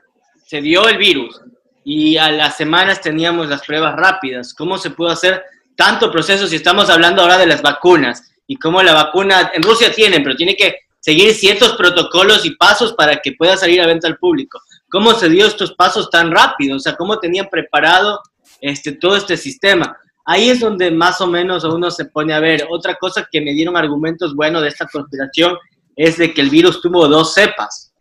se 0.47 0.62
dio 0.62 0.88
el 0.88 0.97
virus 0.97 1.41
y 1.84 2.16
a 2.16 2.32
las 2.32 2.55
semanas 2.55 3.01
teníamos 3.01 3.49
las 3.49 3.66
pruebas 3.66 3.97
rápidas, 3.97 4.53
cómo 4.53 4.78
se 4.78 4.91
pudo 4.91 5.10
hacer 5.10 5.43
tanto 5.76 6.10
proceso 6.10 6.47
si 6.47 6.55
estamos 6.55 6.89
hablando 6.89 7.22
ahora 7.22 7.38
de 7.38 7.47
las 7.47 7.62
vacunas 7.62 8.32
y 8.47 8.55
cómo 8.55 8.82
la 8.82 8.93
vacuna 8.93 9.51
en 9.53 9.62
Rusia 9.62 9.91
tienen, 9.93 10.24
pero 10.24 10.38
tiene 10.38 10.55
que 10.55 10.78
seguir 11.01 11.34
ciertos 11.34 11.74
protocolos 11.74 12.45
y 12.45 12.51
pasos 12.51 12.93
para 12.93 13.18
que 13.18 13.34
pueda 13.34 13.57
salir 13.57 13.82
a 13.82 13.88
venta 13.88 14.07
al 14.07 14.20
público. 14.20 14.62
¿Cómo 14.88 15.14
se 15.16 15.28
dio 15.28 15.45
estos 15.45 15.74
pasos 15.74 16.10
tan 16.10 16.32
rápido? 16.32 16.78
O 16.78 16.80
sea, 16.80 16.95
¿cómo 16.95 17.20
tenían 17.20 17.49
preparado 17.49 18.22
este, 18.62 18.93
todo 18.93 19.18
este 19.18 19.36
sistema? 19.36 19.97
Ahí 20.32 20.51
es 20.51 20.59
donde 20.59 20.91
más 20.91 21.19
o 21.21 21.27
menos 21.27 21.63
uno 21.63 21.89
se 21.89 22.05
pone 22.05 22.36
a 22.36 22.39
ver. 22.39 22.67
Otra 22.69 22.93
cosa 22.93 23.27
que 23.32 23.41
me 23.41 23.51
dieron 23.51 23.75
argumentos 23.75 24.36
buenos 24.36 24.61
de 24.61 24.67
esta 24.67 24.86
conspiración 24.86 25.57
es 25.95 26.17
de 26.17 26.32
que 26.32 26.41
el 26.41 26.51
virus 26.51 26.82
tuvo 26.82 27.07
dos 27.07 27.34
cepas. 27.34 27.95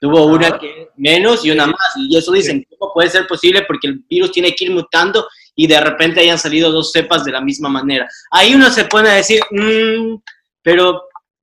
Tuvo 0.00 0.26
una 0.26 0.60
que 0.60 0.90
menos 0.96 1.44
y 1.44 1.50
una 1.50 1.66
más. 1.66 1.92
Y 1.96 2.16
eso 2.16 2.30
dicen, 2.30 2.64
¿cómo 2.78 2.92
puede 2.92 3.10
ser 3.10 3.26
posible? 3.26 3.64
Porque 3.66 3.88
el 3.88 4.04
virus 4.08 4.30
tiene 4.30 4.54
que 4.54 4.66
ir 4.66 4.70
mutando 4.70 5.26
y 5.56 5.66
de 5.66 5.80
repente 5.80 6.20
hayan 6.20 6.38
salido 6.38 6.70
dos 6.70 6.92
cepas 6.92 7.24
de 7.24 7.32
la 7.32 7.40
misma 7.40 7.68
manera. 7.68 8.08
Ahí 8.30 8.54
uno 8.54 8.70
se 8.70 8.84
pone 8.84 9.08
a 9.08 9.14
decir, 9.14 9.40
mm, 9.50 10.22
pero 10.62 11.02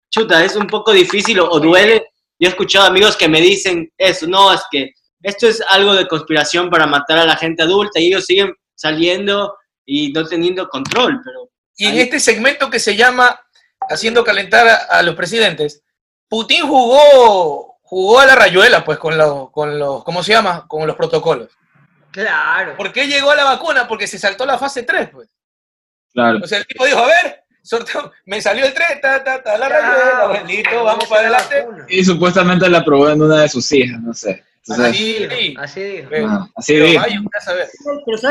chuta, 0.09 0.45
es 0.45 0.55
un 0.55 0.67
poco 0.67 0.93
difícil 0.93 1.41
o, 1.41 1.59
duele. 1.59 2.05
Yo 2.39 2.47
he 2.47 2.51
escuchado 2.51 2.87
amigos 2.87 3.17
que 3.17 3.27
me 3.27 3.41
dicen 3.41 3.91
eso, 3.97 4.25
no, 4.25 4.53
es 4.53 4.61
que 4.71 4.93
esto 5.21 5.49
es 5.49 5.61
algo 5.69 5.93
de 5.95 6.07
conspiración 6.07 6.69
para 6.69 6.87
matar 6.87 7.17
a 7.17 7.25
la 7.25 7.35
gente 7.35 7.61
adulta 7.61 7.99
y 7.99 8.07
ellos 8.07 8.23
siguen 8.23 8.53
saliendo 8.73 9.53
y 9.89 10.11
no 10.11 10.25
teniendo 10.25 10.69
control. 10.69 11.19
Pero 11.23 11.49
y 11.77 11.87
en 11.87 11.97
este 11.97 12.19
segmento 12.19 12.69
que 12.69 12.79
se 12.79 12.95
llama 12.95 13.41
Haciendo 13.89 14.23
calentar 14.23 14.67
a, 14.89 15.01
los 15.01 15.15
presidentes, 15.15 15.81
Putin 16.27 16.67
jugó, 16.67 17.79
jugó 17.81 18.19
a 18.19 18.25
la 18.25 18.35
rayuela, 18.35 18.83
pues, 18.83 18.99
con 18.99 19.17
los, 19.17 19.49
con 19.51 19.79
los, 19.79 20.03
¿cómo 20.03 20.21
se 20.21 20.33
llama? 20.33 20.67
Con 20.67 20.85
los 20.85 20.97
protocolos. 20.97 21.49
Claro. 22.11 22.75
¿Por 22.75 22.91
qué 22.91 23.07
llegó 23.07 23.31
a 23.31 23.35
la 23.35 23.45
vacuna? 23.45 23.87
Porque 23.87 24.05
se 24.05 24.19
saltó 24.19 24.45
la 24.45 24.59
fase 24.59 24.83
3, 24.83 25.09
pues. 25.09 25.29
Claro. 26.13 26.39
O 26.43 26.47
sea, 26.47 26.59
el 26.59 26.67
tipo 26.67 26.85
dijo, 26.85 26.99
a 26.99 27.07
ver, 27.07 27.45
me 28.25 28.41
salió 28.41 28.65
el 28.65 28.73
3, 28.73 29.01
ta, 29.01 29.23
ta, 29.23 29.41
ta, 29.41 29.57
la 29.57 29.69
rayuela, 29.69 30.43
listo, 30.43 30.83
vamos 30.83 31.07
para 31.07 31.21
adelante. 31.21 31.65
Y 31.87 32.03
supuestamente 32.03 32.69
la 32.69 32.83
probó 32.83 33.09
en 33.09 33.21
una 33.21 33.41
de 33.41 33.49
sus 33.49 33.71
hijas, 33.71 33.99
no 34.01 34.13
sé. 34.13 34.43
Así, 34.67 35.27
dijo, 35.27 35.61
así 35.61 35.81
dijo. 35.81 36.49
así 36.55 36.75
dijo. 36.75 37.03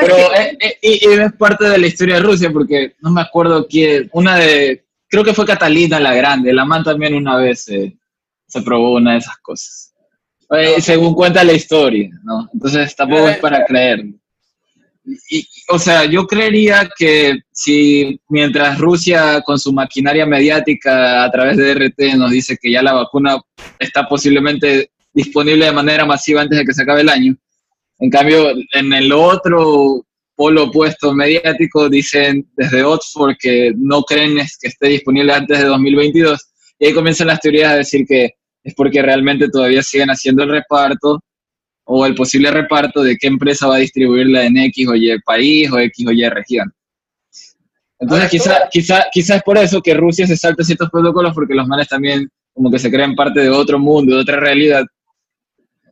Pero, 0.01 0.35
eh, 0.35 0.59
eh, 0.61 0.79
y, 0.83 1.09
es 1.09 1.33
parte 1.35 1.69
de 1.69 1.79
la 1.79 1.87
historia 1.87 2.17
de 2.17 2.23
Rusia, 2.23 2.51
porque 2.53 2.95
no 3.01 3.11
me 3.11 3.21
acuerdo 3.21 3.67
quién, 3.67 4.09
una 4.13 4.37
de, 4.37 4.85
creo 5.09 5.25
que 5.25 5.35
fue 5.35 5.47
Catalina 5.47 5.99
la 6.01 6.15
Grande, 6.15 6.53
la 6.53 6.65
man 6.65 6.85
también 6.85 7.15
una 7.15 7.37
vez 7.37 7.65
se 7.65 8.63
probó 8.63 8.95
una 8.95 9.13
de 9.13 9.19
esas 9.19 9.37
cosas. 9.39 9.89
Eh, 10.51 10.81
según 10.81 11.15
cuenta 11.15 11.45
la 11.45 11.53
historia, 11.53 12.09
¿no? 12.23 12.49
Entonces 12.53 12.97
tampoco 12.97 13.29
es 13.29 13.37
para 13.39 13.67
creerlo. 13.67 14.15
Y, 15.31 15.47
o 15.69 15.79
sea, 15.79 16.05
yo 16.05 16.27
creería 16.27 16.89
que 16.97 17.41
si 17.51 18.21
mientras 18.29 18.79
Rusia 18.79 19.43
con 19.43 19.59
su 19.59 19.73
maquinaria 19.73 20.25
mediática 20.27 21.25
a 21.25 21.31
través 21.31 21.57
de 21.57 21.75
RT 21.75 22.17
nos 22.17 22.31
dice 22.31 22.59
que 22.61 22.73
ya 22.73 22.83
la 22.83 22.95
vacuna 22.95 23.39
está 23.79 24.09
posiblemente 24.09 24.91
disponible 25.13 25.67
de 25.67 25.73
manera 25.73 26.05
masiva 26.05 26.43
antes 26.43 26.59
de 26.59 26.65
que 26.65 26.73
se 26.73 26.83
acabe 26.83 27.01
el 27.01 27.09
año, 27.09 27.37
en 27.99 28.11
cambio 28.11 28.51
en 28.73 28.93
el 28.93 29.13
otro 29.13 30.05
polo 30.37 30.65
opuesto 30.65 31.13
mediático 31.13 31.89
dicen 31.89 32.49
desde 32.57 32.85
Oxford 32.85 33.35
que 33.41 33.73
no 33.77 34.03
creen 34.03 34.37
que 34.37 34.69
esté 34.69 34.89
disponible 34.89 35.33
antes 35.33 35.59
de 35.59 35.65
2022 35.65 36.41
y 36.79 36.87
ahí 36.87 36.95
comienzan 36.95 37.27
las 37.27 37.41
teorías 37.41 37.73
a 37.73 37.77
decir 37.77 38.07
que 38.07 38.35
es 38.63 38.75
porque 38.75 39.03
realmente 39.03 39.49
todavía 39.49 39.83
siguen 39.83 40.11
haciendo 40.11 40.45
el 40.45 40.51
reparto 40.51 41.21
o 41.85 42.07
el 42.07 42.15
posible 42.15 42.51
reparto 42.51 43.03
de 43.03 43.17
qué 43.17 43.27
empresa 43.27 43.67
va 43.67 43.77
a 43.77 43.81
distribuirla 43.81 44.45
en 44.45 44.59
X 44.59 44.89
o 44.89 44.95
Y 44.95 45.19
país 45.23 45.71
o 45.73 45.79
X 45.79 46.07
o 46.07 46.13
Y 46.13 46.29
región. 46.29 46.73
Entonces, 47.99 48.31
quizá, 48.31 48.69
quizá, 48.71 49.07
quizá 49.11 49.37
es 49.37 49.43
por 49.43 49.59
eso 49.59 49.81
que 49.81 49.95
Rusia 49.95 50.27
se 50.27 50.37
salta 50.37 50.63
ciertos 50.63 50.91
protocolos, 50.91 51.35
porque 51.35 51.55
los 51.55 51.67
males 51.67 51.89
también 51.89 52.29
como 52.55 52.71
que 52.71 52.79
se 52.79 52.91
creen 52.91 53.17
parte 53.17 53.41
de 53.41 53.51
otro 53.51 53.79
mundo, 53.79 54.15
de 54.15 54.23
otra 54.23 54.39
realidad, 54.39 54.85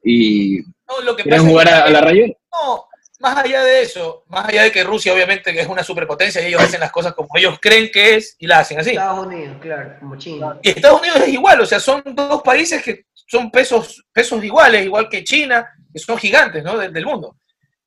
y 0.09 0.63
quieren 1.17 1.49
jugar 1.49 1.69
a, 1.69 1.91
la 1.91 2.01
rayuela. 2.01 2.33
No, 2.53 2.87
más 3.19 3.37
allá 3.39 3.65
de 3.65 3.83
eso, 3.83 4.23
más 4.29 4.49
allá 4.49 4.63
de 4.63 4.71
que 4.71 4.85
Rusia 4.85 5.13
obviamente 5.13 5.53
que 5.53 5.61
es 5.61 5.67
una 5.67 5.83
superpotencia 5.83 6.41
y 6.41 6.47
ellos 6.47 6.63
hacen 6.63 6.79
las 6.79 6.93
cosas 6.93 7.13
como 7.13 7.29
ellos 7.35 7.59
creen 7.61 7.91
que 7.93 8.15
es 8.15 8.37
y 8.39 8.47
la 8.47 8.61
hacen 8.61 8.79
así. 8.79 8.91
Estados 8.91 9.27
Unidos, 9.27 9.57
claro, 9.61 9.97
como 9.99 10.17
China. 10.17 10.59
Y 10.63 10.71
Estados 10.71 11.01
Unidos 11.01 11.23
es 11.23 11.29
igual, 11.29 11.61
o 11.61 11.67
sea, 11.67 11.81
son 11.81 12.03
dos 12.15 12.41
países 12.43 12.83
que 12.85 13.07
son 13.27 13.51
pesos, 13.51 14.05
pesos 14.13 14.45
iguales, 14.45 14.85
igual 14.85 15.09
que 15.09 15.25
China, 15.25 15.69
que 15.93 15.99
son 15.99 16.17
gigantes 16.19 16.63
¿no? 16.63 16.79
del, 16.79 17.05
mundo. 17.05 17.37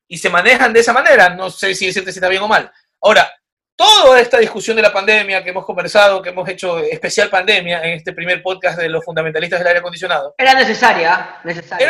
Y 0.09 0.17
se 0.17 0.29
manejan 0.29 0.73
de 0.73 0.81
esa 0.81 0.91
manera, 0.91 1.29
no 1.29 1.49
sé 1.49 1.73
si 1.73 1.85
decirte 1.85 2.11
si 2.11 2.17
está 2.17 2.27
bien 2.27 2.43
o 2.43 2.49
mal. 2.49 2.69
Ahora, 3.01 3.31
toda 3.79 4.19
esta 4.19 4.37
discusión 4.39 4.75
de 4.75 4.81
la 4.81 4.91
pandemia 4.91 5.41
que 5.41 5.51
hemos 5.51 5.65
conversado, 5.65 6.21
que 6.21 6.31
hemos 6.31 6.49
hecho 6.49 6.79
especial 6.79 7.29
pandemia 7.29 7.81
en 7.81 7.91
este 7.91 8.11
primer 8.11 8.43
podcast 8.43 8.77
de 8.77 8.89
los 8.89 9.05
fundamentalistas 9.05 9.57
del 9.57 9.69
aire 9.69 9.79
acondicionado. 9.79 10.35
Era 10.37 10.53
necesaria, 10.53 11.37
necesaria. 11.45 11.87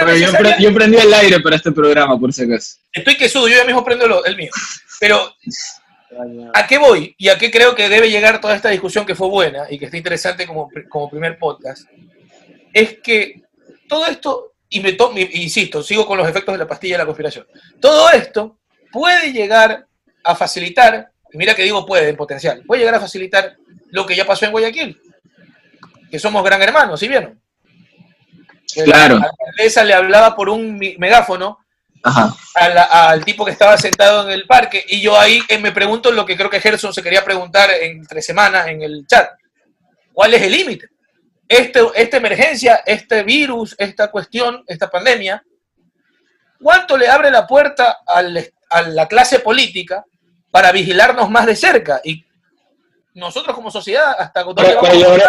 Yo, 0.60 0.72
prendí 0.72 0.98
el 0.98 1.12
aire 1.12 1.40
para 1.40 1.56
este 1.56 1.72
programa, 1.72 2.20
por 2.20 2.32
si 2.32 2.44
acaso. 2.44 2.78
Estoy 2.94 3.18
que 3.18 3.28
sudo, 3.28 3.48
yo 3.48 3.58
ya 3.58 3.64
mismo 3.64 3.84
prendo 3.84 4.24
el 4.24 4.38
mío. 4.38 4.52
Pero, 5.00 5.34
¿a 6.54 6.68
qué 6.68 6.78
voy? 6.78 7.16
Y 7.18 7.30
a 7.30 7.40
qué 7.40 7.50
creo 7.50 7.74
que 7.74 7.90
debe 7.90 8.12
llegar 8.12 8.40
toda 8.40 8.56
esta 8.56 8.70
discusión 8.70 9.04
que 9.04 9.16
fue 9.16 9.28
buena 9.28 9.66
y 9.68 9.80
que 9.80 9.86
está 9.86 9.98
interesante 9.98 10.46
como, 10.46 10.70
como 10.90 11.10
primer 11.10 11.40
podcast? 11.40 11.88
Es 12.72 13.00
que 13.00 13.42
todo 13.88 14.06
esto, 14.06 14.54
y 14.70 14.80
me 14.80 14.96
insisto, 15.34 15.82
sigo 15.82 16.06
con 16.06 16.20
los 16.20 16.30
efectos 16.30 16.54
de 16.54 16.60
la 16.60 16.68
pastilla 16.68 16.94
de 16.94 17.00
la 17.00 17.06
conspiración, 17.08 17.48
todo 17.82 18.12
esto 18.12 18.60
puede 18.92 19.34
llegar 19.34 19.88
a 20.24 20.36
facilitar 20.36 21.10
mira 21.34 21.56
que 21.56 21.64
digo 21.64 21.86
puede 21.86 22.10
en 22.10 22.16
potencial, 22.16 22.64
puede 22.66 22.82
llegar 22.82 22.96
a 22.96 23.02
facilitar 23.02 23.56
lo 23.92 24.06
que 24.06 24.16
ya 24.16 24.26
pasó 24.26 24.46
en 24.46 24.52
Guayaquil, 24.52 25.00
que 26.10 26.20
somos 26.20 26.44
gran 26.44 26.62
hermanos, 26.62 27.00
¿sí 27.00 27.08
vieron? 27.08 27.40
claro. 28.86 29.18
La 29.18 29.30
alcaldesa 29.30 29.84
le 29.84 29.94
hablaba 29.94 30.36
por 30.36 30.50
un 30.50 30.78
megáfono 30.98 31.60
Al, 32.56 33.26
tipo 33.26 33.44
que 33.44 33.52
estaba 33.52 33.78
sentado 33.78 34.28
en 34.28 34.32
el 34.32 34.46
parque 34.46 34.86
y 34.88 35.02
yo 35.02 35.20
ahí 35.20 35.42
eh, 35.50 35.58
me 35.58 35.72
pregunto 35.72 36.12
lo 36.12 36.26
que 36.26 36.38
creo 36.38 36.50
que 36.50 36.62
Gerson 36.62 36.94
se 36.94 37.04
quería 37.04 37.26
preguntar 37.26 37.70
entre 37.82 38.22
semanas 38.22 38.68
en 38.68 38.82
el 38.82 39.06
chat. 39.08 39.30
¿Cuál 40.14 40.34
es 40.34 40.42
el 40.44 40.52
límite? 40.52 40.88
Este, 41.48 41.82
esta 41.96 42.18
emergencia, 42.18 42.84
este 42.86 43.24
virus, 43.24 43.76
esta 43.78 44.12
cuestión, 44.12 44.64
esta 44.68 44.90
pandemia, 44.90 45.44
¿cuánto 46.62 46.96
le 46.96 47.08
abre 47.08 47.32
la 47.32 47.48
puerta 47.48 47.98
a 48.06 48.82
la 48.84 49.08
clase 49.08 49.40
política 49.40 50.06
para 50.52 50.72
vigilarnos 50.72 51.30
más 51.30 51.46
de 51.46 51.56
cerca. 51.56 52.02
Y 52.04 52.26
nosotros 53.14 53.56
como 53.56 53.72
sociedad, 53.72 54.16
hasta 54.18 54.46
para, 54.54 54.80
para, 54.80 54.94
llevar, 54.94 55.22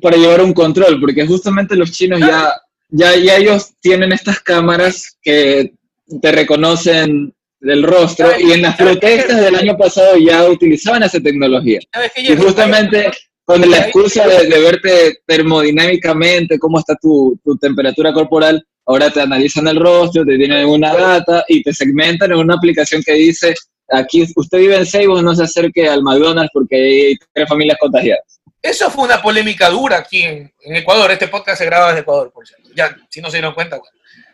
para 0.00 0.16
llevar 0.16 0.42
un 0.42 0.52
control, 0.52 1.00
porque 1.00 1.26
justamente 1.26 1.76
los 1.76 1.92
chinos 1.92 2.20
ya, 2.20 2.54
ya, 2.88 3.16
ya 3.16 3.36
ellos 3.36 3.72
tienen 3.80 4.12
estas 4.12 4.40
cámaras 4.40 5.18
que 5.22 5.74
te 6.20 6.32
reconocen 6.32 7.34
el 7.60 7.82
rostro 7.82 8.28
y 8.38 8.52
en 8.52 8.62
las 8.62 8.76
protestas 8.76 9.40
del 9.40 9.54
año 9.54 9.76
pasado 9.76 10.16
ya 10.16 10.44
utilizaban 10.44 11.02
esa 11.02 11.20
tecnología. 11.20 11.80
Y 12.16 12.36
justamente 12.36 13.10
con 13.44 13.68
la 13.68 13.78
excusa 13.78 14.26
de, 14.26 14.48
verte 14.48 15.18
termodinámicamente, 15.26 16.58
cómo 16.58 16.78
está 16.78 16.94
tu, 16.96 17.38
tu, 17.44 17.56
temperatura 17.56 18.12
corporal, 18.12 18.64
ahora 18.86 19.10
te 19.10 19.20
analizan 19.20 19.66
el 19.68 19.76
rostro, 19.76 20.24
te 20.24 20.36
tienen 20.36 20.66
una 20.66 20.94
data 20.94 21.44
y 21.48 21.62
te 21.62 21.72
segmentan 21.72 22.32
en 22.32 22.38
una 22.38 22.54
aplicación 22.54 23.02
que 23.02 23.12
dice 23.12 23.54
aquí 23.90 24.26
usted 24.36 24.58
vive 24.58 24.76
en 24.76 24.86
Seibo, 24.86 25.20
no 25.22 25.34
se 25.34 25.44
acerque 25.44 25.88
al 25.88 26.02
McDonald's 26.02 26.50
porque 26.52 26.76
hay 26.76 27.16
tres 27.32 27.48
familias 27.48 27.78
contagiadas. 27.80 28.40
Eso 28.60 28.90
fue 28.90 29.04
una 29.04 29.20
polémica 29.20 29.68
dura 29.68 29.98
aquí 29.98 30.22
en, 30.22 30.50
Ecuador. 30.60 31.10
Este 31.10 31.28
podcast 31.28 31.58
se 31.58 31.66
graba 31.66 31.88
desde 31.88 32.00
Ecuador, 32.00 32.32
por 32.32 32.46
cierto. 32.46 32.70
Ya, 32.74 32.96
si 33.10 33.20
no 33.20 33.30
se 33.30 33.36
dieron 33.36 33.52
cuenta, 33.54 33.78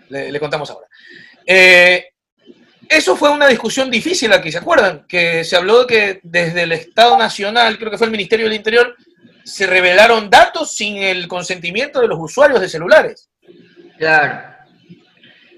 le, 0.09 0.39
contamos 0.39 0.71
ahora. 0.71 0.87
Eh, 1.45 2.05
eso 2.89 3.17
fue 3.17 3.31
una 3.31 3.49
discusión 3.49 3.91
difícil 3.91 4.33
aquí, 4.33 4.53
¿se 4.53 4.59
acuerdan? 4.59 5.05
Que 5.09 5.43
se 5.43 5.57
habló 5.57 5.81
de 5.81 5.87
que 5.87 6.21
desde 6.23 6.63
el 6.63 6.73
Estado 6.73 7.19
Nacional, 7.19 7.77
creo 7.77 7.91
que 7.91 7.99
fue 7.99 8.07
el 8.07 8.13
Ministerio 8.13 8.47
del 8.47 8.55
Interior, 8.55 8.97
se 9.45 9.67
revelaron 9.67 10.31
datos 10.31 10.77
sin 10.77 10.99
el 10.99 11.27
consentimiento 11.27 12.01
de 12.01 12.09
los 12.09 12.19
usuarios 12.21 12.61
de 12.61 12.69
celulares. 12.69 13.29
Claro. 13.99 14.49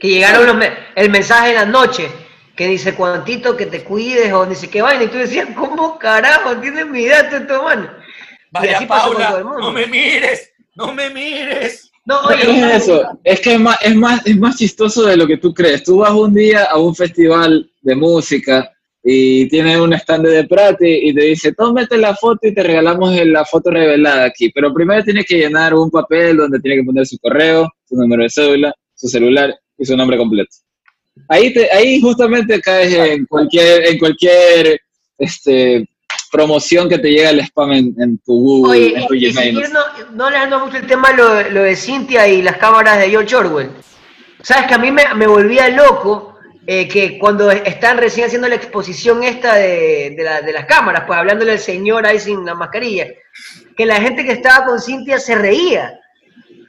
Que 0.00 0.08
llegaron 0.08 0.62
el 0.94 1.10
mensaje 1.10 1.50
en 1.50 1.54
la 1.56 1.66
noche 1.66 2.08
que 2.56 2.68
dice 2.68 2.94
cuantito 2.94 3.56
que 3.56 3.66
te 3.66 3.82
cuides 3.82 4.32
o 4.32 4.46
dice 4.46 4.68
que 4.68 4.82
vaina 4.82 5.04
y 5.04 5.08
tú 5.08 5.16
decías, 5.16 5.48
¿cómo 5.56 5.98
carajo 5.98 6.56
tienes 6.58 6.86
mi 6.86 7.06
dato 7.06 7.36
en 7.36 7.46
tu 7.46 7.62
mano? 7.62 7.90
Vaya 8.50 8.86
Paula, 8.86 9.42
no 9.42 9.72
me 9.72 9.86
mires, 9.86 10.52
no 10.74 10.92
me 10.92 11.08
mires. 11.10 11.90
No, 12.04 12.20
oye, 12.22 12.42
es 12.42 12.82
eso, 12.82 13.00
es 13.22 13.40
que 13.40 13.54
es 13.54 13.60
más, 13.60 13.78
es, 13.80 13.94
más, 13.94 14.26
es 14.26 14.36
más 14.36 14.56
chistoso 14.56 15.04
de 15.04 15.16
lo 15.16 15.26
que 15.26 15.36
tú 15.36 15.54
crees. 15.54 15.84
Tú 15.84 15.98
vas 15.98 16.10
un 16.12 16.34
día 16.34 16.64
a 16.64 16.76
un 16.76 16.94
festival 16.94 17.70
de 17.80 17.94
música 17.94 18.68
y 19.04 19.48
tiene 19.48 19.80
un 19.80 19.92
stand 19.94 20.26
de 20.26 20.44
Prati 20.44 21.08
y 21.08 21.14
te 21.14 21.22
dice, 21.22 21.52
tómate 21.52 21.96
la 21.96 22.14
foto 22.16 22.46
y 22.46 22.54
te 22.54 22.62
regalamos 22.62 23.14
la 23.24 23.44
foto 23.44 23.70
revelada 23.70 24.24
aquí, 24.24 24.50
pero 24.50 24.74
primero 24.74 25.02
tiene 25.04 25.24
que 25.24 25.38
llenar 25.38 25.74
un 25.74 25.90
papel 25.90 26.36
donde 26.36 26.60
tiene 26.60 26.78
que 26.78 26.84
poner 26.84 27.06
su 27.06 27.18
correo, 27.18 27.68
su 27.84 27.94
número 27.94 28.24
de 28.24 28.30
cédula, 28.30 28.74
su 28.94 29.08
celular 29.08 29.54
y 29.78 29.84
su 29.84 29.96
nombre 29.96 30.16
completo. 30.16 30.56
Ahí, 31.28 31.52
te, 31.52 31.70
ahí 31.72 32.00
justamente 32.00 32.60
caes 32.60 32.92
en 32.94 33.26
cualquier, 33.26 33.86
en 33.86 33.98
cualquier 33.98 34.80
este, 35.18 35.88
promoción 36.30 36.88
que 36.88 36.98
te 36.98 37.10
llega 37.10 37.30
el 37.30 37.40
spam 37.40 37.72
en, 37.72 38.18
tu 38.24 38.32
Google, 38.32 38.98
en 38.98 39.06
tu 39.06 39.14
Gmail. 39.14 39.62
no, 39.72 39.80
no 40.12 40.30
le 40.30 40.36
ando 40.36 40.60
mucho 40.60 40.78
el 40.78 40.86
tema 40.86 41.12
lo, 41.12 41.50
lo 41.50 41.62
de 41.62 41.76
Cintia 41.76 42.26
y 42.26 42.42
las 42.42 42.56
cámaras 42.56 42.98
de 42.98 43.10
George 43.10 43.36
Orwell. 43.36 43.70
Sabes 44.42 44.66
que 44.66 44.74
a 44.74 44.78
mí 44.78 44.90
me, 44.90 45.02
me 45.14 45.26
volvía 45.26 45.68
loco 45.68 46.32
eh, 46.66 46.88
que 46.88 47.18
cuando 47.18 47.50
están 47.50 47.98
recién 47.98 48.26
haciendo 48.26 48.48
la 48.48 48.54
exposición 48.54 49.24
esta 49.24 49.56
de, 49.56 50.14
de, 50.16 50.52
las 50.52 50.64
cámaras, 50.66 51.04
pues 51.06 51.18
hablándole 51.18 51.52
al 51.52 51.58
señor 51.58 52.06
ahí 52.06 52.20
sin 52.20 52.44
la 52.44 52.54
mascarilla, 52.54 53.08
que 53.76 53.84
la 53.84 54.00
gente 54.00 54.24
que 54.24 54.32
estaba 54.32 54.64
con 54.64 54.80
Cintia 54.80 55.18
se 55.18 55.34
reía, 55.34 55.98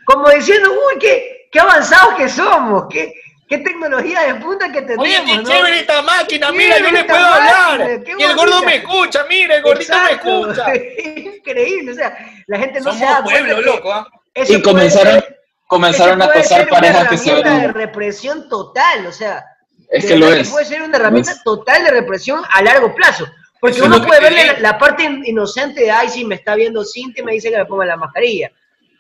como 0.04 0.30
diciendo, 0.30 0.72
uy, 0.72 1.00
qué, 1.00 1.48
qué 1.52 1.60
avanzados 1.60 2.16
que 2.16 2.28
somos, 2.28 2.86
qué, 2.90 3.14
qué 3.48 3.58
tecnología 3.60 4.22
de 4.22 4.36
punta 4.36 4.72
que 4.72 4.82
tenemos. 4.82 5.06
Oye, 5.06 5.22
qué 5.26 5.44
chévere 5.44 5.80
esta 5.80 6.02
máquina, 6.02 6.52
mira, 6.52 6.80
yo 6.80 6.92
le 6.92 7.04
puedo 7.04 7.26
hablar. 7.26 8.04
Y 8.18 8.24
el 8.24 8.36
gordo 8.36 8.64
me 8.64 8.76
escucha, 8.76 9.26
mira, 9.30 9.56
el 9.56 9.64
gordito 9.64 9.94
me 10.06 10.12
escucha. 10.12 10.66
Increíble, 11.06 11.92
o 11.92 11.96
sea, 11.96 12.18
la 12.48 12.60
gente 12.60 12.82
no 12.82 12.94
se 12.94 13.06
da 13.06 13.24
pueblo, 13.24 13.62
loco, 13.62 13.92
¿ah? 13.92 14.08
Y 14.36 14.62
comenzaron, 14.62 15.24
comenzaron 15.68 16.22
a 16.22 16.28
pasar 16.28 16.68
parejas 16.68 17.08
que 17.08 17.18
se 17.18 17.34
de 17.36 17.68
represión 17.68 18.50
total, 18.50 19.06
o 19.08 19.12
sea, 19.12 19.44
es 19.90 20.06
que 20.06 20.16
lo 20.16 20.28
es. 20.34 20.50
Puede 20.50 20.66
ser 20.66 20.82
una 20.82 20.98
herramienta 20.98 21.36
total 21.44 21.84
de 21.84 21.92
represión 21.92 22.42
a 22.52 22.62
largo 22.64 22.96
plazo. 22.96 23.28
Porque 23.60 23.82
uno 23.82 24.06
puede 24.06 24.20
ver 24.20 24.60
la, 24.60 24.78
parte 24.78 25.04
inocente 25.24 25.84
de, 25.84 25.92
ay, 25.92 26.10
si 26.10 26.26
me 26.26 26.36
está 26.36 26.54
viendo 26.56 26.84
Cintia 26.84 27.24
me 27.24 27.32
dice 27.32 27.50
que 27.50 27.58
me 27.58 27.66
ponga 27.66 27.86
la 27.86 27.96
mascarilla. 27.96 28.52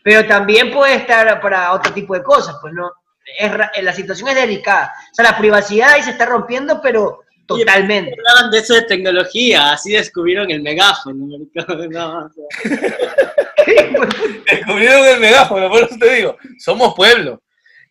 Pero 0.04 0.26
también 0.26 0.72
puede 0.72 0.96
estar 0.96 1.42
para 1.42 1.74
otro 1.74 1.92
tipo 1.92 2.14
de 2.14 2.24
cosas, 2.24 2.56
pues 2.62 2.74
no. 2.74 2.90
Es, 3.38 3.84
la 3.84 3.94
situación 3.94 4.30
es 4.30 4.36
delicada. 4.36 4.94
O 5.12 5.16
sea, 5.16 5.32
la 5.32 5.38
privacidad 5.38 5.92
ahí 5.92 6.04
se 6.04 6.12
está 6.12 6.26
rompiendo, 6.26 6.82
pero 6.82 7.22
totalmente. 7.46 8.16
Hablaban 8.18 8.52
de 8.52 8.60
eso 8.60 8.74
de 8.74 8.84
tecnología, 8.84 9.72
así 9.72 9.92
descubrieron 9.92 10.50
el 10.52 10.62
megáfono. 10.62 11.28
No, 11.90 12.30
descubrieron 14.46 15.08
el 15.08 15.20
megáfono, 15.20 15.70
por 15.70 15.84
eso 15.84 15.96
te 16.00 16.16
digo, 16.16 16.38
somos 16.60 16.94
pueblo. 16.96 17.42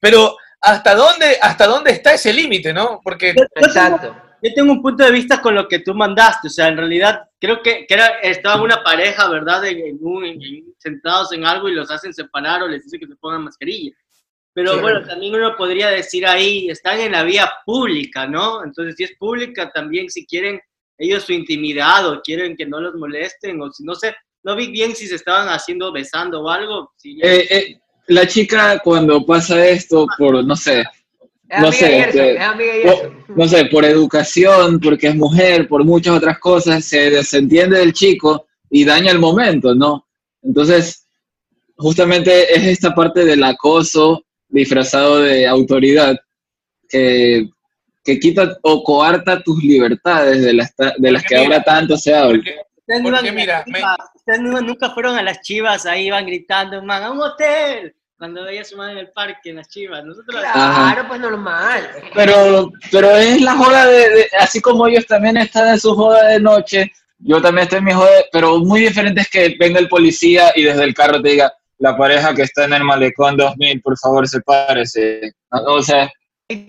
Pero 0.00 0.36
hasta 0.60 0.94
dónde, 0.94 1.38
hasta 1.40 1.66
dónde 1.66 1.92
está 1.92 2.14
ese 2.14 2.32
límite, 2.32 2.72
¿no? 2.72 3.00
Porque... 3.02 3.34
Exacto. 3.56 4.14
Yo 4.42 4.52
tengo 4.54 4.72
un 4.72 4.82
punto 4.82 5.04
de 5.04 5.12
vista 5.12 5.40
con 5.40 5.54
lo 5.54 5.68
que 5.68 5.78
tú 5.78 5.94
mandaste, 5.94 6.48
o 6.48 6.50
sea, 6.50 6.66
en 6.66 6.76
realidad 6.76 7.28
creo 7.38 7.62
que, 7.62 7.86
que 7.86 7.94
era, 7.94 8.18
estaba 8.22 8.60
una 8.60 8.82
pareja, 8.82 9.28
¿verdad? 9.28 9.64
En, 9.66 10.00
sentados 10.78 11.32
en 11.32 11.46
algo 11.46 11.68
y 11.68 11.74
los 11.74 11.92
hacen 11.92 12.12
separar 12.12 12.60
o 12.62 12.68
les 12.68 12.82
dicen 12.82 12.98
que 12.98 13.06
se 13.06 13.14
pongan 13.14 13.44
mascarilla. 13.44 13.92
Pero 14.54 14.80
bueno, 14.80 15.06
también 15.06 15.34
uno 15.34 15.56
podría 15.56 15.88
decir 15.88 16.26
ahí, 16.26 16.68
están 16.68 17.00
en 17.00 17.12
la 17.12 17.22
vía 17.22 17.50
pública, 17.64 18.26
¿no? 18.26 18.62
Entonces, 18.62 18.96
si 18.96 19.04
es 19.04 19.16
pública, 19.16 19.70
también 19.72 20.10
si 20.10 20.26
quieren 20.26 20.60
ellos 20.98 21.24
su 21.24 21.32
intimidad 21.32 22.06
o 22.08 22.20
quieren 22.20 22.54
que 22.56 22.66
no 22.66 22.80
los 22.80 22.94
molesten, 22.94 23.60
o 23.62 23.72
si 23.72 23.82
no 23.82 23.94
sé, 23.94 24.14
no 24.44 24.54
vi 24.54 24.70
bien 24.70 24.94
si 24.94 25.06
se 25.06 25.14
estaban 25.14 25.48
haciendo 25.48 25.90
besando 25.90 26.42
o 26.42 26.50
algo. 26.50 26.92
Si 26.96 27.18
eh, 27.22 27.46
eh, 27.50 27.80
la 28.08 28.26
chica 28.26 28.78
cuando 28.84 29.24
pasa 29.24 29.66
esto 29.66 30.06
por, 30.18 30.44
no 30.44 30.54
sé, 30.54 30.84
no 31.58 31.72
sé, 31.72 32.38
no 33.28 33.48
sé, 33.48 33.64
por 33.66 33.84
educación, 33.84 34.80
porque 34.80 35.08
es 35.08 35.16
mujer, 35.16 35.66
por 35.66 35.84
muchas 35.84 36.16
otras 36.16 36.38
cosas, 36.38 36.84
se 36.84 37.10
desentiende 37.10 37.78
del 37.78 37.92
chico 37.92 38.46
y 38.70 38.84
daña 38.84 39.12
el 39.12 39.18
momento, 39.18 39.74
¿no? 39.74 40.06
Entonces, 40.42 41.06
justamente 41.76 42.54
es 42.54 42.64
esta 42.64 42.94
parte 42.94 43.24
del 43.24 43.42
acoso 43.44 44.24
disfrazado 44.52 45.20
de 45.20 45.46
autoridad 45.46 46.16
que, 46.88 47.48
que 48.04 48.20
quita 48.20 48.56
o 48.62 48.84
coarta 48.84 49.42
tus 49.42 49.62
libertades 49.62 50.42
de 50.42 50.52
las, 50.52 50.74
de 50.98 51.10
las 51.10 51.24
que 51.24 51.36
ahora 51.36 51.62
tanto 51.62 51.96
se 51.96 52.14
habla. 52.14 52.42
Porque, 53.02 53.32
mira, 53.32 53.64
ustedes 54.14 54.40
nunca 54.40 54.90
fueron 54.90 55.16
a 55.16 55.22
las 55.22 55.40
chivas, 55.40 55.86
ahí 55.86 56.06
iban 56.06 56.26
gritando, 56.26 56.82
man, 56.82 57.02
a 57.02 57.10
un 57.10 57.20
hotel 57.20 57.94
cuando 58.18 58.44
veía 58.44 58.60
a 58.60 58.64
su 58.64 58.76
madre 58.76 58.92
en 58.92 58.98
el 58.98 59.10
parque, 59.10 59.50
en 59.50 59.56
las 59.56 59.68
chivas. 59.68 60.04
Nosotros 60.04 60.40
claro, 60.40 61.08
pues 61.08 61.20
normal. 61.20 61.90
Pero, 62.14 62.70
pero 62.92 63.16
es 63.16 63.40
la 63.40 63.56
joda 63.56 63.86
de, 63.86 64.28
así 64.38 64.60
como 64.60 64.86
ellos 64.86 65.06
también 65.06 65.36
están 65.38 65.70
en 65.70 65.80
su 65.80 65.92
joda 65.94 66.28
de 66.28 66.38
noche, 66.38 66.92
yo 67.18 67.42
también 67.42 67.64
estoy 67.64 67.78
en 67.78 67.84
mi 67.84 67.92
joda, 67.92 68.10
pero 68.30 68.58
muy 68.58 68.82
diferente 68.82 69.22
es 69.22 69.28
que 69.28 69.56
venga 69.58 69.80
el 69.80 69.88
policía 69.88 70.52
y 70.54 70.62
desde 70.62 70.84
el 70.84 70.94
carro 70.94 71.20
te 71.20 71.30
diga, 71.30 71.52
la 71.82 71.96
pareja 71.96 72.32
que 72.32 72.42
está 72.42 72.64
en 72.64 72.74
el 72.74 72.84
malecón 72.84 73.36
2000, 73.36 73.82
por 73.82 73.98
favor, 73.98 74.28
sepárese. 74.28 75.32
O 75.50 75.82
sea, 75.82 76.08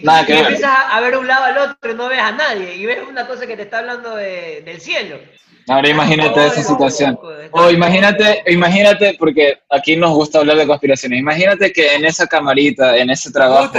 nada 0.01 0.25
que 0.25 0.33
ver. 0.33 0.41
empiezas 0.41 0.75
a 0.89 0.99
ver 1.01 1.15
un 1.15 1.27
lado 1.27 1.45
al 1.45 1.57
otro 1.59 1.91
y 1.91 1.95
no 1.95 2.09
ves 2.09 2.19
a 2.19 2.31
nadie, 2.31 2.75
y 2.75 2.85
ves 2.87 2.97
una 3.07 3.27
cosa 3.27 3.45
que 3.45 3.55
te 3.55 3.61
está 3.61 3.79
hablando 3.79 4.15
del 4.15 4.81
cielo. 4.81 5.19
Ahora 5.67 5.87
imagínate 5.87 6.47
esa 6.47 6.63
situación. 6.63 7.17
O 7.51 7.69
imagínate, 7.69 8.43
imagínate, 8.47 9.15
porque 9.19 9.59
aquí 9.69 9.95
nos 9.95 10.15
gusta 10.15 10.39
hablar 10.39 10.57
de 10.57 10.65
conspiraciones, 10.65 11.19
imagínate 11.19 11.71
que 11.71 11.93
en 11.93 12.05
esa 12.05 12.25
camarita, 12.25 12.97
en 12.97 13.11
ese 13.11 13.31
trabajo, 13.31 13.77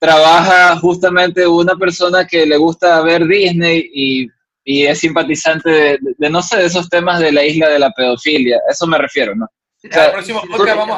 trabaja 0.00 0.76
justamente 0.80 1.46
una 1.46 1.76
persona 1.76 2.26
que 2.26 2.44
le 2.44 2.56
gusta 2.56 3.00
ver 3.02 3.24
Disney 3.24 3.88
y, 3.94 4.28
es 4.64 4.98
simpatizante 4.98 5.96
de, 6.18 6.28
no 6.28 6.42
sé, 6.42 6.56
de 6.56 6.64
esos 6.64 6.88
temas 6.88 7.20
de 7.20 7.30
la 7.30 7.44
isla 7.44 7.68
de 7.68 7.78
la 7.78 7.92
pedofilia. 7.92 8.58
eso 8.68 8.84
me 8.88 8.98
refiero, 8.98 9.36
¿no? 9.36 9.46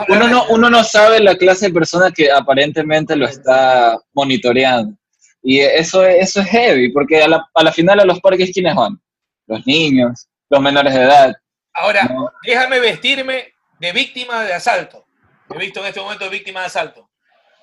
Uno, 0.09 0.29
no 0.29 0.47
uno 0.51 0.71
no 0.71 0.85
sabe 0.85 1.21
la 1.21 1.37
clase 1.37 1.67
de 1.67 1.75
persona 1.75 2.11
que 2.11 2.31
aparentemente 2.31 3.17
lo 3.17 3.27
está 3.27 3.99
monitoreando. 4.13 4.97
Y 5.43 5.61
eso, 5.61 6.05
eso 6.05 6.41
es 6.41 6.49
heavy, 6.49 6.93
porque 6.93 7.23
a 7.23 7.29
la, 7.29 7.49
a 7.55 7.63
la 7.63 7.73
final 7.73 8.01
a 8.01 8.05
los 8.05 8.21
parques, 8.21 8.51
¿quiénes 8.53 8.75
van? 8.75 9.01
los 9.49 9.67
niños, 9.67 10.29
los 10.49 10.61
menores 10.61 10.95
de 10.95 11.03
edad. 11.03 11.35
Ahora, 11.73 12.09
déjame 12.45 12.79
vestirme 12.79 13.53
de 13.81 13.93
víctima 13.93 14.45
de 14.45 14.55
asalto. 14.55 15.07
Me 15.49 15.57
he 15.57 15.61
visto 15.61 15.81
en 15.81 15.87
este 15.87 16.01
momento 16.01 16.25
de 16.25 16.31
víctima 16.31 16.61
de 16.61 16.67
asalto. 16.67 17.11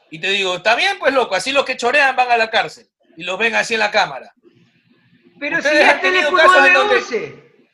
Y 0.10 0.20
te 0.20 0.30
digo, 0.32 0.56
está 0.56 0.76
bien, 0.76 0.98
pues 1.00 1.14
loco, 1.14 1.36
así 1.36 1.52
los 1.52 1.64
que 1.64 1.78
chorean 1.78 2.16
van 2.16 2.32
a 2.32 2.38
la 2.38 2.50
cárcel 2.50 2.88
y 3.16 3.24
los 3.24 3.38
ven 3.38 3.56
así 3.56 3.76
en 3.76 3.80
la 3.80 3.92
cámara. 3.92 4.34
Pero 5.40 5.62
si 5.62 5.70
ya 5.70 6.02
tenido 6.02 6.32
casos 6.32 6.68
en 6.68 6.74
donde... 6.74 6.96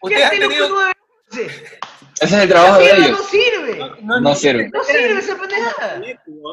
Ustedes 0.01 0.25
han 0.25 0.39
tenido... 0.39 0.77
Ese 2.21 2.35
es 2.35 2.43
el 2.43 2.49
trabajo 2.49 2.77
de 2.77 2.91
ellos. 2.91 3.09
No 3.09 3.23
sirve. 3.23 3.95
No, 4.03 4.19
no, 4.21 4.35
sirve. 4.35 4.69
No 4.69 4.83
sirve 4.83 5.19
esa 5.19 5.35
pendejada. 5.35 5.99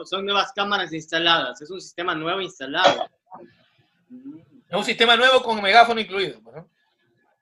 Son 0.06 0.24
nuevas 0.24 0.50
cámaras 0.52 0.92
instaladas. 0.94 1.60
Es 1.60 1.70
un 1.70 1.80
sistema 1.80 2.14
nuevo 2.14 2.40
instalado. 2.40 3.06
Es 4.70 4.76
un 4.76 4.84
sistema 4.84 5.14
nuevo 5.14 5.42
con 5.42 5.60
megáfono 5.60 6.00
incluido. 6.00 6.40
¿no? 6.40 6.66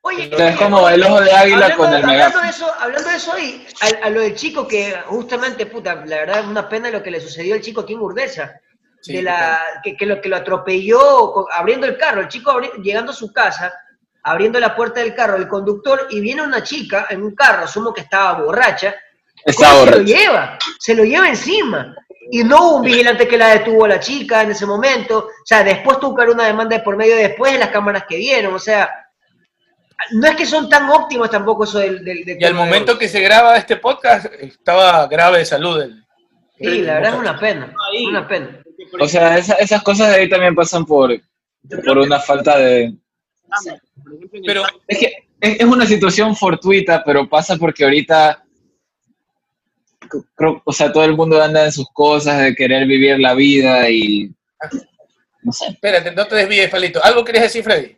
Oye, 0.00 0.30
es 0.36 0.56
como 0.56 0.88
el 0.88 1.02
ojo 1.04 1.20
de 1.20 1.32
águila 1.32 1.76
con 1.76 1.92
el 1.92 2.04
hablando 2.04 2.40
de 2.40 2.48
eso, 2.48 2.72
hablando 2.80 3.10
de 3.10 3.16
eso 3.16 3.32
ahí, 3.32 3.66
a, 4.02 4.10
lo 4.10 4.20
del 4.20 4.36
chico 4.36 4.66
que 4.66 4.92
justamente, 5.06 5.66
puta, 5.66 5.96
la 6.06 6.18
verdad 6.18 6.40
es 6.40 6.46
una 6.46 6.68
pena 6.68 6.90
lo 6.90 7.02
que 7.02 7.10
le 7.10 7.20
sucedió 7.20 7.54
al 7.54 7.60
chico 7.60 7.80
aquí 7.80 7.94
en 7.94 8.00
Urdesa. 8.00 8.60
de 9.04 9.22
la, 9.22 9.60
que, 9.82 10.06
lo, 10.06 10.20
que 10.20 10.28
lo 10.28 10.36
atropelló 10.36 11.48
abriendo 11.52 11.86
el 11.86 11.96
carro, 11.96 12.20
el 12.22 12.28
chico 12.28 12.60
llegando 12.82 13.12
a 13.12 13.16
su 13.16 13.32
casa, 13.32 13.72
abriendo 14.26 14.58
la 14.58 14.74
puerta 14.74 15.00
del 15.00 15.14
carro, 15.14 15.36
el 15.36 15.46
conductor, 15.46 16.08
y 16.10 16.20
viene 16.20 16.42
una 16.42 16.60
chica 16.62 17.06
en 17.10 17.22
un 17.22 17.34
carro, 17.34 17.62
asumo 17.62 17.94
que 17.94 18.00
estaba 18.00 18.42
borracha, 18.42 18.92
estaba 19.44 19.84
se 19.84 19.90
lo 19.92 20.02
lleva, 20.02 20.58
se 20.80 20.94
lo 20.96 21.04
lleva 21.04 21.28
encima. 21.28 21.94
Y 22.32 22.42
no 22.42 22.56
hubo 22.56 22.76
un 22.78 22.82
vigilante 22.82 23.28
que 23.28 23.38
la 23.38 23.50
detuvo 23.50 23.84
a 23.84 23.88
la 23.88 24.00
chica 24.00 24.42
en 24.42 24.50
ese 24.50 24.66
momento, 24.66 25.18
o 25.18 25.46
sea, 25.46 25.62
después 25.62 26.00
tuvo 26.00 26.16
que 26.16 26.22
haber 26.22 26.34
una 26.34 26.46
demanda 26.46 26.76
de 26.76 26.82
por 26.82 26.96
medio 26.96 27.14
después 27.14 27.52
de 27.52 27.60
las 27.60 27.68
cámaras 27.68 28.04
que 28.08 28.16
vieron, 28.16 28.52
o 28.52 28.58
sea, 28.58 28.90
no 30.10 30.26
es 30.26 30.34
que 30.34 30.44
son 30.44 30.68
tan 30.68 30.90
óptimos 30.90 31.30
tampoco 31.30 31.62
eso 31.62 31.78
del... 31.78 32.02
y 32.04 32.44
al 32.44 32.54
momento 32.54 32.98
que 32.98 33.08
se 33.08 33.20
graba 33.20 33.56
este 33.56 33.76
podcast 33.76 34.26
estaba 34.40 35.06
grave 35.06 35.38
de 35.38 35.44
salud. 35.44 35.84
sí, 36.58 36.82
la 36.82 36.94
verdad 36.94 37.14
es 37.14 37.20
una 37.20 37.38
pena, 37.38 37.72
una 38.08 38.26
pena. 38.26 38.60
O 39.00 39.06
sea, 39.06 39.38
esas 39.38 39.82
cosas 39.84 40.08
de 40.08 40.16
ahí 40.16 40.28
también 40.28 40.56
pasan 40.56 40.84
por, 40.84 41.16
por 41.84 41.98
una 41.98 42.18
falta 42.18 42.58
de... 42.58 42.92
Pero 44.44 44.62
es 44.86 44.98
que 44.98 45.28
es, 45.40 45.64
una 45.64 45.86
situación 45.86 46.34
fortuita, 46.34 47.02
pero 47.04 47.28
pasa 47.28 47.56
porque 47.56 47.84
ahorita, 47.84 48.44
o 50.64 50.72
sea, 50.72 50.92
todo 50.92 51.04
el 51.04 51.16
mundo 51.16 51.42
anda 51.42 51.64
en 51.64 51.72
sus 51.72 51.88
cosas 51.92 52.40
de 52.40 52.54
querer 52.54 52.86
vivir 52.86 53.18
la 53.18 53.34
vida 53.34 53.88
y... 53.90 54.32
No 55.42 55.52
sé. 55.52 55.68
Espérate, 55.68 56.12
no 56.12 56.26
te 56.26 56.34
desvíes, 56.34 56.70
Palito. 56.70 57.02
¿Algo 57.04 57.24
querías 57.24 57.44
decir, 57.44 57.62
Freddy? 57.62 57.96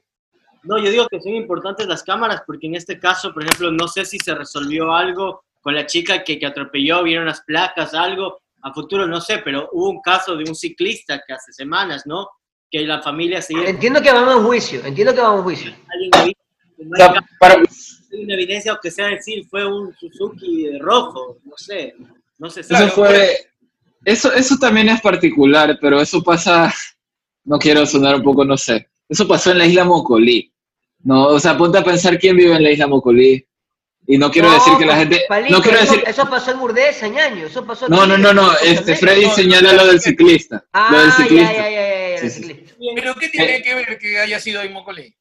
No, 0.64 0.78
yo 0.78 0.90
digo 0.90 1.07
que 1.09 1.20
son 1.20 1.34
importantes 1.34 1.86
las 1.86 2.03
cámaras 2.03 2.42
porque 2.46 2.66
en 2.66 2.74
este 2.74 2.99
caso, 2.99 3.32
por 3.32 3.42
ejemplo, 3.42 3.70
no 3.70 3.88
sé 3.88 4.05
si 4.05 4.18
se 4.18 4.34
resolvió 4.34 4.92
algo 4.92 5.44
con 5.61 5.74
la 5.74 5.86
chica 5.86 6.22
que, 6.24 6.38
que 6.38 6.46
atropelló, 6.46 7.03
vieron 7.03 7.26
las 7.26 7.40
placas, 7.42 7.94
algo. 7.94 8.40
A 8.62 8.72
futuro 8.74 9.07
no 9.07 9.20
sé, 9.20 9.38
pero 9.38 9.68
hubo 9.72 9.88
un 9.88 10.01
caso 10.03 10.36
de 10.36 10.44
un 10.49 10.55
ciclista 10.55 11.22
que 11.26 11.32
hace 11.32 11.53
semanas, 11.53 12.03
¿no? 12.07 12.28
Que 12.71 12.81
la 12.81 13.03
familia 13.03 13.41
se 13.41 13.55
Entiendo 13.55 14.03
que 14.03 14.12
vamos 14.12 14.35
a 14.35 14.37
un 14.37 14.45
juicio, 14.45 14.85
entiendo 14.85 15.14
que 15.14 15.21
vamos 15.21 15.37
a 15.37 15.39
un 15.39 15.45
juicio. 15.45 15.73
Alguien 15.89 16.35
para... 17.41 17.57
una 17.57 18.35
evidencia, 18.35 18.73
o 18.73 18.81
que 18.81 18.91
sea 18.91 19.09
decir, 19.09 19.47
fue 19.49 19.66
un 19.66 19.95
Suzuki 19.99 20.79
rojo, 20.79 21.39
no 21.45 21.57
sé. 21.57 21.95
No 22.39 22.49
sé 22.51 22.62
si 22.62 22.73
eso 22.73 22.89
fue, 22.89 23.49
eso, 24.05 24.33
eso 24.33 24.57
también 24.59 24.89
es 24.89 25.01
particular, 25.01 25.77
pero 25.81 26.01
eso 26.01 26.23
pasa, 26.23 26.73
no 27.45 27.59
quiero 27.59 27.85
sonar 27.85 28.16
un 28.16 28.23
poco, 28.23 28.45
no 28.45 28.57
sé, 28.57 28.89
eso 29.09 29.27
pasó 29.27 29.51
en 29.51 29.59
la 29.59 29.66
isla 29.66 29.85
Mocolí. 29.85 30.53
No, 31.05 31.29
o 31.29 31.41
sea, 31.41 31.57
ponte 31.57 31.79
a 31.79 31.85
pensar 31.85 32.19
quién 32.19 32.37
vive 32.37 32.55
en 32.55 32.62
la 32.62 32.71
isla 32.71 32.87
Mocolí. 32.87 33.45
Y 34.11 34.16
no 34.16 34.31
quiero 34.31 34.51
decir 34.51 34.73
que 34.79 34.87
la 34.87 34.95
pues, 34.95 35.01
gente. 35.01 35.51
no 35.51 35.61
quiero 35.61 35.79
eso, 35.79 35.93
decir. 35.93 36.09
Eso 36.09 36.29
pasó 36.31 36.53
en 36.53 36.61
Urdesa, 36.61 37.09
ñaño. 37.09 37.47
Eso 37.47 37.64
pasó. 37.66 37.89
No, 37.89 38.07
no, 38.07 38.16
no, 38.16 38.33
no. 38.33 38.53
Este, 38.64 38.97
Freddy 38.97 39.27
señala 39.27 39.75
lo 39.75 39.87
del 39.87 40.01
ciclista. 40.01 40.64
Ah, 40.73 40.89
lo 40.91 41.03
del 41.03 41.12
ciclista. 41.12 41.53
Ya, 41.53 41.71
ya, 41.71 41.71
ya, 41.71 41.88
Pero 42.95 43.14
¿qué 43.14 43.29
tiene 43.29 43.57
eh, 43.57 43.62
que 43.62 43.75
ver 43.75 43.99
que 43.99 44.19
haya 44.19 44.41
sido 44.41 44.62
en 44.62 44.73
Mocolí? 44.73 45.14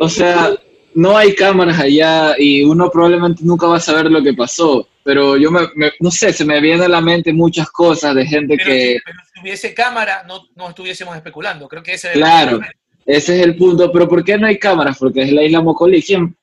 O 0.00 0.08
sea, 0.08 0.52
no 0.94 1.16
hay 1.16 1.34
cámaras 1.34 1.78
allá 1.78 2.34
y 2.38 2.62
uno 2.62 2.90
probablemente 2.90 3.42
nunca 3.44 3.66
va 3.66 3.76
a 3.76 3.80
saber 3.80 4.10
lo 4.10 4.22
que 4.22 4.34
pasó. 4.34 4.86
Pero 5.02 5.36
yo 5.36 5.50
me, 5.50 5.60
no 6.00 6.10
sé, 6.10 6.32
se 6.32 6.44
me 6.44 6.60
viene 6.60 6.84
a 6.84 6.88
la 6.88 7.00
mente 7.00 7.32
muchas 7.32 7.70
cosas 7.70 8.14
de 8.14 8.26
gente 8.26 8.56
que. 8.56 8.98
pero 9.04 9.18
si 9.32 9.40
hubiese 9.40 9.74
cámara, 9.74 10.24
no, 10.26 10.46
no 10.54 10.68
estuviésemos 10.68 11.16
especulando. 11.16 11.68
Creo 11.68 11.82
que 11.82 11.94
ese 11.94 12.08
es 12.08 12.14
Claro, 12.14 12.60
ese 13.06 13.36
es 13.38 13.46
el 13.46 13.56
punto. 13.56 13.90
Pero 13.90 14.08
¿por 14.08 14.22
qué 14.22 14.36
no 14.36 14.46
hay 14.46 14.58
cámaras? 14.58 14.98
Porque 14.98 15.22
es 15.22 15.32
la 15.32 15.42
isla 15.42 15.62
Mocolí. 15.62 16.02
¿Quién? 16.02 16.36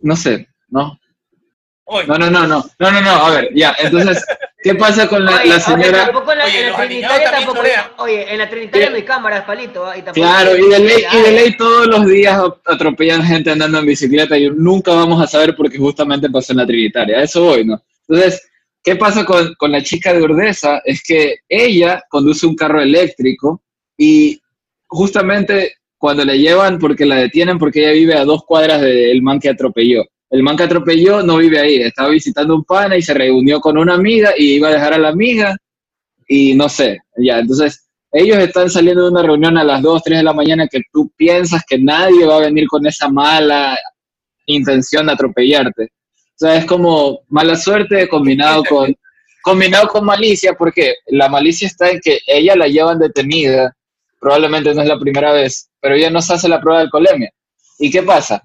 No 0.00 0.16
sé, 0.16 0.48
¿no? 0.68 0.98
No, 2.06 2.18
no, 2.18 2.30
no, 2.30 2.46
no, 2.46 2.46
no, 2.46 2.90
no, 2.92 3.00
no, 3.00 3.10
a 3.10 3.30
ver, 3.30 3.50
ya, 3.52 3.74
entonces, 3.80 4.24
¿qué 4.62 4.74
pasa 4.74 5.08
con 5.08 5.24
la, 5.24 5.44
la 5.44 5.60
señora? 5.60 6.04
tampoco 6.04 6.32
en 6.32 6.38
la, 6.38 6.44
oye, 6.44 6.60
en 6.60 6.70
la 6.70 6.76
Trinitaria 6.76 7.30
tampoco, 7.30 7.60
oye, 7.98 8.32
en 8.32 8.38
la 8.38 8.50
Trinitaria 8.50 8.90
no 8.90 8.96
hay 8.96 9.02
cámaras, 9.02 9.44
palito. 9.44 9.86
¿ah? 9.86 9.96
Y 9.96 10.02
claro, 10.02 10.56
y 10.56 10.68
de, 10.68 10.78
ley, 10.78 11.04
y 11.12 11.22
de 11.22 11.32
ley 11.32 11.56
todos 11.56 11.86
los 11.86 12.06
días 12.06 12.40
atropellan 12.66 13.22
gente 13.22 13.50
andando 13.50 13.78
en 13.78 13.86
bicicleta 13.86 14.36
y 14.38 14.50
nunca 14.50 14.92
vamos 14.92 15.22
a 15.22 15.26
saber 15.26 15.56
por 15.56 15.70
qué 15.70 15.78
justamente 15.78 16.30
pasó 16.30 16.52
en 16.52 16.58
la 16.58 16.66
Trinitaria, 16.66 17.22
eso 17.22 17.42
voy, 17.42 17.64
¿no? 17.64 17.80
Entonces, 18.08 18.48
¿qué 18.82 18.96
pasa 18.96 19.24
con, 19.24 19.54
con 19.54 19.72
la 19.72 19.82
chica 19.82 20.12
de 20.12 20.22
Urdesa? 20.22 20.82
Es 20.84 21.02
que 21.02 21.36
ella 21.48 22.02
conduce 22.08 22.46
un 22.46 22.56
carro 22.56 22.80
eléctrico 22.80 23.62
y 23.96 24.40
justamente 24.86 25.76
cuando 25.96 26.24
le 26.24 26.38
llevan 26.38 26.78
porque 26.78 27.04
la 27.06 27.16
detienen 27.16 27.58
porque 27.58 27.80
ella 27.80 27.92
vive 27.92 28.14
a 28.14 28.24
dos 28.24 28.44
cuadras 28.44 28.80
del 28.80 29.22
man 29.22 29.38
que 29.38 29.50
atropelló 29.50 30.04
el 30.30 30.42
man 30.42 30.56
que 30.56 30.62
atropelló 30.62 31.22
no 31.22 31.38
vive 31.38 31.60
ahí, 31.60 31.82
estaba 31.82 32.08
visitando 32.08 32.54
un 32.54 32.64
pana 32.64 32.96
y 32.96 33.02
se 33.02 33.14
reunió 33.14 33.60
con 33.60 33.76
una 33.76 33.94
amiga 33.94 34.32
y 34.36 34.54
iba 34.54 34.68
a 34.68 34.72
dejar 34.72 34.94
a 34.94 34.98
la 34.98 35.08
amiga 35.08 35.56
y 36.28 36.54
no 36.54 36.68
sé, 36.68 37.00
ya, 37.16 37.40
entonces 37.40 37.90
ellos 38.12 38.38
están 38.38 38.70
saliendo 38.70 39.04
de 39.04 39.10
una 39.10 39.22
reunión 39.22 39.56
a 39.58 39.64
las 39.64 39.82
2, 39.82 40.02
3 40.02 40.18
de 40.18 40.24
la 40.24 40.32
mañana 40.32 40.68
que 40.68 40.80
tú 40.92 41.12
piensas 41.16 41.62
que 41.68 41.78
nadie 41.78 42.26
va 42.26 42.36
a 42.36 42.40
venir 42.40 42.66
con 42.66 42.84
esa 42.86 43.08
mala 43.08 43.78
intención 44.46 45.06
de 45.06 45.12
atropellarte. 45.12 45.84
O 45.84 46.36
sea, 46.36 46.56
es 46.56 46.64
como 46.64 47.20
mala 47.28 47.54
suerte 47.54 48.08
combinado 48.08 48.64
con, 48.64 48.94
combinado 49.42 49.86
con 49.88 50.04
malicia, 50.04 50.54
porque 50.54 50.94
la 51.08 51.28
malicia 51.28 51.68
está 51.68 51.90
en 51.90 52.00
que 52.00 52.18
ella 52.26 52.56
la 52.56 52.66
llevan 52.66 52.98
detenida, 52.98 53.76
probablemente 54.20 54.74
no 54.74 54.82
es 54.82 54.88
la 54.88 54.98
primera 54.98 55.32
vez, 55.32 55.70
pero 55.80 55.94
ella 55.94 56.10
no 56.10 56.20
se 56.20 56.34
hace 56.34 56.48
la 56.48 56.60
prueba 56.60 56.78
de 56.78 56.84
alcoholemia. 56.84 57.30
¿Y 57.78 57.90
qué 57.90 58.02
pasa? 58.02 58.42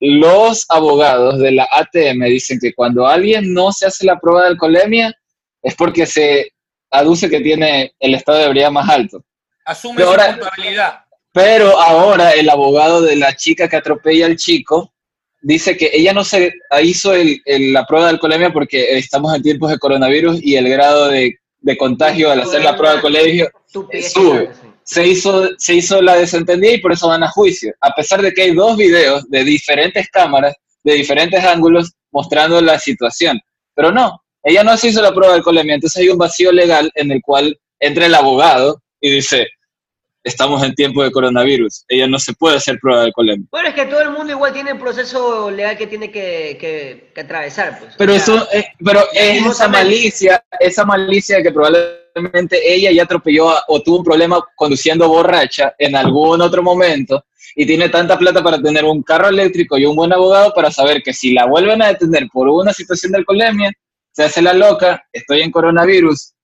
Los 0.00 0.66
abogados 0.68 1.38
de 1.38 1.52
la 1.52 1.68
ATM 1.70 2.24
dicen 2.24 2.58
que 2.60 2.74
cuando 2.74 3.06
alguien 3.06 3.52
no 3.52 3.72
se 3.72 3.86
hace 3.86 4.06
la 4.06 4.18
prueba 4.18 4.42
de 4.42 4.48
alcoholemia 4.48 5.14
es 5.62 5.74
porque 5.74 6.06
se 6.06 6.52
aduce 6.90 7.28
que 7.28 7.40
tiene 7.40 7.94
el 7.98 8.14
estado 8.14 8.38
de 8.38 8.44
ebriedad 8.44 8.70
más 8.70 8.88
alto. 8.88 9.24
Asume 9.64 10.02
su 10.02 10.08
culpabilidad. 10.08 11.00
Pero 11.32 11.80
ahora 11.80 12.32
el 12.32 12.48
abogado 12.48 13.02
de 13.02 13.16
la 13.16 13.34
chica 13.34 13.68
que 13.68 13.76
atropella 13.76 14.26
al 14.26 14.36
chico 14.36 14.92
dice 15.40 15.76
que 15.76 15.90
ella 15.92 16.12
no 16.12 16.22
se 16.22 16.52
hizo 16.82 17.12
la 17.46 17.84
prueba 17.86 18.06
de 18.06 18.12
alcoholemia 18.12 18.52
porque 18.52 18.96
estamos 18.96 19.34
en 19.34 19.42
tiempos 19.42 19.70
de 19.70 19.78
coronavirus 19.78 20.40
y 20.42 20.56
el 20.56 20.68
grado 20.68 21.08
de, 21.08 21.38
contagio 21.78 22.30
al 22.30 22.42
hacer 22.42 22.62
la 22.62 22.76
prueba 22.76 22.92
de 22.92 22.96
alcoholemia 22.96 23.50
sube 23.66 24.52
se 24.84 25.06
hizo, 25.06 25.48
se 25.58 25.74
hizo 25.74 26.00
la 26.02 26.16
desentendida 26.16 26.74
y 26.74 26.80
por 26.80 26.92
eso 26.92 27.08
van 27.08 27.22
a 27.22 27.30
juicio, 27.30 27.72
a 27.80 27.90
pesar 27.94 28.22
de 28.22 28.32
que 28.32 28.42
hay 28.42 28.54
dos 28.54 28.76
videos 28.76 29.28
de 29.30 29.42
diferentes 29.42 30.08
cámaras, 30.10 30.54
de 30.82 30.94
diferentes 30.94 31.42
ángulos, 31.42 31.92
mostrando 32.12 32.60
la 32.60 32.78
situación. 32.78 33.40
Pero 33.74 33.90
no, 33.90 34.22
ella 34.42 34.62
no 34.62 34.76
se 34.76 34.88
hizo 34.88 35.02
la 35.02 35.12
prueba 35.12 35.32
de 35.32 35.38
alcoholemia, 35.38 35.74
entonces 35.74 36.02
hay 36.02 36.10
un 36.10 36.18
vacío 36.18 36.52
legal 36.52 36.90
en 36.94 37.10
el 37.10 37.22
cual 37.22 37.58
entra 37.80 38.06
el 38.06 38.14
abogado 38.14 38.82
y 39.00 39.10
dice, 39.10 39.48
estamos 40.22 40.62
en 40.62 40.74
tiempo 40.74 41.02
de 41.02 41.10
coronavirus, 41.10 41.84
ella 41.88 42.06
no 42.06 42.18
se 42.18 42.34
puede 42.34 42.58
hacer 42.58 42.78
prueba 42.78 43.00
de 43.00 43.06
alcoholemia. 43.06 43.46
Bueno, 43.50 43.70
es 43.70 43.74
que 43.74 43.86
todo 43.86 44.02
el 44.02 44.10
mundo 44.10 44.32
igual 44.32 44.52
tiene 44.52 44.74
un 44.74 44.78
proceso 44.78 45.50
legal 45.50 45.78
que 45.78 45.86
tiene 45.86 46.10
que, 46.10 47.10
atravesar. 47.16 47.78
Pues. 47.78 47.94
Pero, 47.96 48.12
eso, 48.12 48.48
es, 48.52 48.66
pero 48.84 49.00
es 49.14 49.46
esa 49.46 49.66
malicia, 49.66 50.44
esa 50.60 50.84
malicia 50.84 51.42
que 51.42 51.50
probablemente 51.50 52.03
ella 52.50 52.92
ya 52.92 53.02
atropelló 53.02 53.52
o 53.68 53.82
tuvo 53.82 53.98
un 53.98 54.04
problema 54.04 54.44
conduciendo 54.54 55.08
borracha 55.08 55.74
en 55.78 55.96
algún 55.96 56.40
otro 56.40 56.62
momento 56.62 57.24
y 57.56 57.66
tiene 57.66 57.88
tanta 57.88 58.18
plata 58.18 58.42
para 58.42 58.60
tener 58.60 58.84
un 58.84 59.02
carro 59.02 59.28
eléctrico 59.28 59.78
y 59.78 59.86
un 59.86 59.96
buen 59.96 60.12
abogado 60.12 60.52
para 60.54 60.70
saber 60.70 61.02
que 61.02 61.12
si 61.12 61.32
la 61.32 61.46
vuelven 61.46 61.82
a 61.82 61.88
detener 61.88 62.28
por 62.32 62.48
una 62.48 62.72
situación 62.72 63.12
de 63.12 63.18
alcoholemia, 63.18 63.72
se 64.12 64.24
hace 64.24 64.42
la 64.42 64.54
loca, 64.54 65.04
estoy 65.12 65.42
en 65.42 65.50
coronavirus, 65.50 66.34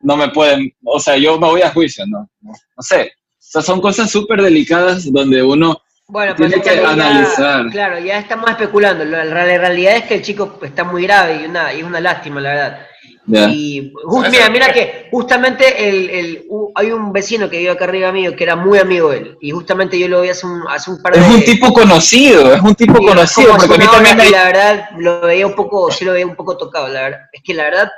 no 0.00 0.16
me 0.16 0.28
pueden, 0.28 0.74
o 0.84 1.00
sea, 1.00 1.16
yo 1.16 1.38
me 1.38 1.48
voy 1.48 1.62
a 1.62 1.70
juicio, 1.70 2.04
no, 2.06 2.28
no, 2.40 2.52
sé. 2.80 3.12
O 3.12 3.50
sea, 3.50 3.62
son 3.62 3.80
cosas 3.80 4.10
súper 4.10 4.42
delicadas 4.42 5.10
donde 5.10 5.42
uno 5.42 5.80
bueno, 6.06 6.34
pues 6.36 6.50
tiene 6.50 6.62
que 6.62 6.84
analizar. 6.84 7.66
Claro, 7.70 7.98
ya 7.98 8.18
estamos 8.18 8.48
especulando. 8.48 9.04
La, 9.04 9.24
realidad 9.24 9.96
es 9.96 10.04
que 10.04 10.14
el 10.16 10.22
chico 10.22 10.58
está 10.62 10.84
muy 10.84 11.02
grave 11.02 11.42
y, 11.42 11.46
una, 11.46 11.72
y 11.72 11.80
es 11.80 11.84
una 11.84 12.00
lástima, 12.00 12.40
la 12.40 12.50
verdad. 12.50 12.86
Y 13.30 13.92
mira, 14.30 14.48
mira 14.48 14.72
que 14.72 15.08
justamente 15.10 15.88
el, 15.88 16.10
el, 16.10 16.46
hay 16.74 16.90
un 16.90 17.12
vecino 17.12 17.50
que 17.50 17.58
vive 17.58 17.70
acá 17.70 17.84
arriba 17.84 18.10
mío 18.10 18.34
que 18.34 18.44
era 18.44 18.56
muy 18.56 18.78
amigo 18.78 19.10
de 19.10 19.18
él. 19.18 19.38
Y 19.40 19.50
justamente 19.50 19.98
yo 19.98 20.08
lo 20.08 20.22
vi 20.22 20.30
hace 20.30 20.46
un, 20.46 20.62
hace 20.68 20.90
un 20.90 21.02
par 21.02 21.14
de 21.14 21.20
Es 21.20 21.26
un 21.26 21.44
tipo 21.44 21.72
conocido, 21.72 22.54
es 22.54 22.62
un 22.62 22.74
tipo 22.74 22.98
conocido. 22.98 23.56
Porque 23.56 23.74
a 23.74 23.78
mí 23.78 23.86
también 23.86 24.30
La 24.30 24.44
verdad, 24.44 24.90
lo 24.96 25.20
veía 25.20 25.46
un 25.46 25.54
poco, 25.54 25.90
sí 25.90 26.04
lo 26.04 26.12
veía 26.12 26.26
un 26.26 26.36
poco 26.36 26.56
tocado, 26.56 26.88
la 26.88 27.02
verdad. 27.02 27.20
Es 27.32 27.42
que 27.42 27.52
la 27.52 27.64
verdad, 27.64 27.92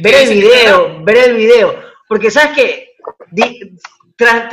ver 0.00 0.14
el 0.14 0.28
video, 0.30 1.04
ver 1.04 1.16
el 1.18 1.36
video. 1.36 1.74
Porque 2.08 2.30
sabes 2.30 2.56
que 2.56 2.96
tras, 4.16 4.48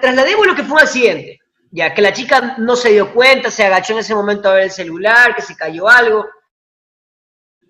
traslademos 0.00 0.46
lo 0.46 0.54
que 0.54 0.62
fue 0.62 0.76
un 0.76 0.82
accidente. 0.82 1.40
Ya 1.70 1.92
que 1.92 2.00
la 2.00 2.14
chica 2.14 2.54
no 2.58 2.74
se 2.74 2.92
dio 2.92 3.12
cuenta, 3.12 3.50
se 3.50 3.64
agachó 3.64 3.92
en 3.92 3.98
ese 3.98 4.14
momento 4.14 4.48
a 4.48 4.54
ver 4.54 4.64
el 4.64 4.70
celular, 4.70 5.36
que 5.36 5.42
se 5.42 5.54
cayó 5.54 5.88
algo. 5.88 6.26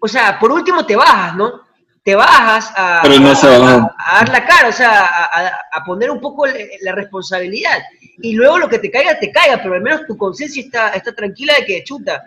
O 0.00 0.06
sea, 0.06 0.38
por 0.38 0.52
último 0.52 0.86
te 0.86 0.94
bajas, 0.94 1.34
¿no? 1.34 1.67
Te 2.08 2.16
bajas 2.16 2.72
a, 2.74 3.02
dar 3.04 4.28
la 4.30 4.46
cara, 4.46 4.70
o 4.70 4.72
sea, 4.72 5.26
a, 5.70 5.84
poner 5.84 6.10
un 6.10 6.22
poco 6.22 6.46
la 6.46 6.92
responsabilidad. 6.92 7.82
Y 8.22 8.32
luego 8.32 8.56
lo 8.56 8.66
que 8.66 8.78
te 8.78 8.90
caiga, 8.90 9.18
te 9.18 9.30
caiga, 9.30 9.60
pero 9.62 9.74
al 9.74 9.82
menos 9.82 10.06
tu 10.06 10.16
conciencia 10.16 10.62
está, 10.62 10.88
está 10.94 11.14
tranquila 11.14 11.52
de 11.58 11.66
que, 11.66 11.84
chuta, 11.84 12.24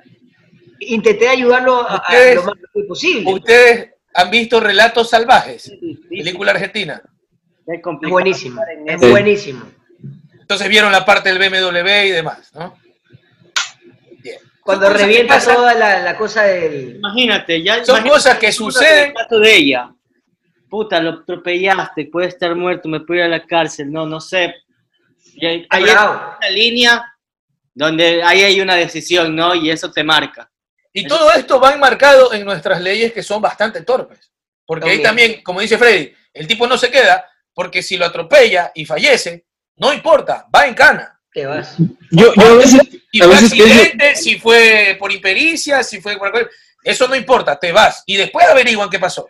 intenté 0.81 1.29
ayudarlo 1.29 1.83
a, 1.89 2.03
lo 2.35 2.43
más 2.43 2.53
posible. 2.87 3.33
¿Ustedes 3.33 3.89
han 4.13 4.29
visto 4.29 4.59
Relatos 4.59 5.09
Salvajes? 5.09 5.73
película 6.07 6.51
argentina. 6.51 7.01
Es 7.65 7.81
buenísimo, 8.07 8.61
es 8.85 9.01
buenísimo. 9.01 9.65
Entonces 10.39 10.69
vieron 10.69 10.91
la 10.91 11.03
parte 11.03 11.33
del 11.33 11.39
BMW 11.39 12.05
y 12.05 12.11
demás, 12.11 12.51
¿no? 12.53 12.77
Cuando 14.63 14.89
revienta 14.89 15.39
toda 15.39 15.73
la, 15.73 16.15
cosa 16.17 16.43
del... 16.43 16.97
Imagínate, 16.97 17.63
ya... 17.63 17.83
Son 17.83 18.07
cosas 18.07 18.37
que 18.37 18.51
suceden... 18.51 19.13
El 19.29 19.41
de 19.41 19.55
ella. 19.55 19.91
Puta, 20.69 20.99
lo 21.01 21.21
atropellaste, 21.21 22.05
puede 22.05 22.27
estar 22.27 22.55
muerto, 22.55 22.87
me 22.87 23.01
puede 23.01 23.21
ir 23.21 23.25
a 23.25 23.29
la 23.29 23.45
cárcel, 23.45 23.91
no, 23.91 24.05
no 24.05 24.21
sé. 24.21 24.55
hay, 25.41 25.83
una 25.83 26.37
línea 26.49 27.13
donde 27.73 28.23
ahí 28.23 28.43
hay 28.43 28.61
una 28.61 28.75
decisión, 28.75 29.35
¿no? 29.35 29.53
Y 29.55 29.69
eso 29.69 29.91
te 29.91 30.03
marca. 30.03 30.49
Y 30.93 31.07
todo 31.07 31.31
esto 31.33 31.59
va 31.59 31.73
enmarcado 31.73 32.33
en 32.33 32.45
nuestras 32.45 32.81
leyes 32.81 33.11
que 33.11 33.23
son 33.23 33.41
bastante 33.41 33.81
torpes. 33.81 34.31
Porque 34.65 34.89
ahí 34.89 35.01
también, 35.01 35.41
como 35.43 35.59
dice 35.59 35.77
Freddy, 35.77 36.13
el 36.33 36.47
tipo 36.47 36.67
no 36.67 36.77
se 36.77 36.89
queda 36.89 37.25
porque 37.53 37.83
si 37.83 37.97
lo 37.97 38.05
atropella 38.05 38.71
y 38.73 38.85
fallece, 38.85 39.45
no 39.75 39.91
importa, 39.93 40.47
va 40.53 40.67
en 40.67 40.73
cana. 40.73 41.19
Te 41.33 41.45
vas. 41.45 41.75
Yo, 42.11 42.33
yo 42.33 42.45
a 42.45 42.55
veces, 42.55 42.81
si 43.11 43.19
fue 43.19 43.35
accidente, 43.35 44.15
si 44.15 44.39
fue 44.39 44.95
por 44.99 45.11
impericia, 45.11 45.83
si 45.83 46.01
fue 46.01 46.17
por... 46.17 46.49
Eso 46.83 47.07
no 47.07 47.15
importa, 47.15 47.59
te 47.59 47.71
vas. 47.71 48.03
Y 48.05 48.15
después 48.15 48.45
averiguan 48.47 48.89
qué 48.89 48.99
pasó. 48.99 49.27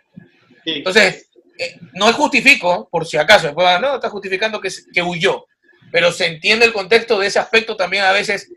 Entonces, 0.64 1.26
eh, 1.58 1.76
no 1.94 2.12
justifico, 2.12 2.88
por 2.90 3.06
si 3.06 3.16
acaso, 3.16 3.46
después, 3.46 3.80
no, 3.80 3.96
está 3.96 4.08
justificando 4.08 4.60
que, 4.60 4.70
que 4.92 5.02
huyó. 5.02 5.46
Pero 5.90 6.12
se 6.12 6.26
entiende 6.26 6.64
el 6.64 6.72
contexto 6.72 7.18
de 7.18 7.26
ese 7.26 7.38
aspecto 7.38 7.76
también 7.76 8.04
a 8.04 8.12
veces 8.12 8.48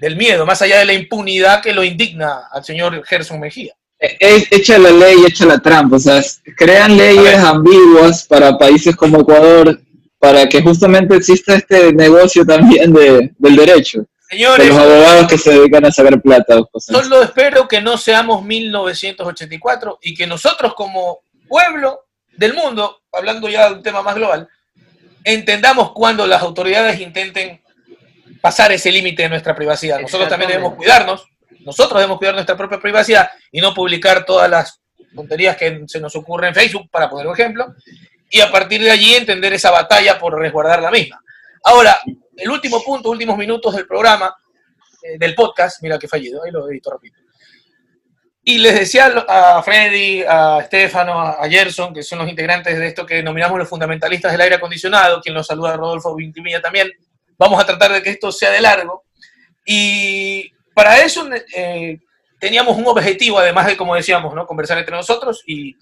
del 0.00 0.16
miedo, 0.16 0.44
más 0.44 0.60
allá 0.60 0.80
de 0.80 0.84
la 0.84 0.92
impunidad 0.92 1.62
que 1.62 1.72
lo 1.72 1.84
indigna 1.84 2.48
al 2.50 2.64
señor 2.64 3.02
Gerson 3.06 3.40
Mejía. 3.40 3.74
Eh, 4.00 4.44
echa 4.50 4.76
la 4.78 4.90
ley, 4.90 5.16
echa 5.26 5.46
la 5.46 5.60
trampa, 5.60 5.94
o 5.94 5.98
sea, 6.00 6.20
crean 6.56 6.96
leyes 6.96 7.38
ambiguas 7.38 8.26
para 8.26 8.58
países 8.58 8.96
como 8.96 9.20
Ecuador 9.20 9.80
para 10.18 10.48
que 10.48 10.60
justamente 10.60 11.16
exista 11.16 11.54
este 11.54 11.92
negocio 11.92 12.44
también 12.44 12.92
de, 12.92 13.32
del 13.38 13.56
derecho. 13.56 14.04
Señores, 14.32 14.66
de 14.66 14.72
los 14.72 14.82
abogados 14.82 15.26
que 15.26 15.36
se 15.36 15.50
dedican 15.50 15.84
a 15.84 15.92
sacar 15.92 16.18
plata. 16.22 16.56
Solo 16.78 17.22
espero 17.22 17.68
que 17.68 17.82
no 17.82 17.98
seamos 17.98 18.42
1984 18.42 19.98
y 20.00 20.14
que 20.14 20.26
nosotros 20.26 20.72
como 20.74 21.20
pueblo 21.46 22.06
del 22.34 22.54
mundo, 22.54 23.02
hablando 23.12 23.46
ya 23.50 23.68
de 23.68 23.74
un 23.74 23.82
tema 23.82 24.00
más 24.00 24.14
global, 24.14 24.48
entendamos 25.22 25.92
cuando 25.92 26.26
las 26.26 26.40
autoridades 26.40 26.98
intenten 26.98 27.60
pasar 28.40 28.72
ese 28.72 28.90
límite 28.90 29.24
de 29.24 29.28
nuestra 29.28 29.54
privacidad. 29.54 30.00
Nosotros 30.00 30.30
también 30.30 30.52
debemos 30.52 30.76
cuidarnos, 30.76 31.26
nosotros 31.66 32.00
debemos 32.00 32.16
cuidar 32.16 32.32
nuestra 32.32 32.56
propia 32.56 32.80
privacidad 32.80 33.28
y 33.50 33.60
no 33.60 33.74
publicar 33.74 34.24
todas 34.24 34.48
las 34.48 34.80
tonterías 35.14 35.58
que 35.58 35.82
se 35.86 36.00
nos 36.00 36.16
ocurren 36.16 36.48
en 36.48 36.54
Facebook, 36.54 36.88
para 36.90 37.10
poner 37.10 37.26
un 37.26 37.34
ejemplo, 37.34 37.74
y 38.30 38.40
a 38.40 38.50
partir 38.50 38.82
de 38.82 38.92
allí 38.92 39.12
entender 39.12 39.52
esa 39.52 39.70
batalla 39.70 40.18
por 40.18 40.38
resguardar 40.38 40.80
la 40.80 40.90
misma. 40.90 41.22
Ahora, 41.64 41.98
el 42.36 42.50
último 42.50 42.82
punto, 42.82 43.10
últimos 43.10 43.36
minutos 43.36 43.74
del 43.74 43.86
programa, 43.86 44.34
eh, 45.02 45.18
del 45.18 45.34
podcast, 45.34 45.82
mira 45.82 45.98
que 45.98 46.08
fallido, 46.08 46.42
ahí 46.42 46.50
lo 46.50 46.68
edito 46.68 46.90
rápido. 46.90 47.14
Y 48.44 48.58
les 48.58 48.74
decía 48.74 49.06
a 49.28 49.62
Freddy, 49.62 50.22
a 50.22 50.58
Estefano, 50.62 51.20
a 51.20 51.48
Gerson, 51.48 51.94
que 51.94 52.02
son 52.02 52.18
los 52.18 52.28
integrantes 52.28 52.76
de 52.76 52.88
esto 52.88 53.06
que 53.06 53.16
denominamos 53.16 53.56
los 53.56 53.68
fundamentalistas 53.68 54.32
del 54.32 54.40
aire 54.40 54.56
acondicionado, 54.56 55.20
quien 55.20 55.34
nos 55.34 55.46
saluda 55.46 55.76
Rodolfo 55.76 56.16
Vintimilla 56.16 56.60
también, 56.60 56.90
vamos 57.38 57.60
a 57.60 57.66
tratar 57.66 57.92
de 57.92 58.02
que 58.02 58.10
esto 58.10 58.32
sea 58.32 58.50
de 58.50 58.60
largo. 58.60 59.04
Y 59.64 60.50
para 60.74 61.00
eso 61.02 61.28
eh, 61.54 62.00
teníamos 62.40 62.76
un 62.76 62.86
objetivo, 62.88 63.38
además 63.38 63.66
de, 63.66 63.76
como 63.76 63.94
decíamos, 63.94 64.34
¿no? 64.34 64.44
conversar 64.44 64.76
entre 64.78 64.96
nosotros 64.96 65.44
y 65.46 65.76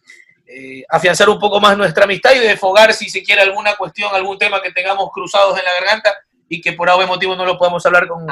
eh, 0.53 0.85
afianzar 0.89 1.29
un 1.29 1.39
poco 1.39 1.61
más 1.61 1.77
nuestra 1.77 2.05
amistad 2.05 2.33
y 2.35 2.41
desfogar 2.41 2.93
si 2.93 3.09
se 3.09 3.23
quiere 3.23 3.43
alguna 3.43 3.77
cuestión, 3.77 4.13
algún 4.13 4.37
tema 4.37 4.61
que 4.61 4.73
tengamos 4.73 5.11
cruzados 5.13 5.57
en 5.57 5.65
la 5.65 5.75
garganta 5.75 6.13
y 6.49 6.61
que 6.61 6.73
por 6.73 6.91
algún 6.91 7.07
motivo 7.07 7.37
no 7.37 7.47
lo 7.47 7.57
podemos 7.57 7.87
hablar 7.87 8.09
con, 8.09 8.27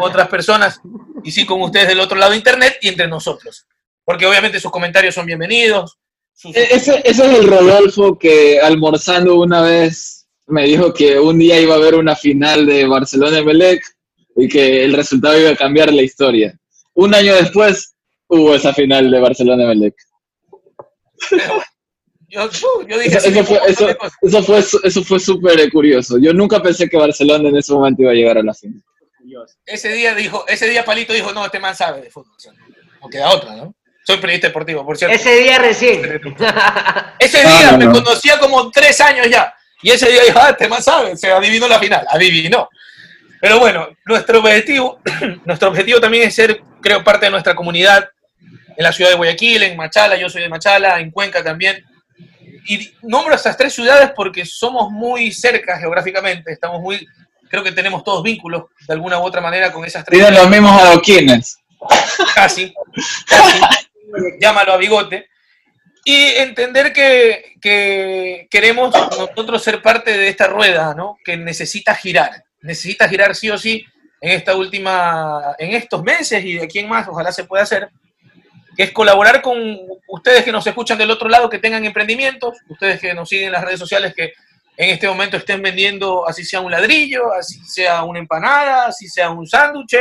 otras 0.00 0.28
personas 0.28 0.80
y 1.22 1.30
sí 1.30 1.46
con 1.46 1.62
ustedes 1.62 1.86
del 1.86 2.00
otro 2.00 2.18
lado 2.18 2.32
de 2.32 2.38
internet 2.38 2.78
y 2.80 2.88
entre 2.88 3.06
nosotros. 3.06 3.66
Porque 4.04 4.26
obviamente 4.26 4.58
sus 4.58 4.72
comentarios 4.72 5.14
son 5.14 5.26
bienvenidos. 5.26 5.96
E-, 6.42 6.74
ese, 6.74 7.00
ese, 7.04 7.04
es 7.04 7.20
el 7.20 7.46
Rodolfo 7.46 8.18
que 8.18 8.60
almorzando 8.60 9.36
una 9.36 9.62
vez 9.62 10.26
me 10.48 10.64
dijo 10.64 10.92
que 10.92 11.20
un 11.20 11.38
día 11.38 11.60
iba 11.60 11.74
a 11.74 11.78
haber 11.78 11.94
una 11.94 12.16
final 12.16 12.66
de 12.66 12.84
Barcelona-Melec 12.86 13.80
y 14.34 14.48
que 14.48 14.84
el 14.84 14.94
resultado 14.94 15.38
iba 15.38 15.50
a 15.50 15.56
cambiar 15.56 15.92
la 15.92 16.02
historia. 16.02 16.58
Un 16.94 17.14
año 17.14 17.36
después 17.36 17.94
hubo 18.26 18.56
esa 18.56 18.74
final 18.74 19.08
de 19.10 19.20
Barcelona-Melec. 19.20 19.94
Yo, 22.30 22.48
dije 23.00 23.18
eso, 23.18 23.44
fue, 23.44 23.60
eso, 23.66 24.42
fue, 24.44 24.58
eso 24.60 25.04
fue 25.04 25.18
súper 25.18 25.68
curioso. 25.72 26.16
Yo 26.16 26.32
nunca 26.32 26.62
pensé 26.62 26.88
que 26.88 26.96
Barcelona 26.96 27.48
en 27.48 27.56
ese 27.56 27.72
momento 27.72 28.02
iba 28.02 28.12
a 28.12 28.14
llegar 28.14 28.38
a 28.38 28.42
la 28.44 28.54
final. 28.54 28.80
Ese 29.66 29.92
día 29.92 30.14
dijo, 30.14 30.44
ese 30.46 30.68
día 30.68 30.84
Palito 30.84 31.12
dijo, 31.12 31.32
no, 31.32 31.44
este 31.44 31.58
man 31.58 31.74
sabe 31.74 32.02
de 32.02 32.10
fútbol. 32.10 32.36
no 33.02 33.08
queda 33.08 33.30
otra, 33.30 33.56
¿no? 33.56 33.74
Soy 34.04 34.18
periodista 34.18 34.46
deportivo, 34.46 34.84
por 34.84 34.96
cierto. 34.96 35.14
Ese 35.14 35.40
día 35.40 35.58
recién. 35.58 36.20
ese 37.18 37.40
día 37.40 37.76
me 37.78 37.86
conocía 37.86 38.38
como 38.38 38.70
tres 38.70 39.00
años 39.00 39.28
ya. 39.28 39.52
Y 39.82 39.90
ese 39.90 40.10
día 40.10 40.22
dijo, 40.22 40.38
ah, 40.40 40.50
este 40.50 40.68
man 40.68 40.82
sabe, 40.82 41.16
se 41.16 41.32
adivinó 41.32 41.66
la 41.66 41.80
final. 41.80 42.06
Adivinó. 42.10 42.68
Pero 43.40 43.58
bueno, 43.58 43.88
nuestro 44.04 44.38
objetivo, 44.38 45.00
nuestro 45.44 45.68
objetivo 45.68 46.00
también 46.00 46.28
es 46.28 46.34
ser, 46.34 46.62
creo, 46.80 47.02
parte 47.02 47.26
de 47.26 47.30
nuestra 47.30 47.54
comunidad 47.54 48.08
en 48.76 48.84
la 48.84 48.92
ciudad 48.92 49.10
de 49.10 49.16
Guayaquil, 49.16 49.62
en 49.62 49.76
Machala, 49.76 50.16
yo 50.16 50.28
soy 50.28 50.42
de 50.42 50.48
Machala, 50.48 51.00
en 51.00 51.10
Cuenca 51.10 51.42
también. 51.42 51.84
Y 52.66 52.92
nombro 53.02 53.34
estas 53.34 53.56
tres 53.56 53.74
ciudades 53.74 54.12
porque 54.14 54.44
somos 54.44 54.90
muy 54.90 55.32
cerca 55.32 55.78
geográficamente, 55.78 56.52
estamos 56.52 56.80
muy, 56.80 57.06
creo 57.48 57.64
que 57.64 57.72
tenemos 57.72 58.04
todos 58.04 58.22
vínculos 58.22 58.64
de 58.86 58.94
alguna 58.94 59.18
u 59.18 59.22
otra 59.22 59.40
manera 59.40 59.72
con 59.72 59.84
esas 59.84 60.04
tres. 60.04 60.18
Tienen 60.18 60.38
los 60.38 60.48
mismos 60.48 60.80
adoquines. 60.80 61.58
Casi, 62.34 62.72
casi. 63.26 63.60
Llámalo 64.40 64.72
a 64.72 64.76
bigote. 64.76 65.28
Y 66.04 66.26
entender 66.36 66.92
que, 66.92 67.54
que, 67.60 68.48
queremos 68.50 68.92
nosotros 68.92 69.62
ser 69.62 69.82
parte 69.82 70.16
de 70.16 70.28
esta 70.28 70.46
rueda, 70.46 70.94
¿no? 70.94 71.18
Que 71.24 71.36
necesita 71.36 71.94
girar. 71.94 72.44
Necesita 72.62 73.08
girar 73.08 73.34
sí 73.34 73.50
o 73.50 73.58
sí 73.58 73.84
en 74.20 74.32
esta 74.32 74.54
última, 74.54 75.54
en 75.58 75.74
estos 75.74 76.02
meses 76.02 76.44
y 76.44 76.54
de 76.54 76.64
aquí 76.64 76.78
en 76.78 76.88
más, 76.88 77.08
ojalá 77.08 77.32
se 77.32 77.44
pueda 77.44 77.62
hacer 77.62 77.90
es 78.82 78.92
colaborar 78.92 79.42
con 79.42 79.78
ustedes 80.08 80.44
que 80.44 80.52
nos 80.52 80.66
escuchan 80.66 80.96
del 80.96 81.10
otro 81.10 81.28
lado, 81.28 81.50
que 81.50 81.58
tengan 81.58 81.84
emprendimientos, 81.84 82.58
ustedes 82.68 83.00
que 83.00 83.12
nos 83.12 83.28
siguen 83.28 83.46
en 83.46 83.52
las 83.52 83.64
redes 83.64 83.78
sociales, 83.78 84.14
que 84.14 84.32
en 84.76 84.88
este 84.88 85.06
momento 85.06 85.36
estén 85.36 85.60
vendiendo 85.60 86.26
así 86.26 86.44
sea 86.44 86.60
un 86.60 86.70
ladrillo, 86.70 87.32
así 87.34 87.62
sea 87.66 88.02
una 88.04 88.18
empanada, 88.18 88.86
así 88.86 89.06
sea 89.08 89.28
un 89.30 89.46
sándwich, 89.46 89.96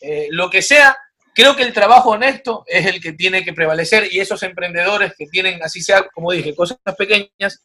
eh, 0.00 0.28
lo 0.30 0.48
que 0.48 0.62
sea. 0.62 0.96
Creo 1.34 1.56
que 1.56 1.64
el 1.64 1.72
trabajo 1.72 2.10
honesto 2.10 2.64
es 2.68 2.86
el 2.86 3.00
que 3.00 3.12
tiene 3.12 3.42
que 3.42 3.52
prevalecer 3.52 4.12
y 4.12 4.20
esos 4.20 4.42
emprendedores 4.44 5.14
que 5.18 5.26
tienen, 5.26 5.60
así 5.62 5.80
sea, 5.80 6.06
como 6.12 6.30
dije, 6.30 6.54
cosas 6.54 6.78
pequeñas, 6.96 7.64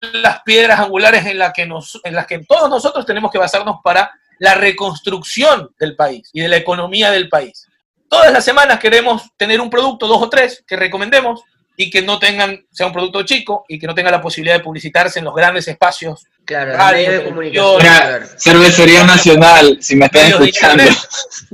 las 0.00 0.42
piedras 0.42 0.80
angulares 0.80 1.24
en, 1.24 1.40
que 1.54 1.64
nos, 1.64 1.98
en 2.04 2.14
las 2.14 2.26
que 2.26 2.40
todos 2.40 2.68
nosotros 2.68 3.06
tenemos 3.06 3.30
que 3.30 3.38
basarnos 3.38 3.76
para 3.82 4.12
la 4.38 4.54
reconstrucción 4.54 5.70
del 5.78 5.96
país 5.96 6.28
y 6.32 6.40
de 6.40 6.48
la 6.48 6.56
economía 6.56 7.10
del 7.10 7.28
país. 7.28 7.68
Todas 8.12 8.30
las 8.30 8.44
semanas 8.44 8.78
queremos 8.78 9.22
tener 9.38 9.58
un 9.58 9.70
producto, 9.70 10.06
dos 10.06 10.20
o 10.20 10.28
tres, 10.28 10.62
que 10.66 10.76
recomendemos 10.76 11.44
y 11.74 11.88
que 11.88 12.02
no 12.02 12.18
tengan, 12.18 12.62
sea 12.70 12.86
un 12.86 12.92
producto 12.92 13.22
chico 13.22 13.64
y 13.66 13.78
que 13.78 13.86
no 13.86 13.94
tenga 13.94 14.10
la 14.10 14.20
posibilidad 14.20 14.58
de 14.58 14.62
publicitarse 14.62 15.20
en 15.20 15.24
los 15.24 15.34
grandes 15.34 15.66
espacios. 15.66 16.26
Claro, 16.44 16.76
radio, 16.76 17.10
de 17.10 17.24
comunicación. 17.24 18.28
cervecería 18.36 19.04
nacional, 19.04 19.78
si 19.80 19.96
me 19.96 20.04
estás 20.04 20.28
escuchando. 20.28 20.84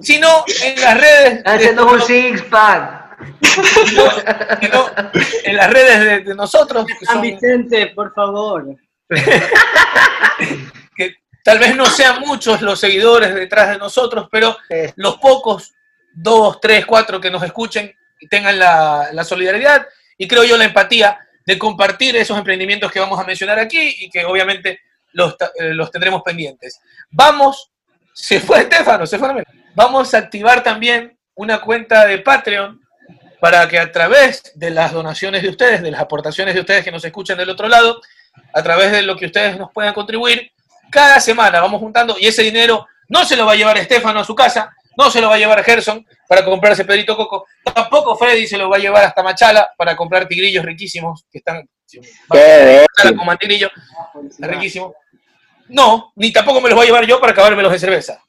Sino 0.02 0.44
en 0.64 0.80
las 0.80 1.00
redes. 1.00 1.42
Haciendo 1.44 1.92
un 1.92 2.02
six 2.02 2.42
pack. 2.42 3.16
Sino, 4.58 4.90
en 5.44 5.56
las 5.56 5.70
redes 5.70 6.24
de, 6.24 6.34
nosotros. 6.34 6.86
San 7.02 7.20
Vicente, 7.20 7.86
por 7.94 8.12
favor. 8.12 8.66
que 10.96 11.14
tal 11.44 11.60
vez 11.60 11.76
no 11.76 11.86
sean 11.86 12.18
muchos 12.18 12.62
los 12.62 12.80
seguidores 12.80 13.32
detrás 13.32 13.68
de 13.68 13.78
nosotros, 13.78 14.26
pero 14.28 14.56
los 14.96 15.18
pocos 15.18 15.74
dos, 16.14 16.60
tres, 16.60 16.86
cuatro 16.86 17.20
que 17.20 17.30
nos 17.30 17.42
escuchen 17.42 17.94
y 18.20 18.28
tengan 18.28 18.58
la, 18.58 19.24
solidaridad 19.24 19.86
y 20.16 20.26
creo 20.26 20.44
yo 20.44 20.56
la 20.56 20.64
empatía 20.64 21.18
de 21.46 21.58
compartir 21.58 22.16
esos 22.16 22.36
emprendimientos 22.36 22.90
que 22.90 23.00
vamos 23.00 23.18
a 23.18 23.24
mencionar 23.24 23.58
aquí 23.58 23.96
y 24.00 24.10
que 24.10 24.24
obviamente 24.24 24.80
los, 25.12 25.36
eh, 25.58 25.72
los 25.74 25.90
tendremos 25.90 26.22
pendientes. 26.22 26.80
Vamos, 27.10 27.70
se 28.12 28.40
fue 28.40 28.60
Estefano, 28.60 29.06
se 29.06 29.18
fue. 29.18 29.44
Vamos 29.74 30.12
a 30.12 30.18
activar 30.18 30.62
también 30.62 31.16
una 31.34 31.60
cuenta 31.60 32.04
de 32.04 32.18
Patreon 32.18 32.80
para 33.40 33.68
que 33.68 33.78
a 33.78 33.90
través 33.92 34.52
de 34.54 34.70
las 34.70 34.92
donaciones 34.92 35.42
de 35.42 35.48
ustedes, 35.48 35.82
de 35.82 35.90
las 35.90 36.00
aportaciones 36.00 36.54
de 36.54 36.60
ustedes 36.60 36.84
que 36.84 36.90
nos 36.90 37.04
escuchan 37.04 37.38
del 37.38 37.50
otro 37.50 37.68
lado, 37.68 38.00
a 38.52 38.62
través 38.62 38.90
de 38.90 39.02
lo 39.02 39.16
que 39.16 39.26
ustedes 39.26 39.56
nos 39.56 39.72
puedan 39.72 39.94
contribuir, 39.94 40.50
cada 40.90 41.20
semana 41.20 41.60
vamos 41.60 41.80
juntando 41.80 42.16
y 42.18 42.26
ese 42.26 42.42
dinero 42.42 42.86
no 43.08 43.24
se 43.24 43.36
lo 43.36 43.46
va 43.46 43.52
a 43.52 43.56
llevar 43.56 43.78
Estefano 43.78 44.20
a 44.20 44.24
su 44.24 44.34
casa, 44.34 44.74
no 44.98 45.10
se 45.12 45.20
lo 45.20 45.28
va 45.28 45.36
a 45.36 45.38
llevar 45.38 45.60
a 45.60 45.62
Gerson 45.62 46.04
para 46.28 46.44
comprarse 46.44 46.84
Pedrito 46.84 47.16
Coco. 47.16 47.46
Tampoco 47.62 48.16
Freddy 48.16 48.48
se 48.48 48.58
lo 48.58 48.68
va 48.68 48.76
a 48.76 48.80
llevar 48.80 49.04
hasta 49.04 49.22
Machala 49.22 49.70
para 49.78 49.96
comprar 49.96 50.26
tigrillos 50.26 50.64
riquísimos 50.64 51.24
que 51.30 51.38
están. 51.38 51.68
Con 52.26 53.24
mantinillo, 53.24 53.70
riquísimo. 54.40 54.94
No, 55.68 56.12
ni 56.16 56.32
tampoco 56.32 56.60
me 56.60 56.68
los 56.68 56.76
voy 56.76 56.84
a 56.84 56.86
llevar 56.88 57.06
yo 57.06 57.20
para 57.20 57.32
acabármelos 57.32 57.70
de 57.70 57.78
cerveza. 57.78 58.20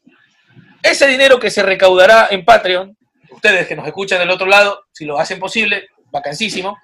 Ese 0.84 1.08
dinero 1.08 1.40
que 1.40 1.50
se 1.50 1.64
recaudará 1.64 2.28
en 2.30 2.46
Patreon, 2.46 2.96
ustedes 3.32 3.68
que 3.68 3.76
nos 3.76 3.88
escuchan 3.88 4.20
del 4.20 4.30
otro 4.30 4.46
lado, 4.46 4.86
si 4.92 5.06
lo 5.06 5.20
hacen 5.20 5.40
posible, 5.40 5.88
vacancísimo, 6.12 6.78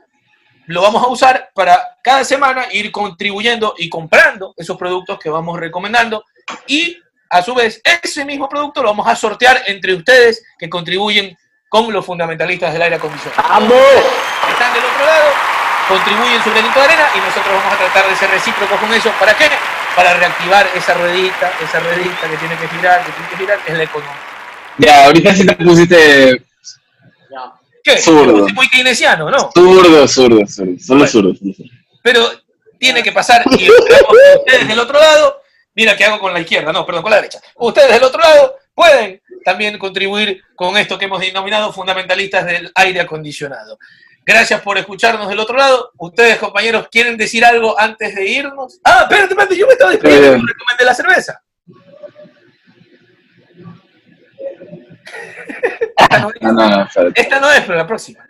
lo 0.65 0.81
vamos 0.81 1.03
a 1.03 1.07
usar 1.07 1.51
para 1.53 1.97
cada 2.01 2.23
semana 2.23 2.65
ir 2.71 2.91
contribuyendo 2.91 3.75
y 3.77 3.87
comprando 3.87 4.55
esos 4.57 4.77
productos 4.77 5.19
que 5.19 5.29
vamos 5.29 5.59
recomendando 5.59 6.25
y 6.67 6.97
a 7.29 7.41
su 7.41 7.53
vez, 7.53 7.81
ese 7.83 8.25
mismo 8.25 8.47
producto 8.47 8.81
lo 8.81 8.89
vamos 8.89 9.07
a 9.07 9.15
sortear 9.15 9.63
entre 9.67 9.93
ustedes 9.93 10.43
que 10.57 10.69
contribuyen 10.69 11.37
con 11.69 11.91
los 11.91 12.05
fundamentalistas 12.05 12.71
del 12.73 12.81
aire 12.81 12.95
acondicionado. 12.95 13.43
¡Vamos! 13.49 13.71
Están 14.49 14.73
del 14.73 14.83
otro 14.83 15.05
lado, 15.05 15.31
contribuyen 15.87 16.43
su 16.43 16.51
granito 16.51 16.79
de 16.79 16.85
arena 16.85 17.07
y 17.15 17.19
nosotros 17.19 17.53
vamos 17.53 17.73
a 17.73 17.77
tratar 17.77 18.09
de 18.09 18.15
ser 18.15 18.29
recíprocos 18.29 18.79
con 18.79 18.93
eso. 18.93 19.11
¿Para 19.19 19.35
qué? 19.35 19.49
Para 19.95 20.13
reactivar 20.13 20.67
esa 20.75 20.93
ruedita, 20.93 21.51
esa 21.61 21.79
ruedita 21.79 22.29
que 22.29 22.37
tiene 22.37 22.55
que 22.57 22.67
girar, 22.67 23.03
que 23.05 23.11
tiene 23.11 23.29
que 23.29 23.37
girar, 23.37 23.59
es 23.65 23.77
la 23.77 23.83
economía. 23.83 24.19
Ya, 24.77 25.05
ahorita 25.05 25.33
sí 25.33 25.45
te 25.45 25.55
pusiste... 25.55 26.45
¿Qué? 27.83 27.97
Zurdo. 27.99 28.47
Muy 28.53 28.67
keynesiano, 28.69 29.29
¿no? 29.29 29.51
Zurdo, 29.53 30.07
zurdo, 30.07 30.47
zurdo. 30.47 30.73
Solo 30.79 31.07
zurdo. 31.07 31.33
Pero 32.01 32.31
tiene 32.79 33.03
que 33.03 33.11
pasar 33.11 33.43
y 33.51 33.69
ustedes 33.69 34.67
del 34.67 34.79
otro 34.79 34.99
lado 34.99 35.41
mira 35.75 35.95
qué 35.95 36.05
hago 36.05 36.19
con 36.19 36.33
la 36.33 36.39
izquierda, 36.39 36.71
no, 36.71 36.85
perdón, 36.85 37.03
con 37.03 37.11
la 37.11 37.17
derecha. 37.17 37.39
Ustedes 37.55 37.91
del 37.91 38.03
otro 38.03 38.21
lado 38.21 38.57
pueden 38.73 39.21
también 39.43 39.77
contribuir 39.77 40.43
con 40.55 40.77
esto 40.77 40.97
que 40.97 41.05
hemos 41.05 41.19
denominado 41.19 41.71
fundamentalistas 41.71 42.45
del 42.45 42.71
aire 42.75 43.01
acondicionado. 43.01 43.77
Gracias 44.25 44.61
por 44.61 44.77
escucharnos 44.77 45.29
del 45.29 45.39
otro 45.39 45.55
lado. 45.55 45.91
Ustedes, 45.97 46.39
compañeros, 46.39 46.87
¿quieren 46.91 47.15
decir 47.15 47.45
algo 47.45 47.79
antes 47.79 48.15
de 48.15 48.27
irnos? 48.27 48.79
Ah, 48.83 49.01
espérate, 49.03 49.33
espérate, 49.33 49.55
yo 49.55 49.67
me 49.67 49.73
estaba 49.73 49.91
despidiendo, 49.91 50.47
recomendé 50.47 50.83
la 50.83 50.95
cerveza. 50.95 51.41
Esta 57.15 57.39
no, 57.39 57.51
es, 57.51 57.61
pero 57.61 57.75
la 57.75 57.87
próxima. 57.87 58.27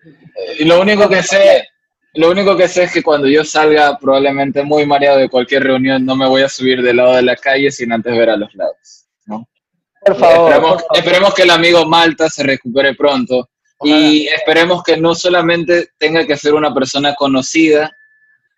Y 0.60 0.66
lo 0.66 0.82
único 0.82 1.08
que 1.08 1.24
sé, 1.24 1.70
lo 2.16 2.32
único 2.32 2.56
que 2.56 2.68
sé 2.68 2.84
es 2.84 2.94
que 2.94 3.04
cuando 3.04 3.28
yo 3.28 3.44
salga 3.44 3.98
probablemente 3.98 4.64
muy 4.64 4.86
mareado 4.86 5.18
de 5.18 5.30
cualquier 5.30 5.64
reunión, 5.64 6.06
no 6.06 6.16
me 6.16 6.28
voy 6.28 6.42
a 6.42 6.50
subir 6.50 6.82
del 6.82 6.98
lado 6.98 7.16
de 7.16 7.22
la 7.22 7.36
calle 7.36 7.72
sin 7.72 7.92
antes 7.92 8.18
ver 8.18 8.30
a 8.30 8.38
los 8.38 8.54
lados. 8.56 9.06
¿no? 9.26 9.48
Por 10.02 10.18
favor. 10.18 10.84
Esperemos, 10.94 11.34
que 11.34 11.44
el 11.44 11.52
amigo 11.52 11.86
Malta 11.86 12.30
se 12.30 12.44
recupere 12.44 12.96
pronto. 12.96 13.50
Y 13.84 14.28
esperemos 14.28 14.82
que 14.84 14.98
no 14.98 15.14
solamente 15.14 15.90
tenga 15.98 16.26
que 16.26 16.38
ser 16.38 16.54
una 16.54 16.74
persona 16.74 17.14
conocida 17.14 17.92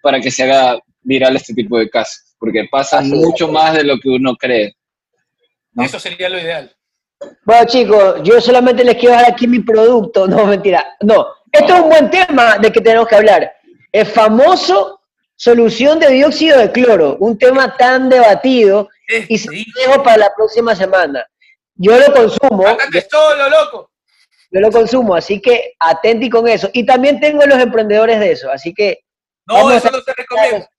para 0.04 0.22
que 0.22 0.30
se 0.30 0.44
haga 0.44 0.80
viral 1.02 1.36
este 1.36 1.54
tipo 1.54 1.80
de 1.80 1.90
casos, 1.90 2.36
porque 2.38 2.68
pasa 2.70 3.02
mucho 3.02 3.48
más 3.48 3.74
de 3.74 3.84
lo 3.84 3.98
que 3.98 4.10
uno 4.10 4.36
cree. 4.36 4.76
Eso 5.76 6.00
sería 6.00 6.30
lo 6.30 6.40
ideal. 6.40 6.72
Bueno, 7.44 7.66
chicos, 7.66 8.22
yo 8.24 8.40
solamente 8.40 8.84
les 8.84 8.96
quiero 8.96 9.16
dar 9.16 9.28
aquí 9.28 9.48
mi 9.48 9.60
producto. 9.60 10.28
No, 10.28 10.46
mentira. 10.46 10.86
No, 11.02 11.26
esto 11.60 11.76
es 11.76 11.82
un 11.82 11.90
buen 11.90 12.10
tema 12.10 12.58
de 12.58 12.72
que 12.72 12.82
tenemos 12.82 13.08
que 13.08 13.16
hablar. 13.16 13.54
El 13.92 14.06
famoso 14.06 15.02
solución 15.36 16.00
de 16.00 16.10
dióxido 16.10 16.58
de 16.58 16.72
cloro, 16.72 17.18
un 17.20 17.38
tema 17.38 17.78
tan 17.78 18.10
debatido 18.10 18.90
y 19.30 19.38
se 19.38 19.50
dejo 19.52 20.04
para 20.04 20.18
la 20.18 20.34
próxima 20.36 20.76
semana. 20.76 21.26
Yo 21.76 21.98
lo 21.98 22.14
consumo. 22.14 22.64
todo 23.10 23.36
loco. 23.50 23.92
Yo 24.50 24.62
lo 24.62 24.72
consumo, 24.72 25.16
así 25.16 25.42
que 25.42 25.76
atenti 25.80 26.30
con 26.30 26.48
eso. 26.48 26.70
Y 26.74 26.86
también 26.86 27.20
tengo 27.20 27.46
los 27.46 27.60
emprendedores 27.60 28.20
de 28.20 28.32
eso, 28.32 28.52
así 28.52 28.74
que. 28.74 29.00
No, 29.46 29.72
eso 29.72 29.92
no 29.92 30.02
se 30.02 30.14
recomienda. 30.14 30.70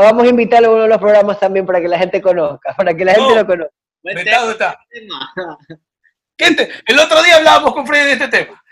vamos 0.00 0.24
a 0.24 0.28
invitarlo 0.28 0.68
a 0.68 0.72
uno 0.72 0.82
de 0.82 0.88
los 0.88 0.98
programas 0.98 1.40
también 1.40 1.66
para 1.66 1.80
que 1.80 1.88
la 1.88 1.98
gente 1.98 2.20
conozca, 2.20 2.74
para 2.76 2.94
que 2.94 3.04
la 3.04 3.14
gente 3.14 3.34
lo 3.34 3.46
conozca. 3.46 3.74
está. 4.52 4.78
Gente, 6.38 6.70
el 6.86 6.98
otro 6.98 7.22
día 7.22 7.36
hablábamos 7.36 7.74
con 7.74 7.86
Freddy 7.86 8.06
de 8.06 8.12
este 8.12 8.28
tema. 8.28 8.62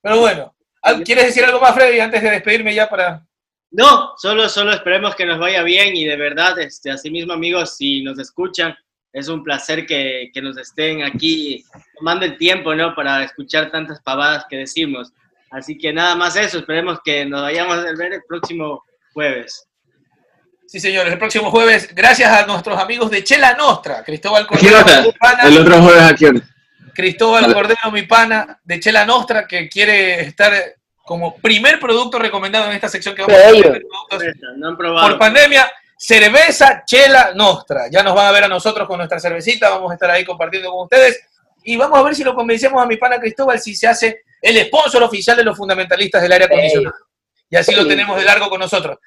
Pero 0.00 0.20
bueno, 0.20 0.54
¿quieres 1.04 1.26
decir 1.26 1.44
algo 1.44 1.60
más, 1.60 1.74
Freddy, 1.74 2.00
antes 2.00 2.22
de 2.22 2.30
despedirme 2.30 2.74
ya 2.74 2.88
para. 2.88 3.24
No, 3.70 4.14
solo, 4.16 4.48
solo 4.48 4.72
esperemos 4.72 5.14
que 5.14 5.26
nos 5.26 5.38
vaya 5.38 5.62
bien 5.62 5.94
y 5.94 6.04
de 6.04 6.16
verdad, 6.16 6.58
este, 6.58 6.90
así 6.90 7.10
mismo 7.10 7.34
amigos, 7.34 7.76
si 7.76 8.02
nos 8.02 8.18
escuchan, 8.18 8.74
es 9.12 9.28
un 9.28 9.44
placer 9.44 9.84
que, 9.86 10.30
que, 10.32 10.40
nos 10.40 10.56
estén 10.56 11.02
aquí 11.02 11.64
tomando 11.98 12.24
el 12.24 12.38
tiempo, 12.38 12.74
¿no? 12.74 12.94
Para 12.94 13.24
escuchar 13.24 13.70
tantas 13.70 14.00
pavadas 14.00 14.46
que 14.48 14.56
decimos. 14.56 15.12
Así 15.50 15.76
que 15.76 15.92
nada 15.92 16.14
más 16.14 16.36
eso, 16.36 16.58
esperemos 16.58 17.00
que 17.04 17.24
nos 17.24 17.42
vayamos 17.42 17.78
a 17.78 17.92
ver 17.96 18.14
el 18.14 18.22
próximo 18.26 18.84
jueves. 19.12 19.68
Sí, 20.66 20.80
señores, 20.80 21.14
el 21.14 21.18
próximo 21.18 21.50
jueves, 21.50 21.94
gracias 21.94 22.30
a 22.30 22.46
nuestros 22.46 22.78
amigos 22.78 23.10
de 23.10 23.24
Chela 23.24 23.54
Nostra, 23.54 24.04
Cristóbal 24.04 24.46
Cordero. 24.46 24.76
el 25.44 25.58
otro 25.58 25.82
jueves 25.82 26.02
aquí. 26.02 26.26
Cristóbal 26.98 27.54
Cordero, 27.54 27.92
mi 27.92 28.02
pana, 28.02 28.58
de 28.64 28.80
Chela 28.80 29.06
Nostra, 29.06 29.46
que 29.46 29.68
quiere 29.68 30.20
estar 30.22 30.52
como 31.04 31.36
primer 31.36 31.78
producto 31.78 32.18
recomendado 32.18 32.66
en 32.66 32.72
esta 32.72 32.88
sección 32.88 33.14
que 33.14 33.22
vamos 33.22 33.38
a 33.38 33.48
hacer. 33.50 33.82
Por 34.76 35.16
pandemia, 35.16 35.70
cerveza 35.96 36.82
Chela 36.84 37.30
Nostra. 37.36 37.82
Ya 37.88 38.02
nos 38.02 38.16
van 38.16 38.26
a 38.26 38.32
ver 38.32 38.42
a 38.42 38.48
nosotros 38.48 38.88
con 38.88 38.98
nuestra 38.98 39.20
cervecita, 39.20 39.70
vamos 39.70 39.92
a 39.92 39.94
estar 39.94 40.10
ahí 40.10 40.24
compartiendo 40.24 40.72
con 40.72 40.82
ustedes 40.82 41.20
y 41.62 41.76
vamos 41.76 41.96
a 42.00 42.02
ver 42.02 42.16
si 42.16 42.24
lo 42.24 42.34
convencemos 42.34 42.82
a 42.82 42.86
mi 42.86 42.96
pana 42.96 43.20
Cristóbal 43.20 43.60
si 43.60 43.76
se 43.76 43.86
hace 43.86 44.22
el 44.42 44.60
sponsor 44.66 45.04
oficial 45.04 45.36
de 45.36 45.44
los 45.44 45.56
fundamentalistas 45.56 46.20
del 46.20 46.32
aire 46.32 46.46
acondicionado. 46.46 46.96
Y 47.48 47.54
así 47.54 47.76
lo 47.76 47.86
tenemos 47.86 48.16
de 48.16 48.24
largo 48.24 48.50
con 48.50 48.58
nosotros. 48.58 48.98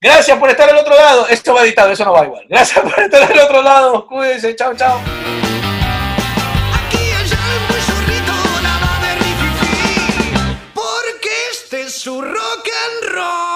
Gracias 0.00 0.38
por 0.38 0.50
estar 0.50 0.70
al 0.70 0.76
otro 0.76 0.94
lado. 0.94 1.26
Esto 1.26 1.52
va 1.52 1.64
editado, 1.64 1.90
eso 1.90 2.04
no 2.04 2.12
va 2.12 2.26
igual. 2.26 2.46
Gracias 2.48 2.78
por 2.78 2.96
estar 2.96 3.24
al 3.24 3.40
otro 3.40 3.60
lado. 3.60 4.06
Cuídense. 4.06 4.54
Chao, 4.54 4.72
chao. 4.76 5.00
It's 11.92 12.04
to 12.04 12.20
rock 12.20 12.68
and 12.68 13.14
roll. 13.16 13.49